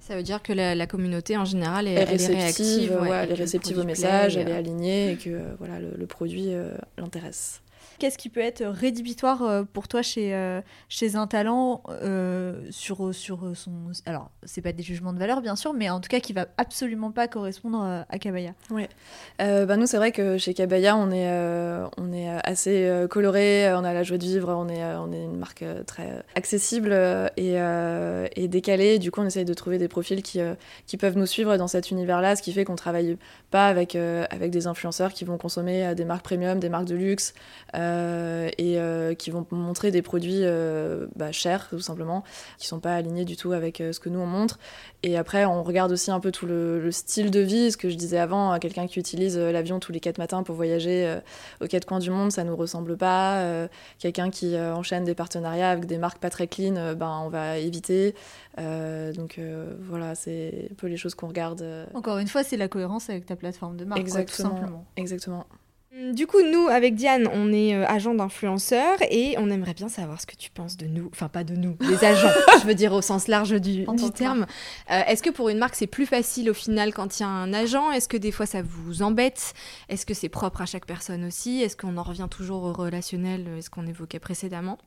Ça 0.00 0.16
veut 0.16 0.22
dire 0.22 0.42
que 0.42 0.52
la, 0.52 0.86
communauté 0.86 1.36
en 1.36 1.44
général 1.44 1.86
est, 1.86 1.92
elle 1.92 2.20
est 2.20 2.26
réactive, 2.26 2.98
elle 3.04 3.30
est 3.30 3.34
réceptive 3.34 3.78
au 3.78 3.84
message, 3.84 4.36
elle 4.36 4.48
est 4.48 4.56
alignée 4.56 5.12
et 5.12 5.16
que 5.16 5.40
voilà, 5.58 5.78
le, 5.80 5.90
le 5.96 6.06
produit 6.06 6.50
l'intéresse. 6.96 7.60
Qu'est-ce 7.98 8.16
qui 8.16 8.28
peut 8.28 8.40
être 8.40 8.64
rédhibitoire 8.64 9.42
euh, 9.42 9.62
pour 9.64 9.88
toi 9.88 10.02
chez, 10.02 10.34
euh, 10.34 10.60
chez 10.88 11.16
un 11.16 11.26
talent 11.26 11.82
euh, 11.88 12.54
sur, 12.70 13.12
sur 13.12 13.56
son... 13.56 13.72
Alors, 14.06 14.30
c'est 14.44 14.60
pas 14.60 14.72
des 14.72 14.84
jugements 14.84 15.12
de 15.12 15.18
valeur, 15.18 15.40
bien 15.40 15.56
sûr, 15.56 15.74
mais 15.74 15.90
en 15.90 16.00
tout 16.00 16.08
cas 16.08 16.20
qui 16.20 16.32
va 16.32 16.46
absolument 16.58 17.10
pas 17.10 17.26
correspondre 17.26 18.04
à 18.08 18.18
Kabaya. 18.18 18.52
Oui. 18.70 18.86
bah 19.38 19.76
nous, 19.76 19.86
c'est 19.86 19.96
vrai 19.96 20.12
que 20.12 20.38
chez 20.38 20.54
Kabaya, 20.54 20.96
on 20.96 21.10
est, 21.10 21.28
on 21.96 22.12
est 22.12 22.28
assez 22.44 23.06
coloré, 23.10 23.72
on 23.74 23.84
a 23.84 23.92
la 23.92 24.02
joie 24.02 24.18
de 24.18 24.24
vivre, 24.24 24.54
on 24.54 24.68
est, 24.68 24.84
on 24.84 25.12
est 25.12 25.24
une 25.24 25.36
marque 25.36 25.64
très 25.86 26.22
accessible 26.34 26.92
et, 27.36 27.56
et 28.36 28.48
décalée. 28.48 28.98
Du 28.98 29.10
coup, 29.10 29.20
on 29.20 29.26
essaye 29.26 29.44
de 29.44 29.54
trouver 29.54 29.78
des 29.78 29.88
profils 29.88 30.22
qui, 30.22 30.40
qui 30.86 30.96
peuvent 30.96 31.16
nous 31.16 31.26
suivre 31.26 31.56
dans 31.56 31.68
cet 31.68 31.90
univers-là, 31.90 32.36
ce 32.36 32.42
qui 32.42 32.52
fait 32.52 32.64
qu'on 32.64 32.76
travaille 32.76 33.16
pas 33.50 33.66
avec, 33.66 33.96
avec 33.96 34.50
des 34.50 34.66
influenceurs 34.66 35.12
qui 35.12 35.24
vont 35.24 35.38
consommer 35.38 35.94
des 35.94 36.04
marques 36.04 36.24
premium, 36.24 36.58
des 36.58 36.68
marques 36.68 36.86
de 36.86 36.96
luxe, 36.96 37.34
et 37.74 39.16
qui 39.18 39.30
vont 39.30 39.46
montrer 39.50 39.90
des 39.90 40.02
produits 40.02 40.42
bah, 41.16 41.32
chers, 41.32 41.68
tout 41.68 41.80
simplement, 41.80 42.24
qui 42.58 42.66
sont 42.66 42.80
pas 42.80 42.94
alignés 42.94 43.24
du 43.24 43.36
tout 43.36 43.52
avec 43.52 43.78
ce 43.78 43.98
que 44.00 44.08
nous 44.08 44.20
on 44.20 44.26
montre. 44.26 44.58
Et 45.02 45.16
après, 45.16 45.44
on 45.44 45.62
regarde 45.62 45.92
aussi 45.92 46.10
un 46.10 46.20
peu 46.20 46.32
tout 46.32 46.46
le, 46.46 46.90
style 46.90 47.30
de 47.30 47.40
vie, 47.40 47.70
ce 47.70 47.76
que 47.76 47.90
je 47.90 47.96
disais 47.96 48.18
avant, 48.18 48.58
quelqu'un 48.58 48.86
qui 48.86 48.98
utilise 48.98 49.38
l'avion 49.38 49.78
tous 49.78 49.92
les 49.92 50.00
quatre 50.00 50.18
matins 50.18 50.42
pour 50.42 50.54
voyager 50.54 51.18
aux 51.60 51.66
quatre 51.66 51.84
coins 51.84 51.98
du 51.98 52.10
monde, 52.10 52.32
ça 52.32 52.44
nous 52.44 52.56
ressemble 52.56 52.96
pas. 52.96 53.68
quelqu'un 53.98 54.30
qui 54.30 54.58
enchaîne 54.58 55.04
des 55.04 55.14
partenariats 55.14 55.70
avec 55.70 55.86
des 55.86 55.98
marques 55.98 56.18
pas 56.18 56.30
très 56.30 56.46
clean, 56.46 56.94
ben, 56.94 57.22
on 57.24 57.28
va 57.28 57.58
éviter. 57.58 58.14
donc 58.56 59.40
voilà, 59.80 60.14
c'est 60.14 60.68
un 60.70 60.74
peu 60.74 60.86
les 60.86 60.96
choses 60.96 61.14
qu'on 61.14 61.28
regarde. 61.28 61.64
Encore 61.94 62.18
une 62.18 62.28
fois, 62.28 62.44
c'est 62.44 62.56
la 62.56 62.68
cohérence 62.68 63.10
avec 63.10 63.26
ta 63.26 63.36
plateforme 63.36 63.76
de 63.76 63.84
marque, 63.84 64.00
Exactement. 64.00 64.48
tout 64.50 64.56
simplement. 64.56 64.86
Exactement. 64.96 65.46
Hum, 65.98 66.14
du 66.14 66.26
coup, 66.26 66.40
nous, 66.42 66.68
avec 66.68 66.94
Diane, 66.94 67.28
on 67.32 67.52
est 67.52 67.74
euh, 67.74 67.84
agent 67.86 68.14
d'influenceurs 68.14 68.98
et 69.10 69.34
on 69.38 69.50
aimerait 69.50 69.74
bien 69.74 69.88
savoir 69.88 70.20
ce 70.20 70.26
que 70.26 70.36
tu 70.36 70.50
penses 70.50 70.76
de 70.76 70.86
nous. 70.86 71.08
Enfin, 71.12 71.28
pas 71.28 71.44
de 71.44 71.54
nous, 71.54 71.74
des 71.74 72.04
agents, 72.04 72.28
je 72.60 72.66
veux 72.66 72.74
dire 72.74 72.92
au 72.92 73.02
sens 73.02 73.26
large 73.26 73.60
du, 73.60 73.84
du 73.84 74.10
terme. 74.12 74.46
Euh, 74.90 75.00
Est-ce 75.06 75.22
que 75.22 75.30
pour 75.30 75.48
une 75.48 75.58
marque, 75.58 75.74
c'est 75.74 75.86
plus 75.86 76.06
facile 76.06 76.50
au 76.50 76.54
final 76.54 76.92
quand 76.92 77.18
il 77.18 77.22
y 77.22 77.26
a 77.26 77.28
un 77.28 77.52
agent? 77.52 77.90
Est-ce 77.90 78.08
que 78.08 78.16
des 78.16 78.30
fois, 78.32 78.46
ça 78.46 78.62
vous 78.62 79.02
embête? 79.02 79.54
Est-ce 79.88 80.06
que 80.06 80.14
c'est 80.14 80.28
propre 80.28 80.60
à 80.62 80.66
chaque 80.66 80.86
personne 80.86 81.24
aussi? 81.24 81.62
Est-ce 81.62 81.76
qu'on 81.76 81.96
en 81.96 82.02
revient 82.02 82.28
toujours 82.30 82.62
au 82.64 82.72
relationnel 82.72 83.48
Est-ce 83.58 83.70
qu'on 83.70 83.86
évoquait 83.86 84.20
précédemment? 84.20 84.78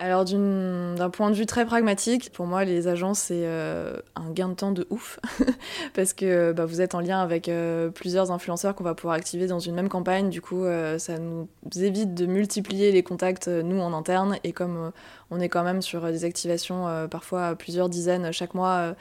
Alors 0.00 0.24
d'un 0.24 1.10
point 1.10 1.28
de 1.28 1.34
vue 1.34 1.44
très 1.44 1.66
pragmatique, 1.66 2.32
pour 2.32 2.46
moi 2.46 2.64
les 2.64 2.88
agences 2.88 3.18
c'est 3.18 3.42
euh, 3.44 3.98
un 4.16 4.30
gain 4.30 4.48
de 4.48 4.54
temps 4.54 4.72
de 4.72 4.86
ouf 4.88 5.20
parce 5.94 6.14
que 6.14 6.52
bah, 6.52 6.64
vous 6.64 6.80
êtes 6.80 6.94
en 6.94 7.00
lien 7.00 7.20
avec 7.20 7.50
euh, 7.50 7.90
plusieurs 7.90 8.30
influenceurs 8.30 8.74
qu'on 8.74 8.82
va 8.82 8.94
pouvoir 8.94 9.14
activer 9.14 9.46
dans 9.46 9.58
une 9.58 9.74
même 9.74 9.90
campagne. 9.90 10.30
Du 10.30 10.40
coup 10.40 10.64
euh, 10.64 10.98
ça 10.98 11.18
nous 11.18 11.48
évite 11.76 12.14
de 12.14 12.24
multiplier 12.24 12.92
les 12.92 13.02
contacts 13.02 13.48
nous 13.48 13.78
en 13.78 13.92
interne 13.92 14.38
et 14.42 14.52
comme 14.52 14.90
on 15.30 15.38
est 15.38 15.50
quand 15.50 15.64
même 15.64 15.82
sur 15.82 16.00
des 16.10 16.24
activations 16.24 17.06
parfois 17.10 17.54
plusieurs 17.54 17.90
dizaines 17.90 18.32
chaque 18.32 18.54
mois 18.54 18.94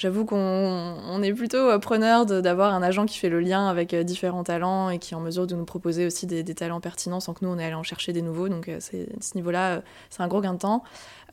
j'avoue 0.00 0.24
qu'on 0.24 1.22
est 1.22 1.34
plutôt 1.34 1.58
euh, 1.58 1.78
preneur 1.78 2.24
d'avoir 2.24 2.72
un 2.72 2.82
agent 2.82 3.04
qui 3.04 3.18
fait 3.18 3.28
le 3.28 3.38
lien 3.38 3.68
avec 3.68 3.92
euh, 3.92 4.02
différents 4.02 4.44
talents 4.44 4.88
et 4.88 4.98
qui 4.98 5.12
est 5.12 5.16
en 5.16 5.20
mesure 5.20 5.46
de 5.46 5.54
nous 5.54 5.66
proposer 5.66 6.06
aussi 6.06 6.26
des, 6.26 6.42
talents 6.54 6.80
pertinents 6.80 7.20
sans 7.20 7.34
que 7.34 7.44
nous 7.44 7.50
on 7.50 7.58
ait 7.58 7.64
allé 7.64 7.74
en 7.74 7.82
chercher 7.82 8.14
des 8.14 8.22
nouveaux. 8.22 8.48
Donc 8.48 8.68
euh, 8.68 8.78
c'est 8.80 9.08
ce 9.22 9.34
niveau-là, 9.34 9.82
c'est 10.08 10.22
un 10.22 10.28
gros 10.28 10.40
gain 10.40 10.54
de 10.54 10.58
temps. 10.58 10.82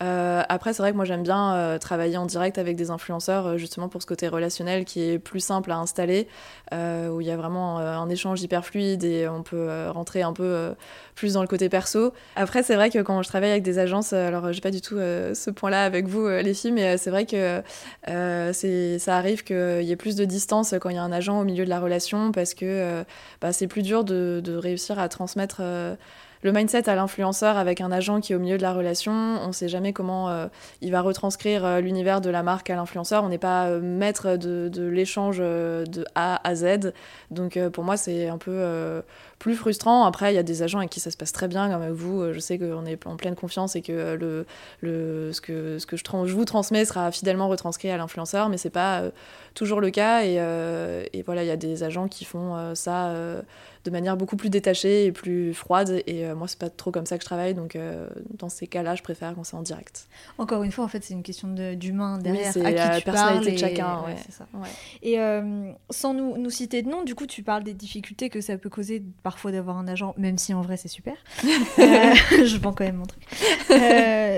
Euh, 0.02 0.44
après, 0.48 0.74
c'est 0.74 0.84
vrai 0.84 0.92
que 0.92 0.96
moi 0.96 1.06
j'aime 1.06 1.24
bien 1.24 1.56
euh, 1.56 1.78
travailler 1.80 2.18
en 2.18 2.26
direct 2.26 2.58
avec 2.58 2.76
des 2.76 2.92
influenceurs 2.92 3.48
euh, 3.48 3.58
justement 3.58 3.90
pour 3.90 4.02
ce 4.02 4.08
côté 4.08 4.28
relationnel 4.28 4.86
qui 4.86 5.02
est 5.02 5.20
plus 5.20 5.40
simple 5.40 5.72
à 5.72 5.78
installer, 5.78 6.28
où 6.72 7.22
il 7.22 7.28
y 7.28 7.32
a 7.32 7.38
vraiment 7.38 7.78
un 7.80 8.10
échange 8.10 8.42
hyper 8.42 8.66
fluide 8.66 9.04
et 9.04 9.28
on 9.28 9.42
peut 9.42 9.90
rentrer 9.90 10.22
un 10.22 10.34
peu 10.34 10.74
plus 11.16 11.34
dans 11.34 11.42
le 11.42 11.48
côté 11.48 11.70
perso. 11.70 12.14
Après, 12.36 12.64
c'est 12.64 12.76
vrai 12.76 12.90
que 12.90 13.00
quand 13.00 13.22
je 13.24 13.28
travaille 13.28 13.52
avec 13.52 13.64
des 13.64 13.80
agences, 13.80 14.14
alors 14.14 14.52
j'ai 14.52 14.62
pas 14.62 14.72
du 14.72 14.82
tout 14.82 14.98
ce 14.98 15.50
point-là 15.50 15.84
avec 15.84 16.08
vous 16.08 16.28
les 16.28 16.54
filles, 16.54 16.74
mais 16.74 16.98
c'est 16.98 17.10
vrai 17.10 17.26
que 17.26 17.62
ça 18.06 19.18
arrive 19.18 19.44
qu'il 19.44 19.84
y 19.84 19.92
ait 19.92 19.96
plus 19.96 20.16
de 20.16 20.26
distance 20.26 20.76
quand 20.80 20.90
il 20.90 20.96
y 20.96 21.00
a 21.00 21.04
un 21.04 21.12
agent 21.12 21.40
au 21.40 21.44
milieu 21.44 21.64
de 21.64 21.70
la 21.70 21.80
relation 21.80 22.32
parce 22.32 22.54
que 22.54 23.04
bah, 23.42 23.54
c'est 23.54 23.68
plus 23.68 23.82
dur 23.82 24.04
de, 24.04 24.58
réussir 24.58 25.00
à 25.00 25.08
transmettre 25.08 25.62
le 26.44 26.52
mindset 26.52 26.90
à 26.90 26.96
l'influenceur 26.96 27.58
avec 27.58 27.82
un 27.82 27.92
agent 27.92 28.22
qui 28.22 28.34
est 28.34 28.36
au 28.36 28.40
milieu 28.40 28.58
de 28.58 28.62
la 28.62 28.74
relation. 28.74 29.14
On 29.14 29.48
ne 29.48 29.52
sait 29.52 29.68
jamais 29.68 29.94
comment 29.94 30.30
euh, 30.30 30.48
il 30.82 30.92
va 30.92 31.02
retranscrire 31.02 31.66
euh, 31.66 31.80
l'univers 31.82 32.22
de 32.22 32.30
la 32.30 32.44
marque 32.44 32.70
à 32.70 32.76
l'influenceur. 32.76 33.24
On 33.24 33.30
n'est 33.30 33.38
pas 33.38 33.68
euh, 33.68 33.80
maître 33.82 34.36
de, 34.36 34.70
de 34.70 34.88
l'échange 34.88 35.40
de 35.40 36.06
A 36.16 36.48
à 36.48 36.56
Z. 36.56 36.94
Donc 37.32 37.60
pour 37.70 37.84
moi, 37.84 37.98
c'est 37.98 38.28
un 38.28 38.38
peu 38.38 39.02
plus 39.40 39.56
frustrant. 39.56 40.06
Après, 40.06 40.34
il 40.34 40.36
y 40.36 40.40
a 40.40 40.44
des 40.44 40.64
agents 40.64 40.80
avec 40.80 40.90
qui 40.90 41.00
ça 41.00 41.12
se 41.12 41.18
passe 41.18 41.32
très 41.32 41.48
bien, 41.48 41.70
comme 41.70 41.82
avec 41.82 41.94
vous. 41.94 42.34
Je 42.34 42.40
sais 42.40 42.58
qu'on 42.58 42.86
est 42.86 43.06
en 43.06 43.16
pleine 43.18 43.36
confiance 43.36 43.76
et 43.76 43.82
que, 43.82 44.16
le, 44.16 44.46
le, 44.82 45.32
ce 45.34 45.42
que, 45.42 45.80
ce 45.80 45.86
que 45.86 45.98
je, 45.98 46.04
je 46.04 46.34
vous 46.34 46.46
transmets 46.46 46.86
sera 46.86 47.12
fidèlement 47.12 47.48
retranscrit 47.48 47.90
à 47.90 47.98
l'influenceur, 47.98 48.50
mais 48.50 48.58
c'est 48.58 48.70
pas 48.70 49.04
toujours 49.54 49.82
le 49.82 49.90
cas. 49.90 50.24
Et, 50.24 50.36
et 51.14 51.22
voilà, 51.24 51.44
il 51.44 51.48
y 51.48 51.52
a 51.52 51.58
des 51.58 51.84
agents 51.84 52.08
qui 52.08 52.26
font 52.26 52.74
ça 52.76 53.14
de 53.88 53.92
manière 53.92 54.18
beaucoup 54.18 54.36
plus 54.36 54.50
détachée 54.50 55.06
et 55.06 55.12
plus 55.14 55.54
froide. 55.54 56.04
Et 56.08 56.26
euh, 56.26 56.36
moi, 56.36 56.48
c'est 56.48 56.60
pas 56.60 56.70
trop 56.70 56.92
comme 56.92 57.06
ça 57.06 57.18
que 57.18 57.24
je 57.24 57.26
travaille. 57.26 57.54
Donc, 57.54 57.76
euh, 57.76 58.08
dans 58.38 58.50
ces 58.50 58.68
cas-là, 58.68 58.96
je 58.96 59.02
préfère 59.02 59.34
quand 59.34 59.46
c'est 59.46 59.56
en 59.56 59.62
direct. 59.62 60.08
Encore 60.38 60.64
une 60.64 60.72
fois, 60.72 60.84
en 60.84 60.90
fait, 60.90 61.04
c'est 61.04 61.14
une 61.14 61.24
question 61.24 61.48
d'humain 61.48 62.18
derrière. 62.18 62.52
c'est 62.52 62.70
la 62.70 63.00
personnalité 63.00 63.54
de 63.54 63.58
chacun. 63.58 64.02
Ouais. 64.06 64.18
ça. 64.30 64.46
Et 65.02 65.20
euh, 65.20 65.72
sans 65.90 66.14
nous, 66.14 66.38
nous, 66.38 66.50
citer 66.50 66.82
de 66.82 66.90
nom, 66.90 67.04
du 67.04 67.16
coup, 67.16 67.28
tu 67.28 67.44
parles 67.44 67.64
des 67.64 67.74
difficultés 67.74 68.30
que 68.30 68.42
ça 68.42 68.58
peut 68.58 68.70
causer 68.70 69.02
parfois 69.28 69.52
d'avoir 69.52 69.78
un 69.78 69.90
agent, 69.90 70.14
même 70.18 70.38
si 70.38 70.54
en 70.54 70.62
vrai, 70.62 70.78
c'est 70.78 70.88
super. 70.88 71.16
je 71.44 72.58
vends 72.60 72.72
quand 72.72 72.86
même 72.86 72.96
mon 72.96 73.06
truc. 73.06 73.24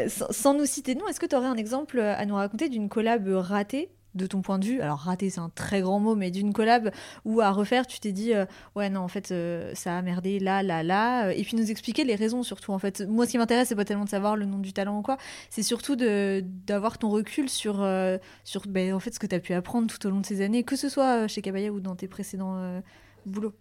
sans, 0.10 0.32
sans, 0.32 0.54
nous 0.56 0.66
citer 0.66 0.96
de 0.96 1.00
nom, 1.00 1.08
est-ce 1.08 1.20
que 1.20 1.28
tu 1.28 1.36
aurais 1.36 1.48
un 1.48 1.58
exemple 1.58 2.00
à 2.00 2.26
nous 2.26 2.36
raconter 2.36 2.70
d'une 2.70 2.90
collab 2.90 3.28
ratée 3.28 3.90
de 4.16 4.26
ton 4.26 4.42
point 4.42 4.60
de 4.60 4.66
vue, 4.66 4.82
alors 4.82 5.00
raté 5.00 5.30
c'est 5.30 5.40
un 5.40 5.50
très 5.50 5.82
grand 5.82 6.00
mot, 6.00 6.16
mais 6.16 6.32
d'une 6.32 6.54
collab 6.54 6.92
ou 7.26 7.42
à 7.42 7.52
refaire, 7.52 7.86
tu 7.86 8.00
t'es 8.00 8.12
dit 8.12 8.34
euh, 8.34 8.46
ouais 8.76 8.90
non 8.90 9.02
en 9.02 9.08
fait 9.08 9.32
euh, 9.32 9.72
ça 9.76 9.98
a 9.98 10.02
merdé 10.02 10.40
là 10.40 10.64
là 10.64 10.84
là, 10.84 11.32
et 11.32 11.44
puis 11.44 11.56
nous 11.56 11.70
expliquer 11.70 12.04
les 12.04 12.16
raisons 12.16 12.44
surtout 12.44 12.72
en 12.72 12.80
fait. 12.80 13.02
Moi 13.08 13.26
ce 13.26 13.32
qui 13.32 13.38
m'intéresse 13.38 13.70
c'est 13.70 13.76
pas 13.76 13.86
tellement 13.86 14.06
de 14.06 14.10
savoir 14.10 14.36
le 14.36 14.46
nom 14.46 14.58
du 14.58 14.74
talent 14.74 14.98
ou 15.00 15.02
quoi, 15.02 15.18
c'est 15.50 15.64
surtout 15.64 15.96
d'avoir 15.96 16.98
ton 16.98 17.10
recul 17.10 17.50
sur 17.50 17.82
euh, 17.82 18.18
sur 18.44 18.64
ben, 18.68 18.94
en 18.94 19.00
fait 19.00 19.14
ce 19.14 19.20
que 19.20 19.28
tu 19.28 19.36
as 19.36 19.40
pu 19.40 19.54
apprendre 19.54 19.88
tout 19.88 20.06
au 20.08 20.10
long 20.10 20.22
de 20.22 20.26
ces 20.26 20.42
années, 20.42 20.64
que 20.64 20.76
ce 20.76 20.90
soit 20.90 21.28
chez 21.28 21.42
Cabaya 21.42 21.72
ou 21.72 21.80
dans 21.80 21.96
tes 21.96 22.08
précédents 22.08 22.82
boulots. 23.26 23.54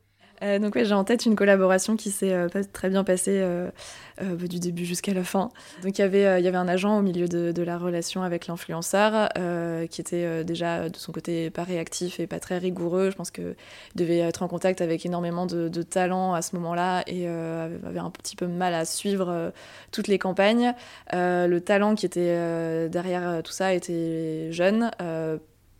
Euh, 0.42 0.58
donc 0.58 0.74
oui, 0.74 0.84
j'ai 0.84 0.94
en 0.94 1.04
tête 1.04 1.26
une 1.26 1.36
collaboration 1.36 1.96
qui 1.96 2.10
s'est 2.10 2.32
euh, 2.32 2.48
très 2.72 2.88
bien 2.88 3.04
passée 3.04 3.38
euh, 3.40 3.70
bah, 4.20 4.46
du 4.46 4.58
début 4.58 4.84
jusqu'à 4.84 5.12
la 5.12 5.24
fin. 5.24 5.50
Donc 5.82 5.98
il 5.98 6.02
y 6.02 6.04
avait, 6.04 6.40
il 6.40 6.44
y 6.44 6.48
avait 6.48 6.56
un 6.56 6.68
agent 6.68 6.98
au 6.98 7.02
milieu 7.02 7.28
de, 7.28 7.62
la 7.62 7.78
relation 7.78 8.22
avec 8.22 8.46
l'influenceur 8.46 9.28
qui 9.90 10.00
était 10.00 10.44
déjà 10.44 10.88
de 10.88 10.96
son 10.96 11.12
côté 11.12 11.50
pas 11.50 11.64
réactif 11.64 12.20
et 12.20 12.26
pas 12.26 12.40
très 12.40 12.58
rigoureux. 12.58 13.10
Je 13.10 13.16
pense 13.16 13.30
qu'il 13.30 13.56
devait 13.96 14.18
être 14.18 14.42
en 14.42 14.48
contact 14.48 14.80
avec 14.80 15.04
énormément 15.04 15.44
de, 15.44 15.68
de 15.68 15.82
talents 15.82 16.34
à 16.34 16.42
ce 16.42 16.54
moment-là 16.56 17.02
et 17.06 17.26
avait 17.26 17.98
un 17.98 18.10
petit 18.10 18.36
peu 18.36 18.46
mal 18.46 18.74
à 18.74 18.84
suivre 18.84 19.52
toutes 19.92 20.08
les 20.08 20.18
campagnes. 20.18 20.74
le 21.12 21.58
talent 21.58 21.94
qui 21.94 22.06
était 22.06 22.88
derrière 22.88 23.42
tout 23.42 23.52
ça 23.52 23.74
était 23.74 24.50
jeune 24.52 24.90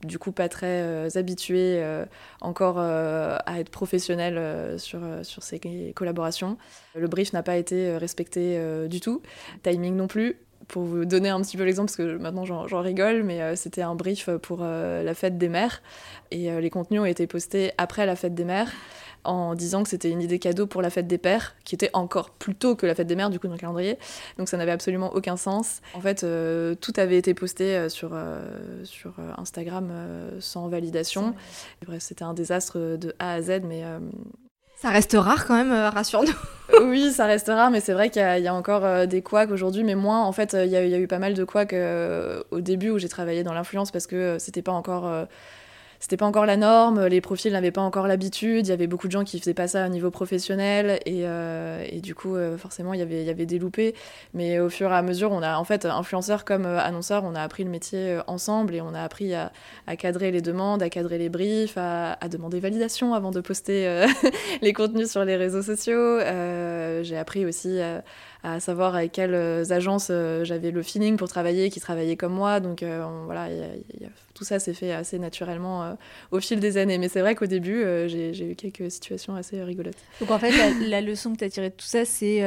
du 0.05 0.19
coup 0.19 0.33
pas 0.33 0.49
très 0.49 0.83
euh, 0.83 1.09
habitué 1.17 1.79
euh, 1.79 2.05
encore 2.41 2.77
euh, 2.79 3.37
à 3.47 3.61
être 3.61 3.71
professionnel 3.71 4.79
sur, 4.79 5.01
sur 5.23 5.43
ces 5.43 5.61
collaborations. 5.95 6.57
Le 6.95 7.09
brief 7.09 7.33
n'a 7.33 7.43
pas 7.43 7.57
été 7.57 7.97
respecté 7.97 8.61
du 8.89 9.01
tout, 9.01 9.23
timing 9.63 9.97
non 9.97 10.07
plus. 10.07 10.37
Pour 10.67 10.83
vous 10.83 11.07
donner 11.07 11.31
un 11.31 11.41
petit 11.41 11.57
peu 11.57 11.63
l'exemple, 11.63 11.87
parce 11.87 11.97
que 11.97 12.19
maintenant 12.19 12.45
j'en 12.45 12.81
rigole, 12.83 13.23
mais 13.23 13.57
c'était 13.57 13.81
un 13.81 13.95
brief 13.95 14.29
pour 14.43 14.59
la 14.61 15.15
fête 15.15 15.39
des 15.39 15.49
mères, 15.49 15.83
et 16.31 16.51
les 16.61 16.69
contenus 16.69 17.01
ont 17.01 17.07
été 17.07 17.27
postés 17.27 17.73
après 17.79 18.05
la 18.05 18.17
fête 18.17 18.35
des 18.35 18.45
mères 18.45 18.71
en 19.25 19.55
disant 19.55 19.83
que 19.83 19.89
c'était 19.89 20.11
une 20.11 20.23
idée 20.23 20.39
cadeau 20.39 20.67
pour 20.67 20.83
la 20.83 20.91
fête 20.91 21.07
des 21.07 21.19
pères, 21.19 21.55
qui 21.65 21.75
était 21.75 21.91
encore 21.93 22.31
plus 22.31 22.55
tôt 22.55 22.77
que 22.77 22.87
la 22.87 22.95
fête 22.95 23.07
des 23.07 23.17
mères, 23.17 23.31
du 23.31 23.39
coup, 23.39 23.47
dans 23.47 23.55
le 23.55 23.59
calendrier. 23.59 23.99
Donc 24.39 24.49
ça 24.49 24.57
n'avait 24.57 24.73
absolument 24.73 25.13
aucun 25.15 25.37
sens. 25.37 25.81
En 25.95 26.01
fait, 26.01 26.25
euh, 26.25 26.75
tout 26.75 26.93
avait 26.97 27.19
été 27.19 27.35
posté 27.35 27.77
euh, 27.77 27.89
sur, 27.89 28.11
euh, 28.13 28.41
sur 28.85 29.15
Instagram 29.37 29.91
sans 30.41 30.69
validation. 30.69 31.35
Bref, 31.87 32.03
c'était 32.03 32.25
un 32.25 32.35
désastre 32.35 32.97
de 32.97 33.15
A 33.19 33.35
à 33.35 33.43
Z, 33.43 33.61
mais... 33.65 33.85
Ça 34.81 34.91
reste 34.91 35.17
rare 35.19 35.45
quand 35.45 35.57
même, 35.57 35.73
rassure-nous. 35.73 36.87
oui, 36.87 37.11
ça 37.11 37.27
reste 37.27 37.49
rare, 37.49 37.73
mais 37.73 37.81
c'est 37.81 37.93
vrai 37.93 38.11
qu'il 38.11 38.23
y, 38.23 38.47
a 38.47 38.55
encore 38.55 39.09
des 39.09 39.23
couacs 39.23 39.51
aujourd'hui, 39.51 39.83
mais 39.83 39.97
moins. 39.97 40.23
En 40.23 40.31
fait, 40.31 40.53
il 40.53 40.71
y, 40.71 40.77
a 40.77 40.99
eu 40.99 41.09
pas 41.09 41.19
mal 41.19 41.35
de 41.35 41.43
couacs 41.43 41.75
au 42.53 42.61
début 42.61 42.91
où 42.91 42.99
j'ai 42.99 43.09
travaillé 43.09 43.43
dans 43.43 43.55
l'influence 43.55 43.91
parce 43.91 44.07
que 44.07 44.37
c'était 44.39 44.63
pas 44.63 44.71
encore 44.71 45.27
c'était 46.01 46.17
pas 46.17 46.27
encore 46.27 46.47
la 46.47 46.57
norme, 46.57 47.07
les 47.07 47.21
profils 47.21 47.53
n'avaient 47.53 47.73
pas 47.73 47.81
encore 47.81 48.07
l'habitude, 48.07 48.67
il 48.67 48.71
y 48.71 48.73
avait 48.73 48.87
beaucoup 48.87 49.09
de 49.09 49.13
gens 49.13 49.25
qui 49.25 49.39
faisaient 49.39 49.55
pas 49.55 49.67
ça 49.67 49.87
au 49.87 49.89
niveau 49.89 50.11
professionnel 50.11 51.01
et, 51.07 51.23
euh, 51.25 51.85
et 51.89 52.01
du 52.01 52.15
coup 52.15 52.37
euh, 52.37 52.57
forcément 52.57 52.95
il 52.95 53.01
y 53.01 53.03
avait 53.03 53.25
y 53.25 53.31
avait 53.31 53.47
des 53.47 53.59
loupés 53.59 53.95
mais 54.33 54.61
au 54.61 54.69
fur 54.69 54.91
et 54.93 54.95
à 54.95 55.03
mesure 55.03 55.33
on 55.33 55.43
a 55.43 55.57
en 55.57 55.65
fait 55.65 55.87
influenceur 55.87 56.45
comme 56.45 56.67
euh, 56.67 56.79
annonceur 56.79 57.25
on 57.25 57.35
a 57.35 57.43
appris 57.43 57.65
le 57.65 57.71
métier 57.71 58.19
ensemble 58.29 58.75
et 58.75 58.81
on 58.81 58.95
a 58.95 59.03
appris 59.03 59.35
à, 59.35 59.51
cadrer 59.99 60.31
les 60.31 60.41
demandes, 60.41 60.83
à 60.83 60.89
cadrer 60.89 61.19
les 61.19 61.29
briefs, 61.29 61.77
à, 61.77 62.13
à 62.13 62.29
demander 62.29 62.61
validation 62.61 63.15
avant 63.15 63.31
de 63.31 63.41
poster 63.41 64.07
les 64.63 64.73
contenus 64.73 65.11
sur 65.11 65.25
les 65.25 65.37
réseaux 65.37 65.63
sociaux. 65.63 66.21
J'ai 67.03 67.17
appris 67.17 67.45
aussi 67.45 67.81
à 67.81 68.03
savoir 68.59 68.95
avec 68.95 69.13
quelles 69.13 69.73
agences 69.73 70.11
j'avais 70.43 70.71
le 70.71 70.83
feeling 70.83 71.17
pour 71.17 71.29
travailler, 71.29 71.71
qui 71.71 71.81
travaillaient 71.81 72.17
comme 72.17 72.35
moi. 72.35 72.61
Donc 72.61 72.83
voilà, 72.83 73.49
tout 74.35 74.45
ça 74.45 74.59
s'est 74.59 74.75
fait 74.75 74.93
assez 74.93 75.19
naturellement 75.19 75.97
au 76.31 76.41
fil 76.41 76.61
des 76.61 76.77
années. 76.77 76.99
Mais 76.99 77.09
c'est 77.09 77.21
vrai 77.21 77.35
qu'au 77.35 77.47
début, 77.47 77.85
j'ai 78.07 78.51
eu 78.51 78.55
quelques 78.55 78.91
situations 78.91 79.35
assez 79.35 79.63
rigolotes. 79.63 79.99
Donc 80.21 80.31
en 80.31 80.39
fait, 80.39 80.53
la, 80.89 81.01
leçon 81.01 81.33
que 81.33 81.39
tu 81.39 81.45
as 81.45 81.51
tirée 81.51 81.71
de 81.71 81.75
tout 81.75 81.87
ça, 81.87 82.05
c'est 82.05 82.43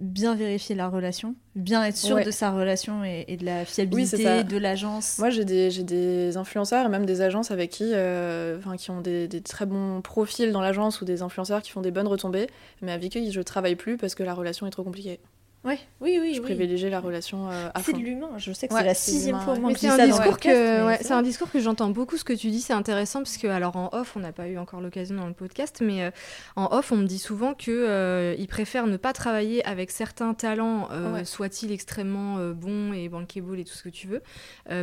bien 0.00 0.34
vérifier 0.34 0.74
la 0.74 0.88
relation, 0.88 1.36
bien 1.54 1.84
être 1.84 1.96
sûr 1.96 2.22
de 2.22 2.30
sa 2.30 2.50
relation 2.50 3.04
et, 3.04 3.36
de 3.36 3.44
la 3.44 3.64
fiabilité 3.64 4.44
de 4.44 4.56
l'agence. 4.56 5.18
Moi, 5.18 5.30
j'ai 5.30 5.44
des, 5.44 5.82
des, 5.82 6.36
influenceurs 6.36 6.86
et 6.86 6.88
même 6.88 7.06
des 7.06 7.20
agences 7.20 7.50
avec 7.50 7.70
qui, 7.70 7.90
euh, 7.92 8.58
qui 8.76 8.90
ont 8.90 9.00
des, 9.00 9.28
des, 9.28 9.40
très 9.40 9.66
bons 9.66 10.00
profils 10.02 10.50
dans 10.50 10.60
l'agence 10.60 11.00
ou 11.00 11.04
des 11.04 11.22
influenceurs 11.22 11.62
qui 11.62 11.70
font 11.70 11.80
des 11.80 11.90
bonnes 11.90 12.08
retombées, 12.08 12.48
mais 12.82 12.92
avec 12.92 13.12
qui 13.12 13.30
je 13.30 13.40
travaille 13.40 13.76
plus 13.76 13.96
parce 13.96 14.14
que 14.14 14.22
la 14.22 14.34
relation 14.34 14.66
est 14.66 14.70
trop 14.70 14.84
compliquée. 14.84 15.20
Ouais, 15.64 15.78
oui, 16.02 16.18
oui. 16.20 16.34
Je 16.34 16.42
privilégie 16.42 16.90
la 16.90 17.00
relation 17.00 17.48
euh, 17.50 17.70
à 17.72 17.82
C'est 17.82 17.94
de 17.94 17.98
l'humain. 17.98 18.32
Je 18.36 18.52
sais 18.52 18.68
que 18.68 18.74
c'est 18.74 18.84
la 18.84 18.92
sixième 18.92 19.40
fois 19.40 19.56
que 19.56 19.78
c'est 19.78 19.88
un, 19.88 20.06
discours 20.06 20.38
que, 20.38 20.96
c'est 21.00 21.12
un 21.12 21.22
discours 21.22 21.50
que 21.50 21.58
j'entends 21.58 21.88
beaucoup. 21.88 22.18
Ce 22.18 22.24
que 22.24 22.34
tu 22.34 22.50
dis, 22.50 22.60
c'est 22.60 22.74
intéressant 22.74 23.20
parce 23.20 23.38
que, 23.38 23.46
alors 23.46 23.76
en 23.76 23.88
off, 23.92 24.14
on 24.14 24.20
n'a 24.20 24.32
pas 24.32 24.46
eu 24.48 24.58
encore 24.58 24.82
l'occasion 24.82 25.16
dans 25.16 25.26
le 25.26 25.32
podcast, 25.32 25.80
mais 25.80 26.02
euh, 26.02 26.10
en 26.56 26.66
off, 26.76 26.92
on 26.92 26.96
me 26.96 27.06
dit 27.06 27.18
souvent 27.18 27.54
que 27.54 27.70
euh, 27.70 28.34
ils 28.38 28.46
préfèrent 28.46 28.86
ne 28.86 28.98
pas 28.98 29.14
travailler 29.14 29.64
avec 29.64 29.90
certains 29.90 30.34
talents, 30.34 30.88
soient-ils 31.24 31.72
extrêmement 31.72 32.36
bons 32.50 32.92
et 32.92 33.08
bankable 33.08 33.58
et 33.58 33.64
tout 33.64 33.74
ce 33.74 33.82
que 33.82 33.88
tu 33.88 34.06
veux, 34.06 34.22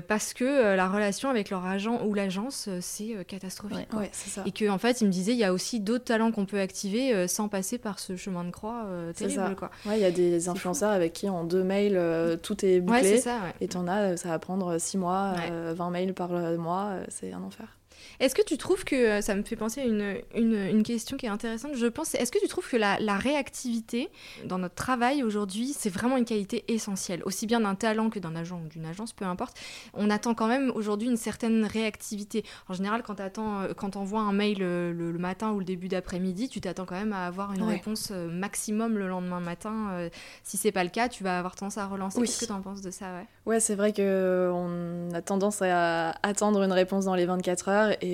parce 0.08 0.34
que 0.34 0.76
la 0.76 0.90
relation 0.90 1.30
avec 1.30 1.50
leur 1.50 1.66
agent 1.66 2.04
ou 2.06 2.14
l'agence, 2.14 2.70
c'est 2.80 3.24
catastrophique. 3.26 3.88
Ça. 4.14 4.44
Et 4.46 4.52
que 4.52 4.68
en 4.70 4.78
fait, 4.78 5.02
il 5.02 5.08
me 5.08 5.12
disait, 5.12 5.34
il 5.34 5.38
y 5.38 5.44
a 5.44 5.54
aussi 5.54 5.80
d'autres 5.80 6.06
talents 6.06 6.32
qu'on 6.32 6.46
peut 6.46 6.60
activer 6.60 7.28
sans 7.28 7.50
passer 7.50 7.78
par 7.78 8.00
ce 8.00 8.16
chemin 8.16 8.44
de 8.44 8.52
croix 8.52 8.88
terrible. 9.16 9.56
Quoi. 9.56 9.70
Ouais, 9.86 9.98
il 9.98 10.02
y 10.02 10.06
a 10.06 10.12
des 10.12 10.50
influenceurs 10.72 10.92
avec 10.92 11.14
qui 11.14 11.30
en 11.30 11.44
deux 11.44 11.64
mails 11.64 11.98
euh, 11.98 12.38
tout 12.38 12.66
est 12.66 12.80
bouclé. 12.80 13.18
ça, 13.18 13.40
Et 13.60 13.68
t'en 13.68 13.88
as, 13.88 14.18
ça 14.18 14.30
va 14.30 14.40
prendre 14.40 14.78
six 14.80 14.98
mois, 14.98 15.34
20 15.34 15.88
euh, 15.88 15.90
mails 15.90 16.14
par 16.14 16.30
mois, 16.30 16.90
euh, 16.92 17.06
c'est 17.10 17.32
un 17.34 17.44
enfer. 17.44 17.78
Est-ce 18.22 18.36
que 18.36 18.44
tu 18.44 18.56
trouves 18.56 18.86
que, 18.86 18.96
euh, 18.96 19.22
ça 19.22 19.34
me 19.34 19.42
fait 19.42 19.56
penser 19.56 19.82
à 19.82 19.86
une, 19.86 20.22
une, 20.36 20.84
question 20.84 21.18
qui 21.18 21.26
est 21.26 21.30
intéressante, 21.30 21.72
je 21.74 21.88
pense, 21.88 22.14
est-ce 22.14 22.32
que 22.32 22.38
tu 22.38 22.48
trouves 22.48 22.70
que 22.70 22.78
la, 22.78 23.18
réactivité 23.18 24.10
dans 24.46 24.60
notre 24.60 24.76
travail 24.76 25.24
aujourd'hui, 25.24 25.74
c'est 25.76 25.90
vraiment 25.90 26.18
une 26.18 26.26
qualité 26.26 26.64
essentielle, 26.68 27.24
aussi 27.26 27.48
bien 27.48 27.62
d'un 27.62 27.74
talent 27.74 28.12
que 28.12 28.20
d'un 28.20 28.36
agent 28.36 28.62
ou 28.64 28.68
d'une 28.68 28.86
agence, 28.86 29.12
peu 29.12 29.26
importe. 29.26 29.58
On 29.96 30.10
attend 30.12 30.36
quand 30.36 30.48
même 30.48 30.72
aujourd'hui 30.76 31.08
une 31.08 31.18
certaine 31.18 31.66
réactivité. 31.66 32.46
En 32.70 32.74
général, 32.74 33.02
quand 33.02 33.20
euh, 33.20 33.74
tu 33.74 33.98
envoies 33.98 34.22
un 34.22 34.34
mail 34.34 34.60
euh, 34.62 34.94
le, 34.94 35.18
matin 35.18 35.52
ou 35.52 35.60
le 35.60 35.66
début 35.66 35.88
d'après-midi, 35.88 36.48
tu 36.48 36.62
t'attends 36.62 36.86
quand 36.86 36.96
même 36.96 37.14
à 37.14 37.26
avoir 37.26 37.54
une 37.54 37.64
réponse 37.64 38.12
maximum 38.12 39.00
le 39.00 39.08
lendemain 39.08 39.40
matin. 39.40 40.10
si 40.44 40.58
c'est 40.58 40.72
pas 40.72 40.84
le 40.84 40.90
cas, 40.90 41.10
tu 41.10 41.24
vas 41.24 41.40
avoir 41.40 41.56
tendance 41.56 41.80
à 41.80 41.88
relancer. 41.88 42.22
Qu'est-ce 42.22 42.42
que 42.42 42.46
tu 42.46 42.52
en 42.52 42.62
penses 42.62 42.82
de 42.82 42.92
ça 42.92 43.06
Ouais, 43.14 43.54
ouais 43.54 43.60
c'est 43.60 43.76
vrai 43.76 43.94
qu'on 43.94 45.10
a 45.12 45.22
tendance 45.22 45.62
à 45.64 46.12
attendre 46.24 46.62
une 46.62 46.72
réponse 46.72 47.06
dans 47.06 47.16
les 47.16 47.26
24 47.26 47.70
heures 47.70 47.92
et 48.02 48.11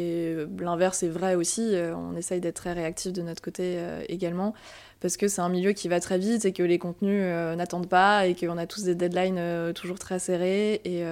l'inverse 0.59 1.03
est 1.03 1.09
vrai 1.09 1.35
aussi, 1.35 1.75
euh, 1.75 1.95
on 1.95 2.15
essaye 2.15 2.39
d'être 2.39 2.55
très 2.55 2.73
réactif 2.73 3.13
de 3.13 3.21
notre 3.21 3.41
côté 3.41 3.75
euh, 3.77 4.03
également, 4.09 4.53
parce 4.99 5.17
que 5.17 5.27
c'est 5.27 5.41
un 5.41 5.49
milieu 5.49 5.73
qui 5.73 5.87
va 5.87 5.99
très 5.99 6.17
vite 6.17 6.45
et 6.45 6.53
que 6.53 6.63
les 6.63 6.79
contenus 6.79 7.21
euh, 7.23 7.55
n'attendent 7.55 7.89
pas 7.89 8.27
et 8.27 8.35
qu'on 8.35 8.57
a 8.57 8.65
tous 8.65 8.83
des 8.83 8.95
deadlines 8.95 9.73
toujours 9.73 9.99
très 9.99 10.19
serrés. 10.19 10.81
Et, 10.85 11.03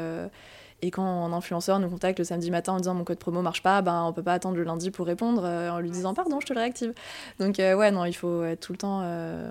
et 0.81 0.91
quand 0.91 1.03
un 1.03 1.33
influenceur 1.33 1.79
nous 1.79 1.89
contacte 1.89 2.19
le 2.19 2.25
samedi 2.25 2.51
matin 2.51 2.73
en 2.73 2.77
disant 2.77 2.93
mon 2.93 3.03
code 3.03 3.17
promo 3.17 3.41
marche 3.41 3.63
pas, 3.63 3.81
ben 3.81 4.03
on 4.03 4.13
peut 4.13 4.23
pas 4.23 4.33
attendre 4.33 4.57
le 4.57 4.63
lundi 4.63 4.91
pour 4.91 5.05
répondre 5.05 5.43
en 5.43 5.79
lui 5.79 5.89
disant 5.89 6.13
pardon, 6.13 6.39
je 6.39 6.47
te 6.47 6.53
le 6.53 6.59
réactive. 6.59 6.93
Donc 7.39 7.57
ouais, 7.57 7.91
non, 7.91 8.05
il 8.05 8.13
faut 8.13 8.43
être 8.43 8.59
tout 8.59 8.73
le 8.73 8.77
temps, 8.77 9.01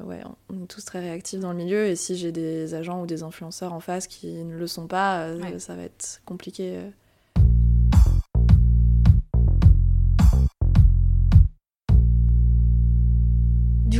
ouais, 0.04 0.20
on 0.50 0.62
est 0.62 0.66
tous 0.66 0.84
très 0.84 1.00
réactifs 1.00 1.40
dans 1.40 1.50
le 1.50 1.56
milieu 1.56 1.86
et 1.86 1.96
si 1.96 2.16
j'ai 2.16 2.32
des 2.32 2.74
agents 2.74 3.00
ou 3.02 3.06
des 3.06 3.22
influenceurs 3.22 3.72
en 3.72 3.80
face 3.80 4.06
qui 4.06 4.26
ne 4.26 4.56
le 4.56 4.66
sont 4.66 4.86
pas, 4.86 5.28
ça 5.58 5.74
va 5.74 5.82
être 5.82 6.20
compliqué. 6.24 6.78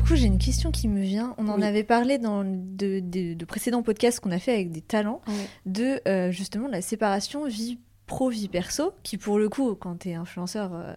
Coup, 0.05 0.17
j'ai 0.17 0.27
une 0.27 0.39
question 0.39 0.71
qui 0.71 0.89
me 0.89 1.01
vient. 1.01 1.35
On 1.39 1.49
en 1.49 1.61
avait 1.63 1.85
parlé 1.85 2.19
dans 2.19 2.45
de, 2.45 3.45
précédents 3.45 3.83
podcasts 3.83 4.21
qu'on 4.21 4.31
a 4.31 4.39
fait 4.39 4.53
avec 4.53 4.71
des 4.71 4.81
talents, 4.81 5.21
de 5.67 6.01
euh, 6.07 6.31
justement 6.31 6.69
la 6.69 6.83
séparation 6.83 7.47
vie 7.47 7.79
pro-vie 8.07 8.49
perso, 8.49 8.93
qui 9.03 9.17
pour 9.17 9.39
le 9.39 9.49
coup, 9.49 9.75
quand 9.75 10.01
tu 10.01 10.11
es 10.11 10.15
influenceur, 10.15 10.75
euh, 10.75 10.93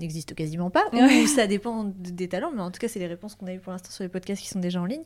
n'existe 0.00 0.34
quasiment 0.34 0.70
pas, 0.70 0.84
ou 0.92 1.26
ça 1.26 1.46
dépend 1.46 1.84
des 1.84 2.28
talents, 2.28 2.52
mais 2.54 2.62
en 2.62 2.70
tout 2.70 2.80
cas, 2.80 2.88
c'est 2.88 2.98
les 2.98 3.06
réponses 3.06 3.34
qu'on 3.34 3.46
a 3.46 3.52
eues 3.52 3.60
pour 3.60 3.72
l'instant 3.72 3.90
sur 3.90 4.02
les 4.02 4.08
podcasts 4.08 4.42
qui 4.42 4.48
sont 4.48 4.58
déjà 4.58 4.80
en 4.80 4.86
ligne. 4.86 5.04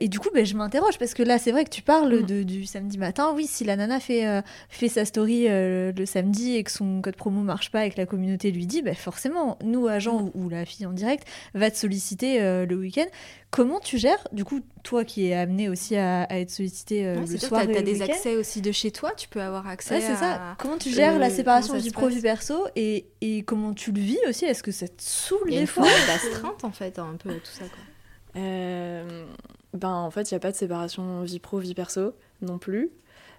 Et 0.00 0.08
du 0.08 0.18
coup, 0.18 0.28
ben, 0.34 0.44
je 0.44 0.56
m'interroge 0.56 0.98
parce 0.98 1.14
que 1.14 1.22
là, 1.22 1.38
c'est 1.38 1.52
vrai 1.52 1.64
que 1.64 1.70
tu 1.70 1.82
parles 1.82 2.22
mm. 2.22 2.26
de, 2.26 2.42
du 2.42 2.66
samedi 2.66 2.98
matin. 2.98 3.32
Oui, 3.34 3.46
si 3.46 3.64
la 3.64 3.76
nana 3.76 4.00
fait, 4.00 4.26
euh, 4.26 4.42
fait 4.68 4.88
sa 4.88 5.04
story 5.04 5.46
euh, 5.48 5.92
le 5.96 6.06
samedi 6.06 6.56
et 6.56 6.64
que 6.64 6.70
son 6.70 7.00
code 7.00 7.16
promo 7.16 7.42
marche 7.42 7.70
pas 7.70 7.86
et 7.86 7.90
que 7.90 7.98
la 7.98 8.06
communauté 8.06 8.50
lui 8.50 8.66
dit, 8.66 8.82
ben, 8.82 8.94
forcément, 8.94 9.58
nous, 9.62 9.86
agents 9.86 10.22
mm. 10.22 10.30
ou, 10.34 10.48
la 10.48 10.64
fille 10.64 10.86
en 10.86 10.92
direct, 10.92 11.26
va 11.54 11.70
te 11.70 11.76
solliciter 11.76 12.40
euh, 12.40 12.66
le 12.66 12.76
week-end. 12.76 13.06
Comment 13.54 13.78
tu 13.78 13.98
gères, 13.98 14.26
du 14.32 14.44
coup, 14.44 14.60
toi 14.82 15.04
qui 15.04 15.28
es 15.28 15.34
amené 15.34 15.68
aussi 15.68 15.96
à, 15.96 16.26
être 16.30 16.50
sollicité 16.50 17.14
le 17.14 17.26
soir 17.38 17.62
Tu 17.66 17.76
as, 17.76 17.82
des 17.82 18.02
accès 18.02 18.36
aussi 18.36 18.60
de 18.60 18.72
chez 18.72 18.90
toi, 18.90 19.12
tu 19.16 19.28
peux 19.28 19.40
avoir 19.40 19.66
accès 19.68 20.00
c'est 20.00 20.16
ça. 20.16 20.56
Comment 20.58 20.76
tu 20.76 20.90
gères 20.90 21.18
la 21.18 21.30
séparation 21.30 21.76
vie 21.76 21.90
pro-vie 21.90 22.20
perso 22.20 22.66
et, 22.74 23.06
et, 23.20 23.42
comment 23.42 23.72
tu 23.72 23.92
le 23.92 24.00
vis 24.00 24.18
aussi? 24.28 24.44
Est-ce 24.44 24.62
que 24.62 24.72
ça 24.72 24.88
te 24.88 25.02
saoule 25.02 25.50
des 25.50 25.66
fois? 25.66 25.86
d'astreinte 26.06 26.64
en 26.64 26.72
fait, 26.72 26.98
un 26.98 27.14
peu 27.14 27.30
tout 27.34 27.52
ça. 27.52 27.64
Quoi. 27.64 28.40
Ben 29.74 29.90
en 29.90 30.10
fait, 30.10 30.30
il 30.30 30.34
n'y 30.34 30.36
a 30.36 30.40
pas 30.40 30.52
de 30.52 30.56
séparation 30.56 31.22
vie 31.22 31.40
pro, 31.40 31.58
vie 31.58 31.74
perso 31.74 32.14
non 32.40 32.58
plus. 32.58 32.90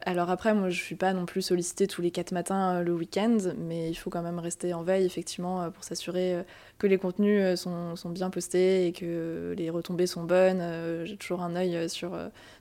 Alors 0.07 0.29
après, 0.29 0.53
moi, 0.53 0.69
je 0.69 0.79
suis 0.79 0.95
pas 0.95 1.13
non 1.13 1.25
plus 1.25 1.41
sollicitée 1.41 1.87
tous 1.87 2.03
les 2.03 2.11
quatre 2.11 2.31
matins 2.31 2.75
euh, 2.75 2.83
le 2.83 2.93
week-end, 2.93 3.37
mais 3.57 3.89
il 3.89 3.95
faut 3.95 4.11
quand 4.11 4.21
même 4.21 4.37
rester 4.37 4.71
en 4.71 4.83
veille, 4.83 5.03
effectivement, 5.03 5.63
euh, 5.63 5.69
pour 5.71 5.83
s'assurer 5.83 6.35
euh, 6.35 6.43
que 6.77 6.85
les 6.85 6.99
contenus 6.99 7.59
sont, 7.59 7.95
sont, 7.95 8.11
bien 8.11 8.29
postés 8.29 8.85
et 8.85 8.91
que 8.91 9.55
les 9.57 9.71
retombées 9.71 10.05
sont 10.05 10.23
bonnes. 10.23 10.61
J'ai 11.05 11.17
toujours 11.17 11.41
un 11.41 11.55
œil 11.55 11.89
sur, 11.89 12.11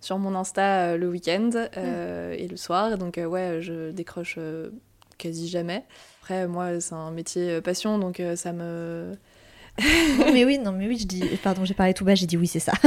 sur 0.00 0.18
mon 0.18 0.34
Insta 0.34 0.96
le 0.96 1.08
week-end 1.08 1.50
mm. 1.76 2.32
et 2.32 2.48
le 2.48 2.56
soir, 2.56 2.96
donc 2.96 3.20
ouais, 3.22 3.58
je 3.60 3.90
décroche 3.90 4.38
quasi 5.18 5.48
jamais. 5.48 5.84
Après, 6.20 6.46
moi, 6.46 6.80
c'est 6.80 6.94
un 6.94 7.10
métier 7.10 7.60
passion, 7.60 7.98
donc 7.98 8.22
ça 8.36 8.52
me 8.52 9.16
mais 10.32 10.44
oui, 10.44 10.58
non, 10.58 10.70
mais 10.70 10.86
oui, 10.86 10.98
je 10.98 11.06
dis, 11.06 11.22
pardon, 11.42 11.64
j'ai 11.64 11.74
parlé 11.74 11.94
tout 11.94 12.04
bas, 12.04 12.14
j'ai 12.14 12.26
dit 12.26 12.36
oui, 12.36 12.46
c'est 12.46 12.60
ça. 12.60 12.72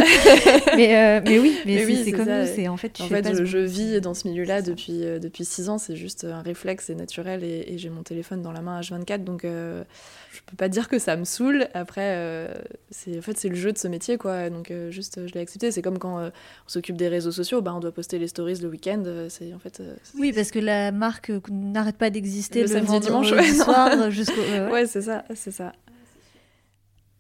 mais, 0.78 0.96
euh, 0.96 1.22
mais 1.26 1.38
oui, 1.38 1.58
mais, 1.66 1.86
c'est 2.04 2.14
comme 2.14 2.30
nous, 2.30 2.46
c'est 2.46 2.70
en 2.70 2.78
fait. 2.78 3.02
en 3.02 3.08
fait, 3.08 3.44
je, 3.46 3.58
vis 3.58 4.00
dans 4.00 4.14
ce 4.14 4.26
milieu-là 4.28 4.62
depuis 4.62 5.04
euh, 5.04 5.20
depuis 5.20 5.44
six 5.44 5.68
ans, 5.68 5.78
c'est 5.78 5.98
juste 5.98 6.24
un 6.24 6.42
réflexe, 6.42 6.86
c'est 6.88 6.96
naturel, 6.96 7.44
et, 7.44 7.78
j'ai 7.78 7.90
mon 7.90 8.04
téléphone 8.04 8.42
dans 8.42 8.54
la 8.54 8.62
main 8.62 8.80
H24, 8.80 9.26
donc 9.26 9.44
euh, 9.44 9.84
je 10.32 10.40
peux 10.46 10.56
pas 10.56 10.70
dire 10.70 10.88
que 10.88 10.98
ça 10.98 11.18
me 11.18 11.26
saoule. 11.26 11.68
Après, 11.74 12.48
c'est 12.90 13.18
en 13.18 13.22
fait 13.22 13.38
c'est 13.38 13.50
le 13.50 13.56
jeu 13.56 13.74
de 13.74 13.78
ce 13.78 13.90
métier, 13.90 14.18
quoi. 14.18 14.50
Donc 14.50 14.72
juste, 14.90 15.28
je 15.28 15.34
l'ai 15.34 15.42
accepté. 15.42 15.72
C'est 15.72 15.82
comme 15.82 16.00
quand 16.00 16.20
on 16.20 16.32
s'occupe 16.68 16.96
des 16.96 17.10
réseaux 17.10 17.34
sociaux, 17.34 17.62
bah 17.62 17.74
on 17.76 17.82
doit 17.82 17.92
poster 17.92 18.18
les 18.18 18.30
stories 18.30 18.60
le 18.62 18.70
week-end. 18.70 19.04
c'est 19.28 19.54
en 19.54 19.60
fait. 19.60 19.82
oui, 20.18 20.32
parce 20.32 20.52
que 20.52 20.60
la 20.60 20.94
marque 20.94 21.34
n'arrête 21.52 21.98
pas 21.98 22.10
d'exister 22.10 22.62
le, 22.62 22.68
samedi 22.68 22.98
dimanche, 23.02 23.32
ouais, 23.34 23.52
soir 23.52 24.10
jusqu'au. 24.10 24.42
ouais 24.72 24.86
c'est 24.86 25.02
ça, 25.02 25.26
c'est 25.36 25.52
ça. 25.52 25.74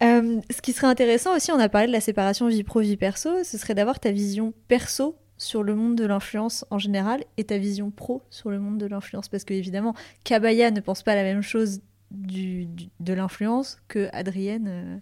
Euh, 0.03 0.41
ce 0.51 0.61
qui 0.61 0.73
serait 0.73 0.87
intéressant 0.87 1.35
aussi, 1.35 1.51
on 1.51 1.59
a 1.59 1.69
parlé 1.69 1.87
de 1.87 1.91
la 1.91 2.01
séparation 2.01 2.47
vie 2.47 2.63
pro-vie 2.63 2.97
perso, 2.97 3.43
ce 3.43 3.57
serait 3.57 3.73
d'avoir 3.73 3.99
ta 3.99 4.11
vision 4.11 4.53
perso 4.67 5.17
sur 5.37 5.63
le 5.63 5.75
monde 5.75 5.95
de 5.95 6.05
l'influence 6.05 6.65
en 6.69 6.79
général 6.79 7.23
et 7.37 7.43
ta 7.43 7.57
vision 7.57 7.91
pro 7.91 8.23
sur 8.29 8.49
le 8.49 8.59
monde 8.59 8.77
de 8.77 8.85
l'influence. 8.85 9.27
Parce 9.29 9.43
que 9.43 9.53
évidemment, 9.53 9.95
Kabaya 10.23 10.71
ne 10.71 10.79
pense 10.79 11.03
pas 11.03 11.15
la 11.15 11.23
même 11.23 11.41
chose 11.41 11.81
du, 12.11 12.67
de 12.99 13.13
l'influence 13.13 13.79
que 13.87 14.09
Adrienne. 14.13 14.67
Euh. 14.67 14.97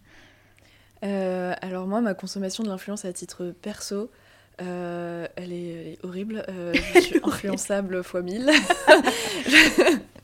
Euh, 1.04 1.54
alors 1.62 1.88
moi, 1.88 2.02
ma 2.02 2.14
consommation 2.14 2.64
de 2.64 2.70
l'influence 2.70 3.06
à 3.06 3.14
titre 3.14 3.54
perso, 3.62 4.12
elle 4.58 4.66
est, 4.66 5.30
elle, 5.36 5.52
est, 5.52 5.98
horrible. 6.04 6.46
je 6.94 7.00
suis 7.00 7.20
influençable 7.24 8.04
fois 8.04 8.22
1000. 8.22 8.50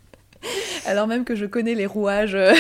alors 0.86 1.08
même 1.08 1.26
que 1.26 1.36
je 1.36 1.46
connais 1.46 1.76
les 1.76 1.86
rouages 1.86 2.36
euh, 2.36 2.54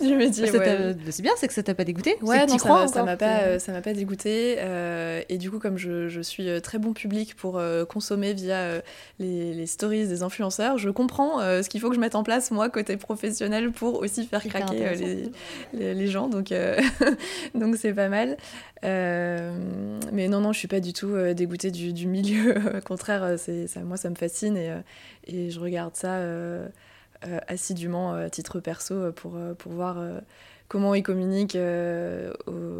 du, 0.00 0.14
métier. 0.16 0.46
C'est 0.46 1.22
bien, 1.22 1.32
c'est 1.36 1.48
que 1.48 1.54
ça 1.54 1.62
t'a 1.62 1.74
pas 1.74 1.84
dégoûté. 1.84 2.16
Ouais, 2.22 2.46
non, 2.46 2.56
crois, 2.56 2.88
ça 2.88 3.02
m'a 3.02 3.16
pas, 3.16 3.42
euh, 3.42 3.58
ça 3.58 3.72
m'a 3.72 3.80
pas 3.80 3.92
dégoûté. 3.92 4.56
Euh, 4.58 5.22
et 5.28 5.38
du 5.38 5.50
coup, 5.50 5.58
comme 5.58 5.78
je, 5.78 6.08
je, 6.08 6.20
suis 6.20 6.60
très 6.62 6.78
bon 6.78 6.92
public 6.92 7.34
pour 7.34 7.60
consommer 7.88 8.32
via 8.32 8.80
les, 9.18 9.52
les, 9.54 9.66
stories 9.66 10.06
des 10.06 10.22
influenceurs, 10.22 10.78
je 10.78 10.90
comprends 10.90 11.40
ce 11.40 11.68
qu'il 11.68 11.80
faut 11.80 11.88
que 11.88 11.94
je 11.94 12.00
mette 12.00 12.14
en 12.14 12.22
place 12.22 12.50
moi 12.50 12.70
côté 12.70 12.96
professionnel 12.96 13.72
pour 13.72 14.00
aussi 14.00 14.26
faire 14.26 14.42
craquer 14.44 15.30
les, 15.72 15.94
les, 15.94 16.06
gens. 16.06 16.28
Donc, 16.28 16.52
donc 17.54 17.76
c'est 17.76 17.92
pas 17.92 18.08
mal. 18.08 18.36
mais 18.82 20.28
non, 20.28 20.40
non, 20.40 20.52
je 20.52 20.58
suis 20.58 20.68
pas 20.68 20.80
du 20.80 20.92
tout 20.92 21.14
dégoûtée 21.34 21.70
du, 21.70 21.92
du 21.92 22.06
milieu. 22.06 22.56
Au 22.78 22.80
contraire, 22.80 23.34
c'est 23.36 23.66
ça, 23.66 23.80
moi, 23.80 23.96
ça 23.96 24.10
me 24.10 24.16
fascine 24.16 24.56
et, 24.56 24.72
et 25.26 25.50
je 25.50 25.60
regarde 25.60 25.94
ça. 25.94 26.18
Euh, 27.26 27.38
assidûment 27.46 28.14
à 28.14 28.30
titre 28.30 28.60
perso 28.60 29.12
pour, 29.12 29.36
pour 29.58 29.72
voir 29.72 29.98
comment 30.68 30.94
ils 30.94 31.02
communiquent, 31.02 31.58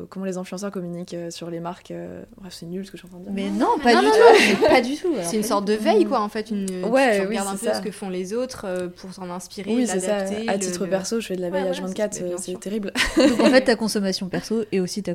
comment 0.08 0.24
les 0.24 0.36
influenceurs 0.38 0.70
communiquent 0.70 1.16
sur 1.30 1.50
les 1.50 1.60
marques. 1.60 1.92
bref, 2.38 2.52
c'est 2.52 2.66
nul 2.66 2.86
ce 2.86 2.90
que 2.90 2.96
je 2.96 3.02
suis 3.02 3.06
en 3.06 3.10
train 3.10 3.18
de 3.20 3.24
dire. 3.24 3.32
Mais 3.32 3.50
non, 3.50 3.78
pas 3.82 4.00
du 4.00 4.06
tout. 4.06 4.66
pas 4.66 4.80
du 4.80 4.96
tout. 4.96 5.14
C'est 5.22 5.36
une 5.36 5.42
sorte 5.42 5.66
de 5.66 5.74
veille, 5.74 6.04
quoi, 6.04 6.20
en 6.20 6.28
fait. 6.28 6.50
Une, 6.50 6.84
ouais, 6.86 7.20
tu 7.20 7.26
regardes 7.26 7.48
un 7.48 7.56
peu 7.56 7.72
ce 7.72 7.80
que 7.80 7.90
font 7.90 8.08
les 8.08 8.32
autres 8.32 8.90
pour 8.96 9.12
s'en 9.12 9.30
inspirer, 9.30 9.74
oui, 9.74 9.86
ça. 9.86 10.24
À 10.48 10.58
titre 10.58 10.86
perso, 10.86 11.20
je 11.20 11.26
fais 11.26 11.36
de 11.36 11.42
la 11.42 11.50
veille 11.50 11.68
à 11.68 11.72
24, 11.72 12.38
c'est 12.38 12.58
terrible. 12.60 12.92
Donc 13.16 13.40
en 13.40 13.50
fait, 13.50 13.62
ta 13.62 13.76
consommation 13.76 14.28
perso 14.28 14.64
et 14.72 14.80
aussi 14.80 15.02
ta, 15.02 15.12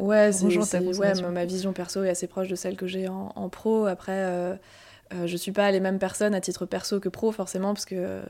ouais, 0.00 0.30
ta 0.30 0.78
ouais, 0.78 1.22
ma 1.32 1.44
vision 1.44 1.72
perso 1.72 2.02
est 2.04 2.10
assez 2.10 2.26
proche 2.26 2.48
de 2.48 2.56
celle 2.56 2.76
que 2.76 2.86
j'ai 2.86 3.08
en, 3.08 3.32
en, 3.34 3.48
pro. 3.48 3.86
Après, 3.86 4.58
euh, 5.14 5.26
je 5.26 5.36
suis 5.36 5.52
pas 5.52 5.70
les 5.70 5.78
mêmes 5.78 6.00
personnes 6.00 6.34
à 6.34 6.40
titre 6.40 6.66
perso 6.66 6.98
que 6.98 7.08
pro 7.08 7.30
forcément 7.30 7.74
parce 7.74 7.84
que 7.84 7.94
euh, 7.94 8.22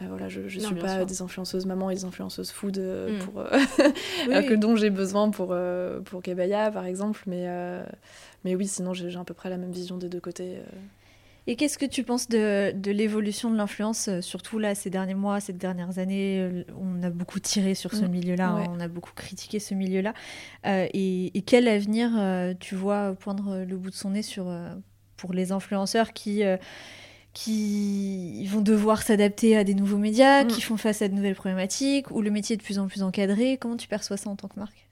voilà 0.00 0.28
je, 0.28 0.48
je 0.48 0.58
suis 0.58 0.74
pas 0.74 1.04
des 1.04 1.22
influenceuses 1.22 1.66
maman 1.66 1.88
et 1.90 1.94
des 1.94 2.04
influenceuses 2.04 2.50
food 2.50 2.78
euh, 2.78 3.16
mm. 3.16 3.18
pour 3.18 3.44
que 4.48 4.54
dont 4.54 4.74
j'ai 4.74 4.90
besoin 4.90 5.30
pour 5.30 5.54
pour 6.04 6.22
Kebaya 6.22 6.72
par 6.72 6.84
exemple 6.86 7.22
mais 7.26 7.46
mais 8.44 8.56
oui 8.56 8.66
sinon 8.66 8.92
j'ai 8.92 9.14
à 9.16 9.24
peu 9.24 9.34
près 9.34 9.50
la 9.50 9.56
même 9.56 9.70
vision 9.70 9.98
des 9.98 10.08
deux 10.08 10.20
côtés 10.20 10.58
et 11.46 11.56
qu'est-ce 11.56 11.78
que 11.78 11.86
tu 11.86 12.04
penses 12.04 12.28
de, 12.28 12.72
l'évolution 12.90 13.50
de 13.50 13.56
l'influence, 13.56 14.10
surtout 14.20 14.58
là 14.58 14.74
ces 14.74 14.90
derniers 14.90 15.14
mois, 15.14 15.40
ces 15.40 15.54
dernières 15.54 15.98
années 15.98 16.64
On 16.78 17.02
a 17.02 17.08
beaucoup 17.08 17.40
tiré 17.40 17.74
sur 17.74 17.92
ce 17.94 18.04
mm. 18.04 18.08
milieu-là, 18.08 18.64
on 18.68 18.78
a 18.78 18.88
beaucoup 18.88 19.14
critiqué 19.14 19.58
ce 19.58 19.74
milieu-là. 19.74 20.12
et, 20.64 21.36
et, 21.36 21.42
quel 21.42 21.66
avenir 21.66 22.10
tu 22.60 22.74
vois 22.74 23.14
poindre 23.14 23.64
le 23.66 23.76
bout 23.76 23.90
de 23.90 23.94
son 23.94 24.10
nez 24.10 24.22
sur, 24.22 24.52
pour 25.20 25.34
les 25.34 25.52
influenceurs 25.52 26.12
qui, 26.12 26.42
euh, 26.44 26.56
qui 27.34 28.46
vont 28.46 28.62
devoir 28.62 29.02
s'adapter 29.02 29.56
à 29.56 29.64
des 29.64 29.74
nouveaux 29.74 29.98
médias, 29.98 30.44
mm. 30.44 30.48
qui 30.48 30.62
font 30.62 30.78
face 30.78 31.02
à 31.02 31.08
de 31.08 31.14
nouvelles 31.14 31.34
problématiques, 31.34 32.10
où 32.10 32.22
le 32.22 32.30
métier 32.30 32.54
est 32.54 32.56
de 32.56 32.62
plus 32.62 32.78
en 32.78 32.88
plus 32.88 33.02
encadré. 33.02 33.58
Comment 33.58 33.76
tu 33.76 33.86
perçois 33.86 34.16
ça 34.16 34.30
en 34.30 34.36
tant 34.36 34.48
que 34.48 34.58
marque? 34.58 34.86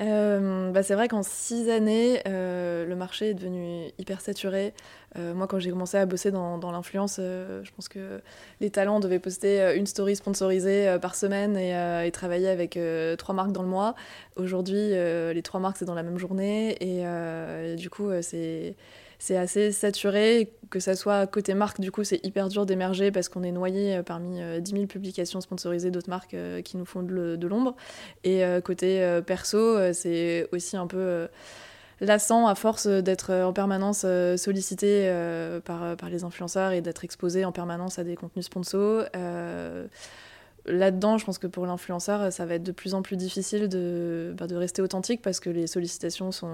Euh, 0.00 0.70
bah 0.70 0.84
c'est 0.84 0.94
vrai 0.94 1.08
qu'en 1.08 1.24
six 1.24 1.68
années, 1.68 2.20
euh, 2.28 2.86
le 2.86 2.94
marché 2.94 3.30
est 3.30 3.34
devenu 3.34 3.88
hyper 3.98 4.20
saturé. 4.20 4.72
moi, 5.16 5.48
quand 5.48 5.58
j'ai 5.58 5.70
commencé 5.70 5.96
à 5.96 6.06
bosser 6.06 6.30
dans, 6.30 6.56
dans 6.58 6.70
l'influence, 6.70 7.16
je 7.16 7.70
pense 7.74 7.88
que 7.88 8.20
les 8.60 8.70
talents 8.70 9.00
devaient 9.00 9.18
poster 9.18 9.74
une 9.74 9.86
story 9.86 10.14
sponsorisée 10.14 10.96
par 11.02 11.16
semaine 11.16 11.56
et, 11.56 11.72
et 12.06 12.10
travailler 12.12 12.48
avec 12.48 12.78
trois 13.18 13.34
marques 13.34 13.50
dans 13.50 13.62
le 13.62 13.68
mois. 13.68 13.96
Aujourd'hui, 14.36 14.92
les 15.34 15.42
trois 15.42 15.58
marques, 15.58 15.78
c'est 15.78 15.84
dans 15.84 15.96
la 15.96 16.04
même 16.04 16.18
journée. 16.18 16.76
et 16.80 17.74
du 17.74 17.90
coup, 17.90 18.10
c'est 18.22 18.76
c'est 19.18 19.36
assez 19.36 19.72
saturé. 19.72 20.52
Que 20.70 20.80
ça 20.80 20.94
soit 20.94 21.26
côté 21.26 21.54
marque, 21.54 21.80
du 21.80 21.90
coup, 21.90 22.04
c'est 22.04 22.24
hyper 22.26 22.48
dur 22.48 22.66
d'émerger 22.66 23.10
parce 23.10 23.30
qu'on 23.30 23.42
est 23.42 23.52
noyé 23.52 23.96
euh, 23.96 24.02
parmi 24.02 24.34
10 24.34 24.40
euh, 24.42 24.60
000 24.64 24.86
publications 24.86 25.40
sponsorisées 25.40 25.90
d'autres 25.90 26.10
marques 26.10 26.34
euh, 26.34 26.60
qui 26.60 26.76
nous 26.76 26.84
font 26.84 27.02
de 27.02 27.46
l'ombre. 27.46 27.74
Et 28.24 28.42
côté 28.62 29.20
perso, 29.26 29.92
c'est 29.92 30.48
aussi 30.52 30.76
un 30.76 30.86
peu 30.86 31.28
lassant 32.00 32.46
à 32.46 32.54
force 32.54 32.86
d'être 32.86 33.32
en 33.32 33.52
permanence 33.52 34.04
sollicité 34.36 35.10
par, 35.64 35.96
par 35.96 36.10
les 36.10 36.24
influenceurs 36.24 36.72
et 36.72 36.80
d'être 36.80 37.04
exposé 37.04 37.44
en 37.44 37.52
permanence 37.52 37.98
à 37.98 38.04
des 38.04 38.16
contenus 38.16 38.46
sponsors 38.46 39.04
là-dedans, 40.68 41.18
je 41.18 41.24
pense 41.24 41.38
que 41.38 41.46
pour 41.46 41.66
l'influenceur, 41.66 42.32
ça 42.32 42.46
va 42.46 42.54
être 42.54 42.62
de 42.62 42.72
plus 42.72 42.94
en 42.94 43.02
plus 43.02 43.16
difficile 43.16 43.68
de, 43.68 44.34
bah, 44.36 44.46
de 44.46 44.56
rester 44.56 44.82
authentique 44.82 45.22
parce 45.22 45.40
que 45.40 45.50
les 45.50 45.66
sollicitations 45.66 46.32
sont 46.32 46.48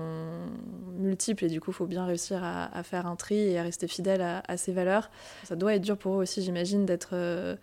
multiples 0.98 1.44
et 1.44 1.48
du 1.48 1.60
coup, 1.60 1.70
il 1.70 1.74
faut 1.74 1.86
bien 1.86 2.06
réussir 2.06 2.42
à, 2.42 2.82
faire 2.82 3.06
un 3.06 3.16
tri 3.16 3.36
et 3.36 3.58
à 3.58 3.62
rester 3.62 3.88
fidèle 3.88 4.22
à, 4.22 4.56
ses 4.56 4.72
valeurs. 4.72 5.10
Ça 5.44 5.56
doit 5.56 5.74
être 5.74 5.82
dur 5.82 5.96
pour 5.96 6.14
eux 6.14 6.22
aussi, 6.22 6.42
j'imagine, 6.42 6.86
d'être 6.86 7.10
euh, 7.12 7.56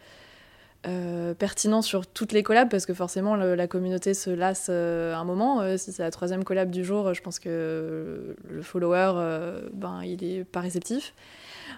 euh, 0.87 1.33
pertinent 1.33 1.81
sur 1.81 2.05
toutes 2.07 2.31
les 2.31 2.43
collabs 2.43 2.69
parce 2.69 2.85
que 2.85 2.93
forcément, 2.93 3.35
la 3.35 3.67
communauté 3.67 4.13
se 4.13 4.29
lasse 4.29 4.67
euh, 4.69 5.15
un 5.15 5.23
moment. 5.23 5.77
si 5.77 5.91
c'est 5.91 6.03
la 6.03 6.11
troisième 6.11 6.43
collab 6.43 6.69
du 6.69 6.83
jour, 6.83 7.13
je 7.13 7.21
pense 7.21 7.39
que 7.39 8.35
le 8.47 8.61
follower, 8.61 9.61
ben, 9.73 10.01
il 10.03 10.23
est 10.23 10.43
pas 10.43 10.59
réceptif. 10.59 11.13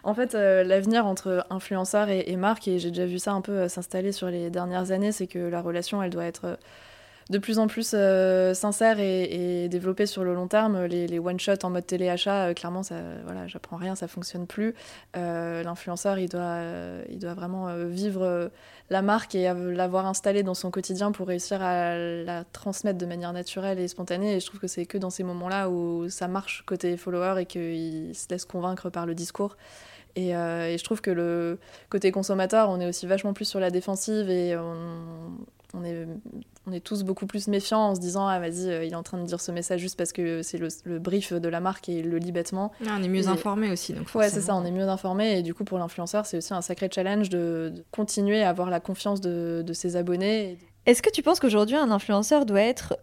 En 0.04 0.14
fait, 0.14 0.36
euh, 0.36 0.66
l'avenir 0.66 1.06
entre 1.06 1.46
influenceur 1.50 2.10
et, 2.10 2.26
et 2.28 2.36
marque, 2.36 2.68
et 2.68 2.78
j'ai 2.78 2.90
déjà 2.90 3.06
vu 3.06 3.20
ça 3.20 3.32
un 3.32 3.40
peu 3.40 3.54
euh, 3.54 3.68
s'installer 3.70 4.12
sur 4.12 4.28
les 4.28 4.50
dernières 4.50 4.92
années, 4.92 5.14
c'est 5.14 5.28
que 5.28 5.40
la 5.40 5.62
relation, 5.62 6.04
elle 6.04 6.10
doit 6.10 6.26
être 6.26 6.46
euh, 6.46 6.56
de 7.30 7.38
plus 7.38 7.58
en 7.58 7.68
plus 7.68 7.96
sincère 8.54 9.00
et, 9.00 9.70
développée 9.70 10.06
sur 10.06 10.26
le 10.26 10.34
long 10.34 10.50
terme. 10.50 10.84
Les, 10.84 11.20
one-shots 11.20 11.64
en 11.64 11.70
mode 11.70 11.86
téléachat, 11.86 12.54
clairement, 12.54 12.82
voilà, 13.24 13.48
j'apprends 13.48 13.78
rien, 13.78 13.96
ça 13.96 14.10
fonctionne 14.10 14.46
plus. 14.46 14.76
L'influenceur, 15.16 16.20
il 16.20 16.28
doit, 16.28 16.60
il 17.08 17.20
doit 17.20 17.34
vraiment 17.34 17.74
vivre 17.86 18.52
la 18.90 19.02
marque 19.02 19.36
et 19.36 19.54
l'avoir 19.54 20.06
installée 20.06 20.44
dans 20.44 20.54
son 20.54 20.70
quotidien 20.70 21.14
pour 21.14 21.28
réussir 21.28 21.62
à 21.62 21.98
la 21.98 22.44
transmettre 22.44 22.98
de 22.98 23.06
manière 23.06 23.32
naturelle 23.32 23.80
et 23.80 23.88
spontanée. 23.88 24.36
Et 24.36 24.42
je 24.42 24.46
trouve 24.48 24.60
que 24.60 24.68
c'est 24.68 24.86
que 24.86 24.98
dans 24.98 25.10
ces 25.10 25.24
moments-là 25.24 25.70
où 25.70 26.10
ça 26.10 26.28
marche 26.28 26.64
côté 26.66 26.98
follower 26.98 27.42
et 27.42 27.46
qu'il 27.46 28.14
se 28.14 28.28
laisse 28.32 28.44
convaincre 28.44 28.90
par 28.90 29.06
le 29.06 29.16
discours. 29.16 29.56
Euh, 30.18 30.68
et, 30.68 30.78
je 30.78 30.84
trouve 30.84 31.02
que 31.02 31.12
le 31.12 31.60
côté 31.90 32.12
consommateur, 32.12 32.70
on 32.70 32.80
est 32.80 32.88
aussi 32.88 33.08
vachement 33.08 33.34
plus 33.34 33.46
sur 33.46 33.60
la 33.60 33.72
défensive 33.72 34.30
et 34.30 34.56
on, 34.56 35.84
est, 35.84 36.08
on 36.68 36.72
est 36.72 36.80
tous 36.80 37.04
beaucoup 37.04 37.26
plus 37.26 37.48
méfiants 37.48 37.90
en 37.90 37.96
se 37.96 38.00
disant 38.00 38.28
Ah, 38.28 38.40
vas-y, 38.40 38.70
euh, 38.70 38.86
il 38.86 38.92
est 38.92 38.96
en 38.96 39.04
train 39.04 39.18
de 39.18 39.26
dire 39.26 39.42
ce 39.42 39.52
message 39.52 39.80
juste 39.80 39.98
parce 39.98 40.14
que 40.14 40.42
c'est 40.44 40.60
le, 40.60 41.00
brief 41.00 41.34
de 41.34 41.50
la 41.50 41.60
marque 41.60 41.90
et 41.90 42.00
il 42.00 42.10
le 42.10 42.18
lit 42.18 42.32
bêtement. 42.32 42.72
on 42.86 43.02
est 43.02 43.08
mieux 43.08 43.28
informé 43.28 43.72
aussi. 43.72 43.94
Donc 43.94 44.08
ouais, 44.14 44.30
c'est 44.30 44.42
ça, 44.42 44.56
on 44.56 44.66
est 44.66 44.72
mieux 44.72 44.88
informé. 44.88 45.40
Et 45.40 45.42
du 45.42 45.54
coup, 45.54 45.64
pour 45.64 45.80
l'influenceur, 45.80 46.26
c'est 46.26 46.38
aussi 46.38 46.54
un 46.54 46.62
sacré 46.62 46.90
challenge 46.94 47.30
de, 47.30 47.74
continuer 47.92 48.44
à 48.44 48.50
avoir 48.50 48.70
la 48.70 48.80
confiance 48.80 49.20
de, 49.20 49.64
de 49.66 49.74
ses 49.74 49.96
abonnés. 49.96 50.58
Est-ce 50.86 51.02
que 51.02 51.10
tu 51.10 51.24
penses 51.24 51.40
qu'aujourd'hui, 51.40 51.78
un 51.78 51.92
influenceur 51.92 52.46
doit 52.46 52.62
être 52.62 52.98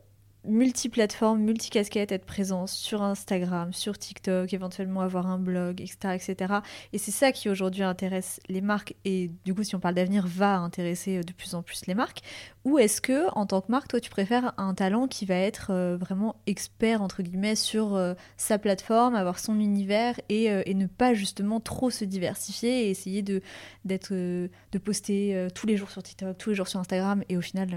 multiplateforme, 0.44 1.40
multicasquette, 1.40 2.12
être 2.12 2.24
présent 2.24 2.66
sur 2.66 3.02
Instagram, 3.02 3.72
sur 3.72 3.98
TikTok, 3.98 4.52
éventuellement 4.52 5.02
avoir 5.02 5.26
un 5.26 5.38
blog, 5.38 5.80
etc. 5.80 6.14
etc. 6.14 6.54
Et 6.92 6.98
c'est 6.98 7.10
ça 7.10 7.32
qui 7.32 7.48
aujourd'hui 7.48 7.82
intéresse 7.82 8.40
les 8.48 8.60
marques 8.60 8.94
et 9.04 9.30
du 9.44 9.54
coup, 9.54 9.62
si 9.62 9.74
on 9.74 9.80
parle 9.80 9.94
d'avenir, 9.94 10.26
va 10.26 10.58
intéresser 10.58 11.18
euh, 11.18 11.22
de 11.22 11.32
plus 11.32 11.54
en 11.54 11.62
plus 11.62 11.86
les 11.86 11.94
marques. 11.94 12.20
Ou 12.64 12.78
est-ce 12.78 13.00
que, 13.00 13.30
en 13.34 13.46
tant 13.46 13.60
que 13.60 13.70
marque, 13.70 13.88
toi, 13.88 14.00
tu 14.00 14.10
préfères 14.10 14.52
un 14.56 14.74
talent 14.74 15.08
qui 15.08 15.26
va 15.26 15.36
être 15.36 15.70
euh, 15.70 15.96
vraiment 15.96 16.36
expert, 16.46 17.02
entre 17.02 17.22
guillemets, 17.22 17.56
sur 17.56 17.94
euh, 17.94 18.14
sa 18.36 18.58
plateforme, 18.58 19.14
avoir 19.14 19.38
son 19.38 19.58
univers 19.60 20.20
et, 20.28 20.50
ne 20.74 20.86
pas 20.86 21.12
justement 21.12 21.60
trop 21.60 21.90
se 21.90 22.06
diversifier 22.06 22.86
et 22.86 22.90
essayer 22.90 23.20
de, 23.22 23.42
de 23.84 24.78
poster 24.78 25.48
tous 25.54 25.66
les 25.66 25.76
jours 25.76 25.90
sur 25.90 26.02
TikTok, 26.02 26.38
tous 26.38 26.50
les 26.50 26.56
jours 26.56 26.68
sur 26.68 26.80
Instagram 26.80 27.22
et 27.28 27.36
au 27.36 27.42
final 27.42 27.76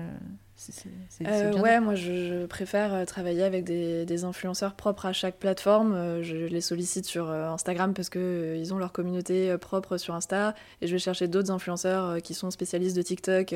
euh, 1.26 1.54
ouais, 1.60 1.80
moi 1.80 1.96
je, 1.96 2.46
préfère 2.46 2.94
euh, 2.94 3.06
travailler 3.06 3.44
avec 3.44 3.64
des, 3.64 4.24
influenceurs 4.24 4.74
propres 4.74 5.06
à 5.06 5.14
chaque 5.14 5.38
plateforme. 5.38 5.94
Euh, 5.94 6.24
je 6.24 6.36
les 6.36 6.62
sollicite 6.62 7.06
sur 7.06 7.30
Instagram 7.30 7.94
parce 7.94 8.10
qu'ils 8.10 8.58
ils 8.58 8.74
ont 8.74 8.78
leur 8.78 8.92
communauté 8.92 9.56
propre 9.58 9.98
sur 9.98 10.14
Insta 10.16 10.54
et 10.82 10.88
je 10.88 10.94
vais 10.94 11.00
chercher 11.00 11.28
d'autres 11.28 11.52
influenceurs 11.52 12.22
qui 12.22 12.34
sont 12.34 12.52
spécialistes 12.52 12.96
de 12.96 13.02
TikTok 13.02 13.56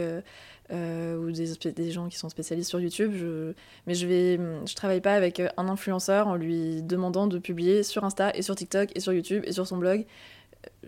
ou 0.72 1.32
des, 1.32 1.72
des, 1.72 1.92
gens 1.92 2.10
qui 2.10 2.18
sont 2.18 2.30
spécialistes 2.30 2.70
sur 2.70 2.80
YouTube. 2.80 3.14
Je, 3.16 3.54
mais 3.86 3.94
je 3.94 4.08
vais, 4.08 4.40
je 4.66 4.76
travaille 4.76 5.02
pas 5.02 5.14
avec 5.14 5.40
un 5.40 5.68
influenceur 5.70 6.28
en 6.28 6.36
lui 6.36 6.82
demandant 6.82 7.28
de 7.28 7.40
publier 7.40 7.84
sur 7.84 8.04
Insta 8.04 8.32
et 8.36 8.42
sur 8.42 8.56
TikTok 8.56 8.90
et 8.96 9.00
sur 9.00 9.14
YouTube 9.14 9.44
et 9.46 9.54
sur 9.54 9.66
son 9.68 9.78
blog 9.78 10.06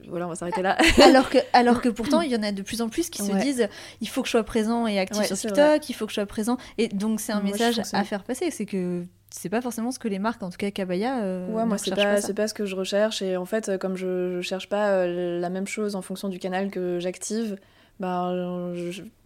voilà, 0.07 0.25
on 0.25 0.29
va 0.29 0.35
s'arrêter 0.35 0.61
là. 0.61 0.77
alors, 1.03 1.29
que, 1.29 1.37
alors 1.53 1.81
que 1.81 1.89
pourtant, 1.89 2.21
il 2.21 2.31
y 2.31 2.35
en 2.35 2.43
a 2.43 2.51
de 2.51 2.61
plus 2.61 2.81
en 2.81 2.89
plus 2.89 3.09
qui 3.09 3.23
se 3.23 3.31
disent 3.33 3.67
il 4.01 4.09
faut 4.09 4.21
que 4.21 4.27
je 4.27 4.31
sois 4.31 4.43
présent 4.43 4.87
et 4.87 4.99
actif 4.99 5.25
sur 5.25 5.37
TikTok, 5.37 5.89
il 5.89 5.93
faut 5.93 6.05
que 6.05 6.11
je 6.11 6.15
sois 6.15 6.25
présent. 6.25 6.57
Et 6.77 6.87
donc, 6.87 7.19
c'est 7.19 7.33
un 7.33 7.41
message 7.41 7.81
à 7.93 8.03
faire 8.03 8.23
passer. 8.23 8.51
C'est 8.51 8.65
que 8.65 9.05
c'est 9.31 9.49
pas 9.49 9.61
forcément 9.61 9.91
ce 9.91 9.99
que 9.99 10.07
les 10.07 10.19
marques, 10.19 10.41
en 10.41 10.49
tout 10.49 10.57
cas 10.57 10.71
Kabaya. 10.71 11.19
Euh, 11.19 11.47
ouais, 11.51 11.65
moi, 11.65 11.77
c'est 11.77 11.91
pas, 11.91 12.21
pas, 12.33 12.47
ce 12.47 12.53
que 12.53 12.65
je 12.65 12.75
recherche. 12.75 13.21
Et 13.21 13.37
en 13.37 13.45
fait, 13.45 13.77
comme 13.77 13.95
je, 13.95 14.37
je 14.37 14.41
cherche 14.41 14.69
pas 14.69 14.89
euh, 14.89 15.39
la 15.39 15.49
même 15.49 15.67
chose 15.67 15.95
en 15.95 16.01
fonction 16.01 16.29
du 16.29 16.39
canal 16.39 16.71
que 16.71 16.99
j'active, 16.99 17.57
bah, 17.99 18.33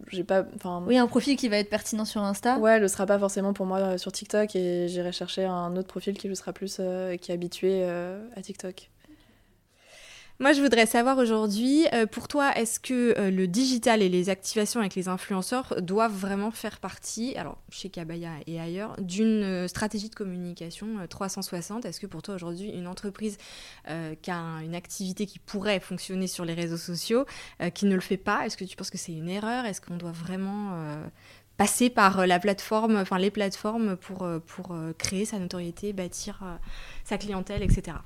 j'ai 0.08 0.24
pas. 0.24 0.44
Oui, 0.86 0.98
un 0.98 1.06
profil 1.06 1.36
qui 1.36 1.48
va 1.48 1.56
être 1.58 1.70
pertinent 1.70 2.04
sur 2.04 2.22
Insta. 2.22 2.58
Ouais, 2.58 2.78
le 2.80 2.88
sera 2.88 3.06
pas 3.06 3.18
forcément 3.18 3.52
pour 3.52 3.66
moi 3.66 3.78
euh, 3.78 3.98
sur 3.98 4.12
TikTok 4.12 4.54
et 4.56 4.88
j'irai 4.88 5.12
chercher 5.12 5.44
un 5.44 5.74
autre 5.76 5.88
profil 5.88 6.18
qui 6.18 6.28
le 6.28 6.34
sera 6.34 6.52
plus, 6.52 6.80
qui 7.20 7.30
est 7.30 7.34
habitué 7.34 7.84
à 7.84 8.42
TikTok. 8.42 8.90
Moi, 10.40 10.52
je 10.52 10.60
voudrais 10.60 10.86
savoir 10.86 11.18
aujourd'hui, 11.18 11.86
euh, 11.92 12.06
pour 12.06 12.26
toi, 12.26 12.50
est-ce 12.56 12.80
que 12.80 13.16
euh, 13.16 13.30
le 13.30 13.46
digital 13.46 14.02
et 14.02 14.08
les 14.08 14.30
activations 14.30 14.80
avec 14.80 14.96
les 14.96 15.06
influenceurs 15.06 15.80
doivent 15.80 16.12
vraiment 16.12 16.50
faire 16.50 16.80
partie, 16.80 17.36
alors 17.36 17.56
chez 17.70 17.88
Kabaya 17.88 18.32
et 18.48 18.58
ailleurs, 18.58 18.96
d'une 19.00 19.44
euh, 19.44 19.68
stratégie 19.68 20.08
de 20.08 20.14
communication 20.16 20.88
360 21.08 21.84
Est-ce 21.84 22.00
que 22.00 22.08
pour 22.08 22.20
toi 22.20 22.34
aujourd'hui, 22.34 22.70
une 22.70 22.88
entreprise 22.88 23.38
qui 24.22 24.30
a 24.30 24.40
une 24.62 24.74
activité 24.74 25.26
qui 25.26 25.38
pourrait 25.38 25.78
fonctionner 25.78 26.26
sur 26.26 26.44
les 26.44 26.54
réseaux 26.54 26.76
sociaux, 26.76 27.26
qui 27.74 27.86
ne 27.86 27.94
le 27.94 28.00
fait 28.00 28.16
pas, 28.16 28.44
est-ce 28.44 28.56
que 28.56 28.64
tu 28.64 28.76
penses 28.76 28.90
que 28.90 28.98
c'est 28.98 29.12
une 29.12 29.28
erreur? 29.28 29.66
Est-ce 29.66 29.80
qu'on 29.80 29.96
doit 29.96 30.12
vraiment 30.12 30.72
passer 31.56 31.90
par 31.90 32.26
la 32.26 32.38
plateforme, 32.38 32.96
enfin 32.96 33.18
les 33.18 33.30
plateformes 33.30 33.96
pour, 33.96 34.26
pour 34.46 34.74
créer 34.98 35.26
sa 35.26 35.38
notoriété, 35.38 35.92
bâtir 35.92 36.42
sa 37.04 37.18
clientèle, 37.18 37.62
etc 37.62 37.98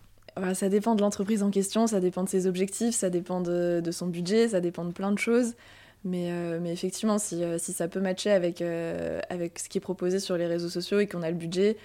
ça 0.55 0.69
dépend 0.69 0.95
de 0.95 1.01
l'entreprise 1.01 1.43
en 1.43 1.51
question, 1.51 1.87
ça 1.87 2.01
dépend 2.01 2.25
de 2.25 2.29
ses 2.29 2.47
objectifs, 2.47 2.95
ça 2.95 3.11
dépend 3.11 3.41
de, 3.41 3.83
son 3.91 4.07
budget, 4.07 4.49
ça 4.49 4.61
dépend 4.61 4.85
de 4.85 4.93
plein 4.93 5.13
de 5.13 5.19
choses. 5.19 5.55
Mais, 6.05 6.31
mais 6.61 6.73
effectivement, 6.73 7.19
si, 7.19 7.43
si, 7.59 7.73
ça 7.73 7.89
peut 7.89 8.01
matcher 8.01 8.31
avec, 8.31 8.59
ce 8.59 9.69
qui 9.69 9.79
est 9.79 9.81
proposé 9.81 10.21
sur 10.21 10.37
les 10.37 10.47
réseaux 10.47 10.69
sociaux 10.69 11.01
et 11.01 11.07
qu'on 11.07 11.23
a 11.23 11.31
le 11.31 11.37
budget, 11.37 11.77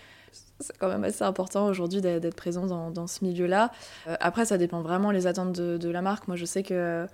c'est 0.60 0.78
quand 0.78 0.88
même 0.88 1.04
assez 1.04 1.24
important 1.24 1.66
aujourd'hui 1.68 2.00
d'être 2.02 2.36
présent 2.36 2.92
dans, 2.92 3.08
ce 3.08 3.26
milieu-là. 3.26 3.72
après, 4.20 4.46
ça 4.46 4.58
dépend 4.58 4.82
vraiment 4.82 5.12
les 5.12 5.26
attentes 5.26 5.54
de, 5.54 5.90
la 5.90 6.02
marque. 6.02 6.28
Moi, 6.28 6.38
je 6.38 6.46
sais 6.46 6.64
que 6.64 7.08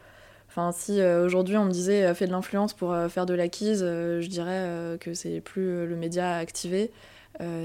Enfin, 0.50 0.72
si 0.72 1.00
euh, 1.00 1.26
aujourd'hui 1.26 1.58
on 1.58 1.66
me 1.66 1.72
disait 1.72 2.06
euh, 2.06 2.16
fais 2.16 2.26
de 2.26 2.32
l'influence 2.32 2.74
pour 2.74 2.92
euh, 2.92 3.08
faire 3.08 3.28
de 3.28 3.36
l'acquise, 3.36 3.82
je 3.82 4.28
dirais 4.28 4.98
que 5.00 5.14
c'est 5.14 5.42
plus 5.42 5.86
le 5.86 5.96
média 5.96 6.32
à 6.36 6.38
activer. 6.38 6.92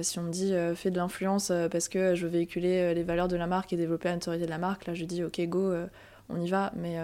Si 0.03 0.19
on 0.19 0.23
me 0.23 0.31
dit 0.31 0.55
fais 0.75 0.91
de 0.91 0.97
l'influence 0.97 1.53
parce 1.71 1.89
que 1.89 2.15
je 2.15 2.27
veux 2.27 2.33
véhiculer 2.33 2.95
les 2.95 3.03
valeurs 3.03 3.29
de 3.29 3.37
la 3.37 3.47
marque 3.47 3.73
et 3.73 3.77
développer 3.77 4.09
la 4.09 4.15
notoriété 4.15 4.47
de 4.47 4.51
la 4.51 4.59
marque, 4.59 4.87
là 4.87 4.95
je 4.95 5.05
dis 5.05 5.25
ok 5.25 5.41
go, 5.49 5.73
on 6.29 6.41
y 6.41 6.49
va. 6.49 6.73
Mais 6.77 6.97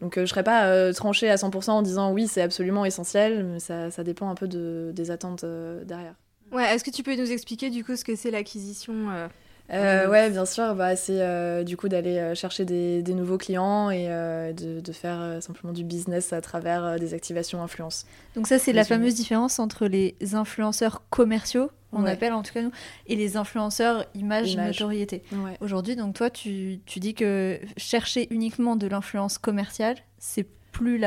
donc 0.00 0.18
je 0.18 0.26
serais 0.26 0.44
pas 0.44 0.92
tranchée 0.92 1.30
à 1.30 1.36
100% 1.36 1.70
en 1.70 1.82
disant 1.82 2.12
oui 2.12 2.28
c'est 2.28 2.42
absolument 2.42 2.84
essentiel, 2.84 3.44
mais 3.44 3.60
ça, 3.60 3.90
ça, 3.90 4.04
dépend 4.04 4.28
un 4.28 4.34
peu 4.34 4.48
de, 4.48 4.92
des 4.94 5.10
attentes 5.10 5.44
derrière. 5.84 6.14
Ouais, 6.52 6.74
est-ce 6.74 6.84
que 6.84 6.90
tu 6.90 7.02
peux 7.02 7.16
nous 7.16 7.32
expliquer 7.32 7.70
du 7.70 7.84
coup 7.84 7.96
ce 7.96 8.04
que 8.04 8.14
c'est 8.14 8.30
l'acquisition 8.30 9.28
euh, 9.72 10.10
ouais, 10.10 10.30
bien 10.30 10.44
sûr, 10.44 10.74
bah, 10.74 10.94
c'est 10.94 11.22
euh, 11.22 11.64
du 11.64 11.76
coup 11.76 11.88
d'aller 11.88 12.18
euh, 12.18 12.34
chercher 12.34 12.66
des, 12.66 13.02
des, 13.02 13.14
nouveaux 13.14 13.38
clients 13.38 13.90
et 13.90 14.06
euh, 14.10 14.52
de, 14.52 14.80
de, 14.80 14.92
faire 14.92 15.38
simplement 15.40 15.72
du 15.72 15.84
business 15.84 16.34
à 16.34 16.42
travers 16.42 16.98
des 16.98 17.14
activations 17.14 17.62
influence. 17.62 18.04
Donc 18.36 18.46
ça, 18.46 18.58
c'est 18.58 18.74
la 18.74 18.84
fameuse 18.84 19.14
différence 19.14 19.58
entre 19.58 19.86
les 19.86 20.16
influenceurs 20.34 21.02
commerciaux, 21.08 21.70
on 21.92 22.04
appelle 22.04 22.32
en 22.32 22.42
tout 22.42 22.52
cas 22.52 22.62
nous, 22.62 22.72
et 23.06 23.16
les 23.16 23.36
influenceurs 23.36 24.04
image, 24.14 24.56
notoriété. 24.56 25.22
Aujourd'hui, 25.60 25.96
donc 25.96 26.14
toi, 26.14 26.28
tu, 26.28 26.80
tu 26.84 27.00
dis 27.00 27.14
que 27.14 27.58
chercher 27.76 28.26
uniquement 28.30 28.76
de 28.76 28.86
l'influence 28.86 29.38
commerciale, 29.38 29.96
c'est 30.18 30.46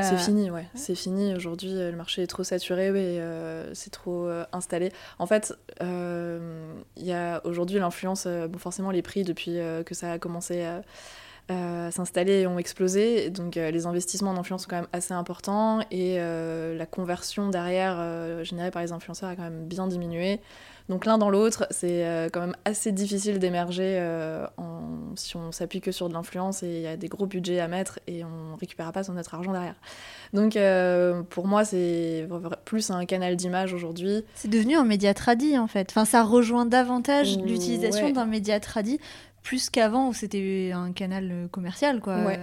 c'est 0.04 0.18
fini, 0.18 0.50
ouais. 0.50 0.66
C'est 0.76 0.96
fini. 0.96 1.36
Aujourd'hui, 1.36 1.74
euh, 1.76 1.92
le 1.92 1.98
marché 1.98 2.22
est 2.24 2.28
trop 2.28 2.44
saturé 2.44 2.88
et 2.88 3.20
euh, 3.20 3.74
c'est 3.74 3.90
trop 3.90 4.26
euh, 4.26 4.46
installé. 4.54 4.92
En 5.20 5.28
fait, 5.28 5.54
il 5.82 7.04
y 7.04 7.12
a 7.12 7.42
aujourd'hui 7.46 7.80
l'influence, 7.80 8.28
bon, 8.28 8.58
forcément, 8.58 8.92
les 8.92 9.02
prix, 9.02 9.24
depuis 9.24 9.58
que 9.86 9.94
ça 9.94 10.14
a 10.14 10.20
commencé 10.20 10.64
à 10.64 10.82
s'installer, 11.50 12.48
ont 12.48 12.60
explosé. 12.60 13.30
Donc, 13.30 13.56
les 13.56 13.86
investissements 13.86 14.32
en 14.32 14.38
influence 14.38 14.64
sont 14.64 14.70
quand 14.70 14.78
même 14.78 14.88
assez 14.94 15.14
importants 15.14 15.80
et 15.92 16.18
la 16.18 16.86
conversion 16.86 17.50
derrière, 17.50 18.44
générée 18.44 18.72
par 18.72 18.82
les 18.82 18.92
influenceurs, 18.92 19.30
a 19.30 19.36
quand 19.36 19.44
même 19.44 19.66
bien 19.66 19.88
diminué. 19.88 20.40
Donc 20.90 21.06
l'un 21.06 21.18
dans 21.18 21.30
l'autre, 21.30 21.68
c'est 21.70 22.06
euh, 22.06 22.30
quand 22.32 22.40
même 22.40 22.56
assez 22.64 22.94
difficile 22.94 23.40
d'émerger 23.40 23.98
euh, 24.00 24.46
si 25.16 25.36
on 25.36 25.52
s'appuie 25.52 25.82
que 25.82 25.92
sur 25.92 26.08
de 26.08 26.14
l'influence 26.14 26.64
et 26.64 26.68
il 26.68 26.82
y 26.82 26.88
a 26.88 26.96
des 26.96 27.10
gros 27.10 27.26
budgets 27.26 27.60
à 27.60 27.68
mettre 27.68 28.00
et 28.08 28.24
on 28.24 28.56
récupérera 28.56 28.94
pas 28.94 29.04
son 29.04 29.14
notre 29.14 29.36
argent 29.36 29.52
derrière. 29.52 29.76
Donc 30.32 30.56
euh, 30.56 31.24
pour 31.24 31.46
moi, 31.48 31.66
c'est 31.66 32.28
plus 32.64 32.90
un 32.90 33.06
canal 33.06 33.36
d'image 33.36 33.74
aujourd'hui. 33.74 34.24
C'est 34.34 34.48
devenu 34.50 34.76
un 34.76 34.86
média 34.86 35.14
tradi 35.14 35.58
en 35.58 35.68
fait. 35.68 35.90
Enfin, 35.90 36.06
ça 36.06 36.24
rejoint 36.24 36.66
davantage 36.66 37.38
l'utilisation 37.38 38.12
d'un 38.12 38.26
média 38.26 38.60
tradi 38.60 39.00
plus 39.48 39.70
qu'avant 39.70 40.10
où 40.10 40.14
c'était 40.14 40.72
un 40.74 40.92
canal 40.92 41.48
commercial 41.52 42.02
quoi. 42.02 42.18
Ouais. 42.18 42.40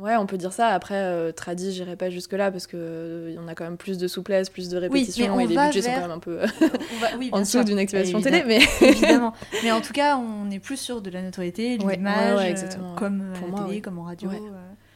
Ouais, 0.00 0.16
on 0.16 0.24
peut 0.24 0.38
dire 0.38 0.52
ça. 0.52 0.68
Après, 0.68 0.94
euh, 0.94 1.30
tradi, 1.30 1.72
j'irai 1.72 1.94
pas 1.94 2.08
jusque-là 2.08 2.50
parce 2.50 2.66
qu'il 2.66 2.78
euh, 2.80 3.32
y 3.34 3.38
en 3.38 3.46
a 3.48 3.54
quand 3.54 3.64
même 3.64 3.76
plus 3.76 3.98
de 3.98 4.08
souplesse, 4.08 4.48
plus 4.48 4.70
de 4.70 4.78
répétition 4.78 5.38
et 5.38 5.46
les 5.46 5.56
budgets 5.56 5.82
sont 5.82 5.90
quand 5.90 6.00
même 6.00 6.10
un 6.10 6.18
peu 6.18 6.40
en 7.32 7.40
dessous 7.40 7.62
d'une 7.64 7.78
activation 7.78 8.20
télé. 8.20 8.42
Mais... 8.46 8.60
Évidemment. 8.80 9.34
Mais 9.62 9.72
en 9.72 9.82
tout 9.82 9.92
cas, 9.92 10.16
on 10.16 10.50
est 10.50 10.58
plus 10.58 10.78
sur 10.78 11.02
de 11.02 11.10
la 11.10 11.22
notoriété, 11.22 11.76
de 11.76 11.86
l'image, 11.86 12.64
comme 12.96 13.22
à 13.34 13.58
la 13.58 13.64
télé, 13.64 13.80
comme 13.80 13.98
en 13.98 14.04
radio. 14.04 14.30
Euh. 14.30 14.38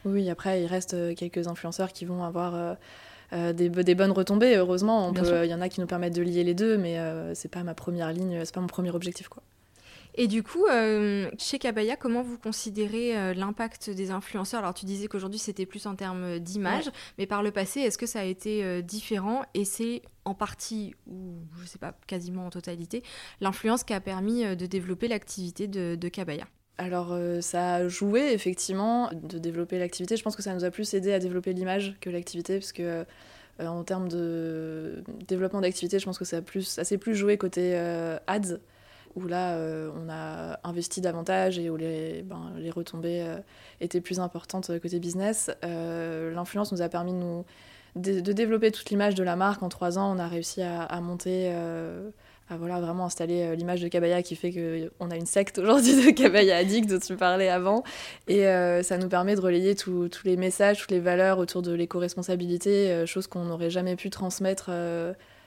Oui, 0.05 0.29
après, 0.29 0.63
il 0.63 0.67
reste 0.67 0.95
quelques 1.15 1.47
influenceurs 1.47 1.91
qui 1.91 2.05
vont 2.05 2.23
avoir. 2.23 2.77
des, 3.31 3.69
des, 3.69 3.95
bonnes 3.95 4.11
retombées, 4.11 4.55
heureusement. 4.55 5.13
Il 5.13 5.49
y 5.49 5.53
en 5.53 5.61
a 5.61 5.69
qui 5.69 5.81
nous 5.81 5.87
permettent 5.87 6.15
de 6.15 6.23
lier 6.23 6.43
les 6.43 6.55
deux, 6.55 6.77
mais 6.77 6.97
c'est 7.35 7.51
pas 7.51 7.63
ma 7.63 7.75
première 7.75 8.11
ligne, 8.11 8.39
c'est 8.43 8.55
pas 8.55 8.61
mon 8.61 8.67
premier 8.67 8.91
objectif. 8.91 9.27
quoi. 9.27 9.43
Et 10.17 10.27
du 10.27 10.43
coup, 10.43 10.65
euh, 10.65 11.29
chez 11.37 11.59
Kabaya, 11.59 11.97
comment 11.97 12.21
vous 12.21 12.37
considérez 12.37 13.17
euh, 13.17 13.33
l'impact 13.33 13.89
des 13.89 14.11
influenceurs? 14.11 14.61
Alors, 14.61 14.73
tu 14.73 14.85
disais 14.85 15.07
qu'aujourd'hui, 15.07 15.39
c'était 15.39 15.65
plus 15.65 15.85
en 15.87 15.95
termes 15.95 16.39
d'image, 16.39 16.89
mais 17.17 17.25
par 17.25 17.43
le 17.43 17.51
passé, 17.51 17.81
est-ce 17.81 17.97
que 17.97 18.05
ça 18.05 18.21
a 18.21 18.23
été 18.23 18.63
euh, 18.63 18.81
différent? 18.81 19.43
Et 19.53 19.65
c'est 19.65 20.01
en 20.23 20.33
partie, 20.33 20.95
ou 21.07 21.35
je 21.61 21.67
sais 21.67 21.77
pas, 21.77 21.93
quasiment 22.07 22.45
en 22.45 22.49
totalité, 22.49 23.03
l'influence 23.41 23.83
qui 23.83 23.93
a 23.93 23.99
permis 23.99 24.43
de 24.55 24.65
développer 24.65 25.07
l'activité 25.07 25.67
de, 25.67 25.95
de 25.95 26.07
Kabaya 26.09 26.45
alors 26.77 27.17
ça 27.39 27.75
a 27.75 27.87
joué 27.87 28.33
effectivement 28.33 29.09
de 29.13 29.39
développer 29.39 29.79
l'activité. 29.79 30.17
Je 30.17 30.23
pense 30.23 30.35
que 30.35 30.41
ça 30.41 30.53
nous 30.53 30.65
a 30.65 30.71
plus 30.71 30.93
aidé 30.93 31.13
à 31.13 31.19
développer 31.19 31.53
l'image 31.53 31.95
que 32.01 32.09
l'activité, 32.09 32.59
parce 32.59 32.73
que 32.73 33.05
en 33.61 33.85
termes 33.85 34.09
de 34.09 35.01
développement 35.25 35.61
d'activité, 35.61 35.99
je 35.99 36.03
pense 36.03 36.17
que 36.17 36.25
ça 36.25 36.37
a 36.37 36.41
plus, 36.41 36.63
ça 36.63 36.83
s'est 36.83 36.97
plus 36.97 37.15
joué 37.15 37.37
côté 37.37 37.77
ads 38.27 38.57
où 39.15 39.27
là, 39.27 39.53
euh, 39.53 39.89
on 39.95 40.09
a 40.09 40.59
investi 40.63 41.01
davantage 41.01 41.57
et 41.57 41.69
où 41.69 41.77
les, 41.77 42.21
ben, 42.23 42.51
retombées 42.75 43.21
euh, 43.21 43.37
étaient 43.79 44.01
plus 44.01 44.19
importantes 44.19 44.71
côté 44.81 44.99
business. 44.99 45.51
Euh, 45.63 46.33
l'influence 46.33 46.71
nous 46.71 46.81
a 46.81 46.89
permis 46.89 47.13
de, 47.95 48.19
développer 48.19 48.71
toute 48.71 48.89
l'image 48.89 49.15
de 49.15 49.23
la 49.23 49.35
marque. 49.35 49.63
En 49.63 49.69
trois 49.69 49.97
ans, 49.97 50.13
on 50.13 50.19
a 50.19 50.27
réussi 50.27 50.61
à, 50.61 50.99
monter, 50.99 51.49
à 52.49 52.57
voilà, 52.57 52.81
vraiment 52.81 53.05
installer 53.05 53.55
l'image 53.55 53.81
de 53.81 53.87
Cabaya 53.87 54.21
qui 54.21 54.35
fait 54.35 54.51
qu'on 54.51 55.09
a 55.09 55.15
une 55.15 55.25
secte 55.25 55.59
aujourd'hui 55.59 56.05
de 56.05 56.11
Cabaya 56.11 56.57
Addict 56.57 56.89
dont 56.89 56.99
tu 56.99 57.15
parlais 57.15 57.47
avant. 57.47 57.83
Et 58.27 58.43
ça 58.83 58.97
nous 58.97 59.07
permet 59.07 59.35
de 59.35 59.41
relayer 59.41 59.75
tous 59.75 60.09
les 60.25 60.35
messages, 60.35 60.79
toutes 60.81 60.91
les 60.91 60.99
valeurs 60.99 61.39
autour 61.39 61.61
de 61.61 61.71
l'éco-responsabilité, 61.71 63.05
chose 63.05 63.27
qu'on 63.27 63.45
n'aurait 63.45 63.69
jamais 63.69 63.95
pu 63.95 64.09
transmettre 64.09 64.71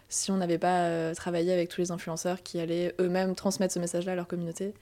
si 0.08 0.30
on 0.30 0.36
n'avait 0.36 0.58
pas 0.58 0.84
euh, 0.84 1.14
travaillé 1.14 1.52
avec 1.52 1.68
tous 1.68 1.80
les 1.80 1.90
influenceurs 1.90 2.42
qui 2.42 2.58
allaient 2.60 2.94
eux-mêmes 2.98 3.34
transmettre 3.34 3.74
ce 3.74 3.78
message-là 3.78 4.12
à 4.12 4.14
leur 4.14 4.26
communauté. 4.26 4.74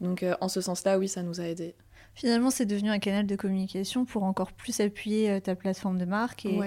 Donc 0.00 0.22
euh, 0.22 0.34
en 0.40 0.48
ce 0.48 0.60
sens-là, 0.60 0.98
oui, 0.98 1.08
ça 1.08 1.22
nous 1.22 1.40
a 1.40 1.44
aidés. 1.44 1.74
Finalement, 2.14 2.50
c'est 2.50 2.66
devenu 2.66 2.90
un 2.90 2.98
canal 2.98 3.26
de 3.26 3.36
communication 3.36 4.04
pour 4.04 4.24
encore 4.24 4.52
plus 4.52 4.80
appuyer 4.80 5.30
euh, 5.30 5.40
ta 5.40 5.54
plateforme 5.54 5.98
de 5.98 6.06
marque 6.06 6.46
et, 6.46 6.58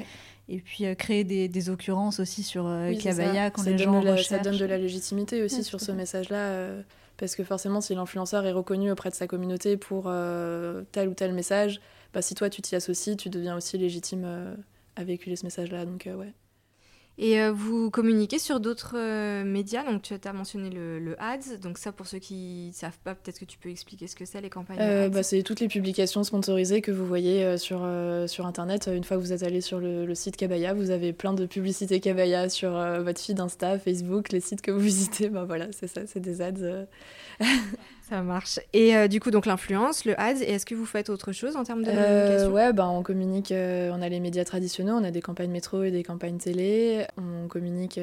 et 0.48 0.60
puis 0.60 0.86
créer 0.96 1.24
des, 1.24 1.50
des, 1.50 1.70
occurrences 1.70 2.20
aussi 2.20 2.44
sur 2.44 2.64
Kabaya 3.02 3.50
quand 3.50 3.64
les 3.64 3.78
gens. 3.78 4.02
Ça 4.18 4.40
donne 4.40 4.58
de 4.58 4.66
la 4.66 4.78
légitimité 4.78 5.44
aussi 5.44 5.64
sur 5.64 5.82
ce 5.82 5.92
message-là. 5.92 6.84
parce 7.18 7.36
que 7.36 7.44
forcément, 7.44 7.82
si 7.82 7.96
l'influenceur 7.96 8.46
est 8.46 8.52
reconnu 8.52 8.92
auprès 8.92 9.10
de 9.10 9.16
sa 9.16 9.28
communauté 9.28 9.76
pour 9.76 10.12
tel 10.92 11.10
ou 11.10 11.14
tel 11.14 11.34
message, 11.34 11.82
bah, 12.14 12.22
si 12.22 12.36
toi 12.36 12.50
tu 12.50 12.62
t'y 12.62 12.76
associes, 12.76 13.18
tu 13.18 13.30
deviens 13.30 13.56
aussi 13.56 13.78
légitime 13.78 14.56
à 14.96 15.04
véhiculer 15.04 15.36
ce 15.36 15.46
message-là. 15.46 15.86
Donc 15.86 16.08
ouais. 16.08 16.34
Et 17.20 17.40
euh, 17.40 17.52
vous 17.52 17.92
communiquez 17.92 18.40
sur 18.40 18.60
d'autres 18.60 18.96
euh, 18.98 19.44
médias, 19.44 19.84
donc 19.84 20.02
tu 20.02 20.14
as 20.24 20.34
mentionné 20.34 20.72
le, 20.72 21.16
ads, 21.20 21.58
donc 21.62 21.78
ça 21.78 21.92
pour 21.92 22.08
ceux 22.08 22.18
qui 22.18 22.70
ne 22.70 22.74
savent 22.74 22.98
pas, 23.04 23.14
peut-être 23.14 23.40
que 23.40 23.46
tu 23.46 23.60
peux 23.60 23.70
expliquer 23.70 24.08
ce 24.08 24.16
que 24.16 24.26
c'est 24.26 24.42
les 24.42 24.50
campagnes 24.50 24.80
euh, 24.82 25.10
bah, 25.10 25.22
C'est 25.22 25.44
toutes 25.44 25.60
les 25.60 25.68
publications 25.68 26.24
sponsorisées 26.24 26.82
que 26.82 26.92
vous 26.92 27.06
voyez 27.06 27.58
sur, 27.60 27.88
sur 28.28 28.48
Internet. 28.48 28.90
Une 28.92 29.04
fois 29.04 29.18
que 29.18 29.22
vous 29.22 29.32
êtes 29.32 29.44
allé 29.44 29.62
sur 29.62 29.80
le, 29.80 30.14
site 30.16 30.38
Kabaya, 30.38 30.74
vous 30.74 30.90
avez 30.90 31.14
plein 31.14 31.34
de 31.34 31.46
publicités 31.46 32.00
Kabaya 32.00 32.50
sur 32.50 32.72
votre 32.72 33.22
feed 33.22 33.40
Insta, 33.40 33.78
Facebook, 33.78 34.32
les 34.32 34.40
sites 34.40 34.62
que 34.62 34.72
vous 34.72 34.80
visitez, 34.80 35.30
bah 35.30 35.44
voilà, 35.46 35.68
c'est 35.72 35.88
ça, 35.88 36.02
c'est 36.08 36.20
des 36.20 36.42
ads. 36.42 36.88
Ça 38.10 38.22
marche. 38.22 38.60
Et 38.74 38.98
euh, 38.98 39.08
du 39.08 39.22
coup, 39.22 39.32
donc 39.32 39.46
l'influence, 39.46 40.04
le 40.04 40.20
ads, 40.20 40.42
et 40.42 40.52
est-ce 40.52 40.66
que 40.66 40.76
vous 40.76 40.86
faites 40.86 41.10
autre 41.10 41.32
chose 41.32 41.56
en 41.56 41.64
termes 41.64 41.84
de 41.84 41.90
euh, 41.90 41.94
communication? 41.94 42.54
Ouais, 42.54 42.74
bah, 42.74 42.90
on 42.90 43.02
communique, 43.02 43.54
euh, 43.54 43.92
on 43.94 44.02
a 44.02 44.10
les 44.10 44.20
médias 44.20 44.44
traditionnels, 44.44 44.96
on 44.96 45.04
a 45.06 45.12
des 45.12 45.22
campagnes 45.22 45.52
métro 45.52 45.84
et 45.84 45.92
des 45.92 46.04
campagnes 46.04 46.38
télé. 46.38 47.06
On 47.18 47.48
communique 47.48 48.00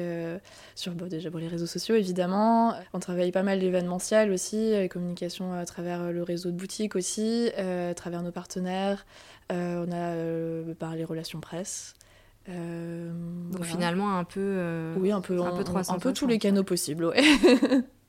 sur 0.73 0.93
bah, 0.93 1.05
déjà 1.07 1.29
les 1.29 1.47
réseaux 1.47 1.67
sociaux, 1.67 1.95
évidemment. 1.95 2.73
On 2.93 2.99
travaille 2.99 3.31
pas 3.31 3.43
mal 3.43 3.59
l'événementiel 3.59 4.31
aussi, 4.31 4.71
les 4.71 4.89
communications 4.89 5.53
à 5.53 5.65
travers 5.65 6.11
le 6.11 6.23
réseau 6.23 6.49
de 6.49 6.57
boutiques 6.57 6.95
aussi, 6.95 7.51
à 7.55 7.93
travers 7.93 8.23
nos 8.23 8.31
partenaires. 8.31 9.05
on 9.51 9.91
a 9.91 10.15
bah, 10.79 10.95
les 10.95 11.05
relations 11.05 11.39
presse. 11.39 11.93
Donc 12.47 13.63
finalement 13.65 14.17
un 14.17 14.23
peu 14.23 14.95
oui 14.97 15.11
un 15.11 15.21
peu 15.21 15.39
un, 15.39 15.51
peu, 15.51 15.63
un 15.75 15.99
peu 15.99 16.11
tous 16.11 16.25
les 16.25 16.39
canaux 16.39 16.63
possibles 16.63 17.05
ouais 17.05 17.21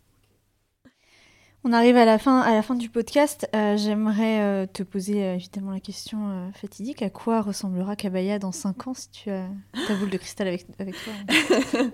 On 1.64 1.72
arrive 1.72 1.96
à 1.96 2.04
la 2.04 2.18
fin, 2.18 2.40
à 2.40 2.54
la 2.54 2.62
fin 2.62 2.74
du 2.74 2.88
podcast. 2.88 3.48
Euh, 3.54 3.76
j'aimerais 3.76 4.40
euh, 4.40 4.66
te 4.66 4.82
poser 4.82 5.22
euh, 5.22 5.34
évidemment 5.34 5.70
la 5.70 5.78
question 5.78 6.50
fatidique. 6.54 7.02
À 7.02 7.10
quoi 7.10 7.40
ressemblera 7.40 7.94
Kabaya 7.94 8.40
dans 8.40 8.50
5 8.50 8.88
ans 8.88 8.94
si 8.94 9.08
tu 9.10 9.30
as 9.30 9.46
ta 9.86 9.94
boule 9.94 10.10
de 10.10 10.16
cristal 10.16 10.48
avec, 10.48 10.66
avec 10.80 10.96
toi 10.96 11.12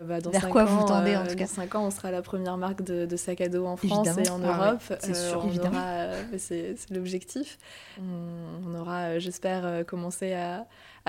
bah, 0.00 0.20
dans 0.20 0.30
Vers 0.30 0.48
quoi 0.48 0.64
ans, 0.64 0.66
vous 0.80 0.84
tendez 0.84 1.14
en 1.14 1.24
tout 1.24 1.36
cas 1.36 1.44
Dans 1.44 1.46
5 1.46 1.74
ans, 1.76 1.86
on 1.86 1.90
sera 1.92 2.10
la 2.10 2.22
première 2.22 2.56
marque 2.56 2.82
de, 2.82 3.16
sac 3.16 3.40
à 3.40 3.48
dos 3.48 3.66
en 3.66 3.76
France 3.76 4.08
et 4.18 4.28
en 4.28 4.42
ah 4.42 4.72
Europe. 4.72 4.82
c'est 4.98 5.14
sûr, 5.14 5.44
évidemment. 5.46 6.10
c'est 6.36 6.74
l'objectif. 6.90 7.58
On, 8.00 8.74
aura, 8.74 9.20
j'espère, 9.20 9.86
commencé 9.86 10.32
à, 10.32 10.66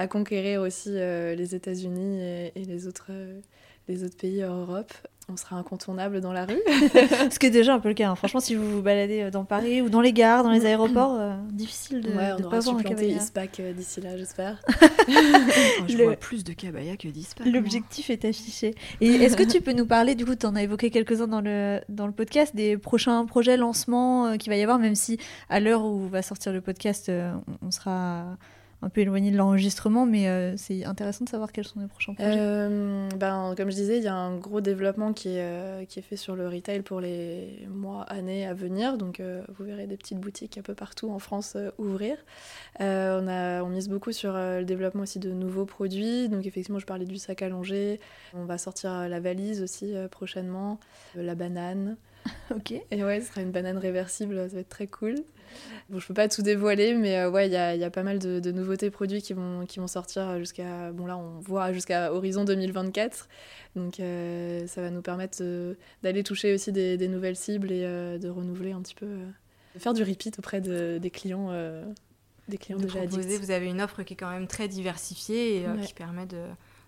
conquérir 0.08 0.62
aussi 0.62 0.92
les 0.92 1.56
États-Unis 1.56 2.22
et, 2.22 2.66
les 2.68 2.86
autres 2.86 3.10
les 3.88 4.04
autres 4.04 4.18
pays 4.18 4.44
en 4.46 4.60
Europe. 4.60 4.94
On 5.30 5.38
sera 5.38 5.56
incontournable 5.56 6.22
dans 6.22 6.34
la 6.34 6.46
rue. 6.46 6.60
Ce 7.32 7.40
qui 7.40 7.46
est 7.48 7.52
déjà 7.52 7.74
un 7.74 7.80
peu 7.80 7.90
le 7.90 7.94
cas. 7.94 8.10
Hein. 8.10 8.16
Franchement, 8.16 8.40
si 8.40 8.56
vous 8.56 8.70
vous 8.70 8.82
baladez 8.82 9.32
dans 9.32 9.46
Paris 9.46 9.82
ou 9.82 9.90
dans 9.90 10.02
les 10.02 10.14
gares, 10.14 10.44
dans 10.44 10.52
les 10.52 10.66
aéroports, 10.66 11.18
difficile 11.52 12.02
de, 12.02 12.10
ouais, 12.10 12.32
on 12.34 12.38
de 12.40 12.44
aura 12.44 12.58
pas 12.58 12.60
voir 12.60 12.78
un 12.78 12.84
cabaya. 12.84 13.18
d'ici 13.74 14.02
là, 14.02 14.18
j'espère. 14.18 14.62
Oh, 15.10 15.84
je 15.88 15.98
Le- 15.98 16.04
vois 16.06 16.16
plus 16.16 16.44
de 16.44 16.54
cabaya 16.54 16.96
que 16.98 17.08
d'ISPAC. 17.08 17.48
L'objectif 17.48 18.10
est 18.10 18.26
affiché. 18.26 18.76
Et 19.02 19.08
est-ce 19.08 19.36
que 19.36 19.44
tu 19.44 19.62
peux 19.62 19.74
nous 19.74 19.86
parler, 19.86 20.16
du 20.16 20.26
coup, 20.26 20.36
tu 20.36 20.46
en 20.46 20.56
as 20.56 20.64
évoqué 20.64 20.90
quelques-uns 20.92 21.28
dans 21.28 21.42
le, 21.42 21.82
dans 21.90 22.06
le 22.08 22.14
podcast, 22.14 22.56
des 22.56 22.78
prochains 22.78 23.26
projets, 23.26 23.58
lancements 23.58 24.28
euh, 24.28 24.38
qu'il 24.38 24.50
va 24.52 24.58
y 24.58 24.62
avoir, 24.64 24.80
même 24.80 24.96
si 24.96 25.18
à 25.50 25.60
l'heure 25.60 25.84
où 25.86 26.08
va 26.08 26.22
sortir 26.22 26.54
le 26.54 26.62
podcast, 26.62 27.10
euh, 27.10 27.32
on, 27.62 27.68
on 27.68 27.72
sera 27.72 28.38
un 28.84 28.90
peu 28.90 29.02
éloigné 29.02 29.32
de 29.32 29.38
l'enregistrement, 29.38 30.06
mais 30.06 30.28
euh, 30.28 30.56
c'est 30.58 30.84
intéressant 30.84 31.24
de 31.24 31.30
savoir 31.30 31.52
quels 31.52 31.66
sont 31.66 31.80
les 31.80 31.88
prochains 31.88 32.14
projets. 32.14 32.36
Euh, 32.38 33.08
ben, 33.18 33.54
comme 33.56 33.72
je 33.72 33.76
disais, 33.76 33.98
il 33.98 34.04
y 34.04 34.08
a 34.08 34.16
un 34.16 34.36
gros 34.38 34.62
développement 34.62 35.14
qui 35.14 35.30
est, 35.30 35.42
euh, 35.42 35.86
qui 35.86 36.00
est 36.00 36.02
fait 36.02 36.18
sur 36.18 36.36
le 36.36 36.48
retail 36.48 36.82
pour 36.82 37.00
les 37.00 37.66
mois, 37.70 38.04
années 38.04 38.46
à 38.46 38.54
venir. 38.54 38.98
Donc, 38.98 39.22
vous 39.22 39.64
verrez 39.64 39.88
des 39.88 39.98
petites 39.98 40.20
boutiques 40.20 40.58
un 40.58 40.62
peu 40.62 40.76
partout 40.76 41.10
en 41.12 41.20
France 41.20 41.58
ouvrir. 41.78 42.18
On, 42.80 43.28
a, 43.28 43.64
on 43.64 43.70
mise 43.70 43.88
beaucoup 43.88 44.12
sur 44.12 44.34
le 44.34 44.64
développement 44.64 45.04
aussi 45.04 45.20
de 45.20 45.32
nouveaux 45.32 45.66
produits. 45.66 46.28
Donc, 46.28 46.46
effectivement, 46.46 46.80
je 46.80 46.86
parlais 46.86 47.06
du 47.06 47.18
sac 47.18 47.42
allongé. 47.42 48.00
On 48.34 48.46
va 48.46 48.58
sortir 48.58 49.08
la 49.08 49.20
valise 49.20 49.62
aussi 49.62 49.94
prochainement, 50.12 50.80
la 51.16 51.36
banane. 51.36 51.96
ok. 52.52 52.74
Et 52.92 53.04
ouais, 53.04 53.22
ce 53.22 53.28
sera 53.28 53.42
une 53.42 53.52
banane 53.52 53.78
réversible, 53.78 54.36
ça 54.50 54.56
va 54.56 54.60
être 54.62 54.70
très 54.70 54.88
cool. 54.88 55.16
Bon, 55.90 56.00
je 56.00 56.08
peux 56.08 56.14
pas 56.14 56.28
tout 56.28 56.42
dévoiler, 56.42 56.94
mais 56.96 57.18
euh, 57.20 57.30
ouais, 57.30 57.48
il 57.48 57.52
y 57.52 57.80
y 57.80 57.84
a 57.84 57.90
pas 57.90 58.04
mal 58.04 58.20
de, 58.20 58.40
de 58.40 58.52
nouveautés 58.52 58.90
produits 58.90 59.22
qui 59.22 59.34
vont, 59.34 59.66
qui 59.66 59.80
vont 59.80 59.88
sortir 59.88 60.40
jusqu'à. 60.40 60.92
Bon, 60.92 61.06
là, 61.06 61.18
on 61.18 61.40
voit 61.40 61.72
jusqu'à 61.74 62.14
horizon 62.14 62.44
2024. 62.46 63.28
Donc, 63.76 64.00
euh, 64.00 64.66
ça 64.68 64.82
va 64.82 64.90
nous 64.90 65.02
permettre 65.02 65.44
d'aller 66.04 66.24
toucher 66.24 66.54
aussi 66.54 66.72
des, 66.72 66.98
des 66.98 67.08
nouvelles 67.08 67.36
cibles 67.36 67.72
et 67.72 67.84
euh, 67.86 68.18
de 68.18 68.30
renouveler 68.30 68.72
un 68.72 68.82
petit 68.82 68.96
peu. 68.96 69.06
euh, 69.06 69.26
de 69.76 69.80
faire 69.80 69.94
du 69.94 70.04
repeat 70.04 70.38
auprès 70.40 70.62
de- 70.62 71.00
des 71.02 71.10
clients, 71.10 71.48
euh, 71.52 71.84
des 72.48 72.58
clients 72.60 72.78
de 72.78 72.84
déjà 72.84 73.00
proposer, 73.00 73.20
addicts. 73.22 73.42
vous 73.42 73.52
avez 73.52 73.68
une 73.68 73.82
offre 73.82 74.04
qui 74.04 74.14
est 74.14 74.18
quand 74.18 74.30
même 74.30 74.46
très 74.48 74.68
diversifiée 74.68 75.58
et 75.62 75.66
euh, 75.66 75.74
Ouais. 75.76 75.82
qui 75.86 75.94
permet 75.96 76.26
de, 76.28 76.38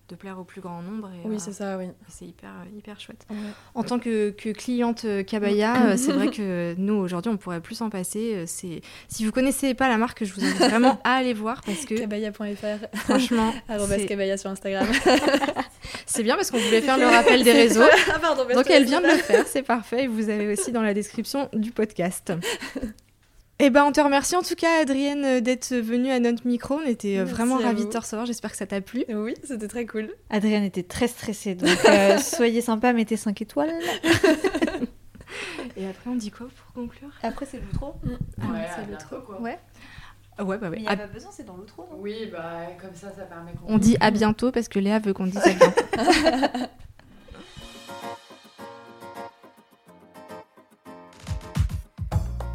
de 0.07 0.15
plaire 0.15 0.39
au 0.39 0.43
plus 0.43 0.61
grand 0.61 0.81
nombre. 0.81 1.09
Et, 1.09 1.27
Oui, 1.27 1.35
euh, 1.35 1.39
c'est 1.39 1.51
ça, 1.53 1.77
oui. 1.77 1.85
c'est 2.07 2.25
hyper, 2.25 2.51
hyper 2.75 2.99
chouette. 2.99 3.25
Ouais. 3.29 3.35
En 3.73 3.83
tant 3.83 3.97
que, 3.97 4.29
que 4.29 4.49
cliente 4.49 5.05
euh, 5.05 5.23
Cabaya, 5.23 5.87
euh, 5.87 5.97
c'est 5.97 6.11
vrai 6.11 6.29
que 6.29 6.75
nous, 6.77 6.93
aujourd'hui, 6.93 7.31
on 7.31 7.37
pourrait 7.37 7.61
plus 7.61 7.75
s'en 7.75 7.89
passer. 7.89 8.33
Euh, 8.35 8.43
C'est... 8.45 8.81
Si 9.07 9.25
vous 9.25 9.31
connaissez 9.31 9.73
pas 9.73 9.89
la 9.89 9.97
marque, 9.97 10.23
je 10.23 10.33
vous 10.33 10.43
invite 10.43 10.59
vraiment 10.59 10.99
à 11.03 11.13
aller 11.13 11.33
voir 11.33 11.61
parce 11.65 11.85
que, 11.85 11.95
Cabaya.fr, 11.95 12.97
franchement, 12.99 13.53
cabaya 14.07 14.37
sur 14.37 14.49
Instagram. 14.51 14.87
c'est 16.05 16.23
bien 16.23 16.35
parce 16.35 16.51
qu'on 16.51 16.59
voulait 16.59 16.81
faire 16.81 16.97
le 16.97 17.05
rappel 17.05 17.43
des 17.43 17.51
réseaux. 17.53 17.81
ah, 18.13 18.19
pardon, 18.19 18.43
Donc 18.53 18.69
elle 18.69 18.85
vient 18.85 19.01
de 19.01 19.07
le 19.07 19.17
faire, 19.17 19.45
c'est 19.47 19.63
parfait. 19.63 20.03
Et 20.03 20.07
vous 20.07 20.29
avez 20.29 20.51
aussi 20.53 20.71
dans 20.71 20.83
la 20.83 20.93
description 20.93 21.49
du 21.53 21.71
podcast. 21.71 22.31
Eh 23.59 23.69
ben, 23.69 23.85
on 23.85 23.91
te 23.93 24.01
remercie 24.01 24.35
en 24.35 24.41
tout 24.41 24.55
cas, 24.55 24.81
Adrienne, 24.81 25.39
d'être 25.39 25.73
venue 25.73 26.11
à 26.11 26.19
notre 26.19 26.45
micro. 26.45 26.75
On 26.75 26.85
était 26.85 27.15
euh, 27.15 27.19
Merci 27.19 27.33
vraiment 27.33 27.57
à 27.59 27.63
ravis 27.63 27.85
de 27.85 27.89
te 27.89 27.97
recevoir. 27.97 28.25
J'espère 28.25 28.51
que 28.51 28.57
ça 28.57 28.65
t'a 28.65 28.81
plu. 28.81 29.05
Oui, 29.07 29.33
c'était 29.45 29.69
très 29.69 29.85
cool. 29.85 30.09
Adrienne 30.29 30.63
était 30.63 30.83
très 30.83 31.07
stressée, 31.07 31.55
donc 31.55 31.69
euh, 31.89 32.17
soyez 32.17 32.59
sympa, 32.61 32.91
mettez 32.91 33.15
5 33.15 33.41
étoiles. 33.41 33.71
Et 35.77 35.87
après, 35.87 36.09
on 36.09 36.15
dit 36.15 36.31
quoi 36.31 36.47
pour 36.47 36.83
conclure? 36.83 37.09
Après, 37.23 37.45
c'est 37.45 37.59
l'outro. 37.61 37.95
Ah, 38.41 38.45
Ouais, 38.51 38.59
c'est 38.87 38.93
à 38.93 38.97
trop. 38.97 39.17
quoi. 39.21 39.41
Ouais. 39.41 39.57
Ah 40.37 40.43
Ouais, 40.43 40.57
bah 40.57 40.69
ouais. 40.69 40.77
Mais 40.77 40.83
il 40.83 40.87
À- 40.89 40.95
n'y 40.97 41.01
a 41.01 41.07
pas 41.07 41.13
besoin, 41.13 41.31
c'est 41.33 41.45
dans 41.45 41.55
l'outro. 41.55 41.87
non 41.89 41.97
Oui, 42.01 42.27
bah 42.29 42.59
comme 42.81 42.93
ça, 42.93 43.07
ça 43.15 43.23
permet 43.23 43.53
qu'on. 43.53 43.75
On 43.75 43.77
dit 43.77 43.95
à 44.01 44.11
bientôt 44.11 44.51
parce 44.51 44.67
que 44.67 44.79
Léa 44.79 44.99
veut 44.99 45.13
qu'on 45.13 45.27
dise 45.27 45.37
à 45.37 45.53
bientôt. 45.53 45.81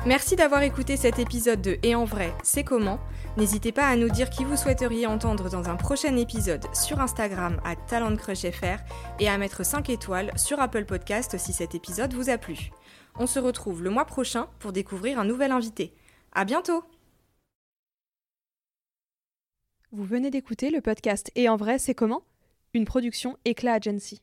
Merci 0.06 0.34
d'avoir 0.34 0.62
écouté 0.62 0.96
cet 0.96 1.18
épisode 1.18 1.60
de 1.60 1.78
Et 1.82 1.94
en 1.94 2.06
vrai, 2.06 2.32
c'est 2.42 2.64
comment? 2.64 2.98
N'hésitez 3.36 3.70
pas 3.70 3.86
à 3.86 3.96
nous 3.96 4.08
dire 4.08 4.30
qui 4.30 4.44
vous 4.44 4.56
souhaiteriez 4.56 5.06
entendre 5.06 5.50
dans 5.50 5.68
un 5.68 5.76
prochain 5.76 6.16
épisode 6.16 6.64
sur 6.74 7.00
Instagram 7.00 7.60
à 7.66 7.76
talentcrushfr 7.76 8.78
et 9.18 9.28
à 9.28 9.36
mettre 9.36 9.62
5 9.62 9.90
étoiles 9.90 10.32
sur 10.38 10.58
Apple 10.58 10.86
Podcast 10.86 11.36
si 11.36 11.52
cet 11.52 11.74
épisode 11.74 12.14
vous 12.14 12.30
a 12.30 12.38
plu. 12.38 12.70
On 13.18 13.26
se 13.26 13.38
retrouve 13.38 13.82
le 13.82 13.90
mois 13.90 14.06
prochain 14.06 14.48
pour 14.58 14.72
découvrir 14.72 15.18
un 15.18 15.24
nouvel 15.26 15.52
invité. 15.52 15.92
À 16.32 16.46
bientôt 16.46 16.82
Vous 19.92 20.04
venez 20.04 20.30
d'écouter 20.30 20.70
le 20.70 20.80
podcast 20.80 21.30
Et 21.34 21.50
en 21.50 21.56
vrai, 21.56 21.78
c'est 21.78 21.94
comment? 21.94 22.22
Une 22.72 22.86
production 22.86 23.36
Éclat 23.44 23.74
Agency. 23.74 24.22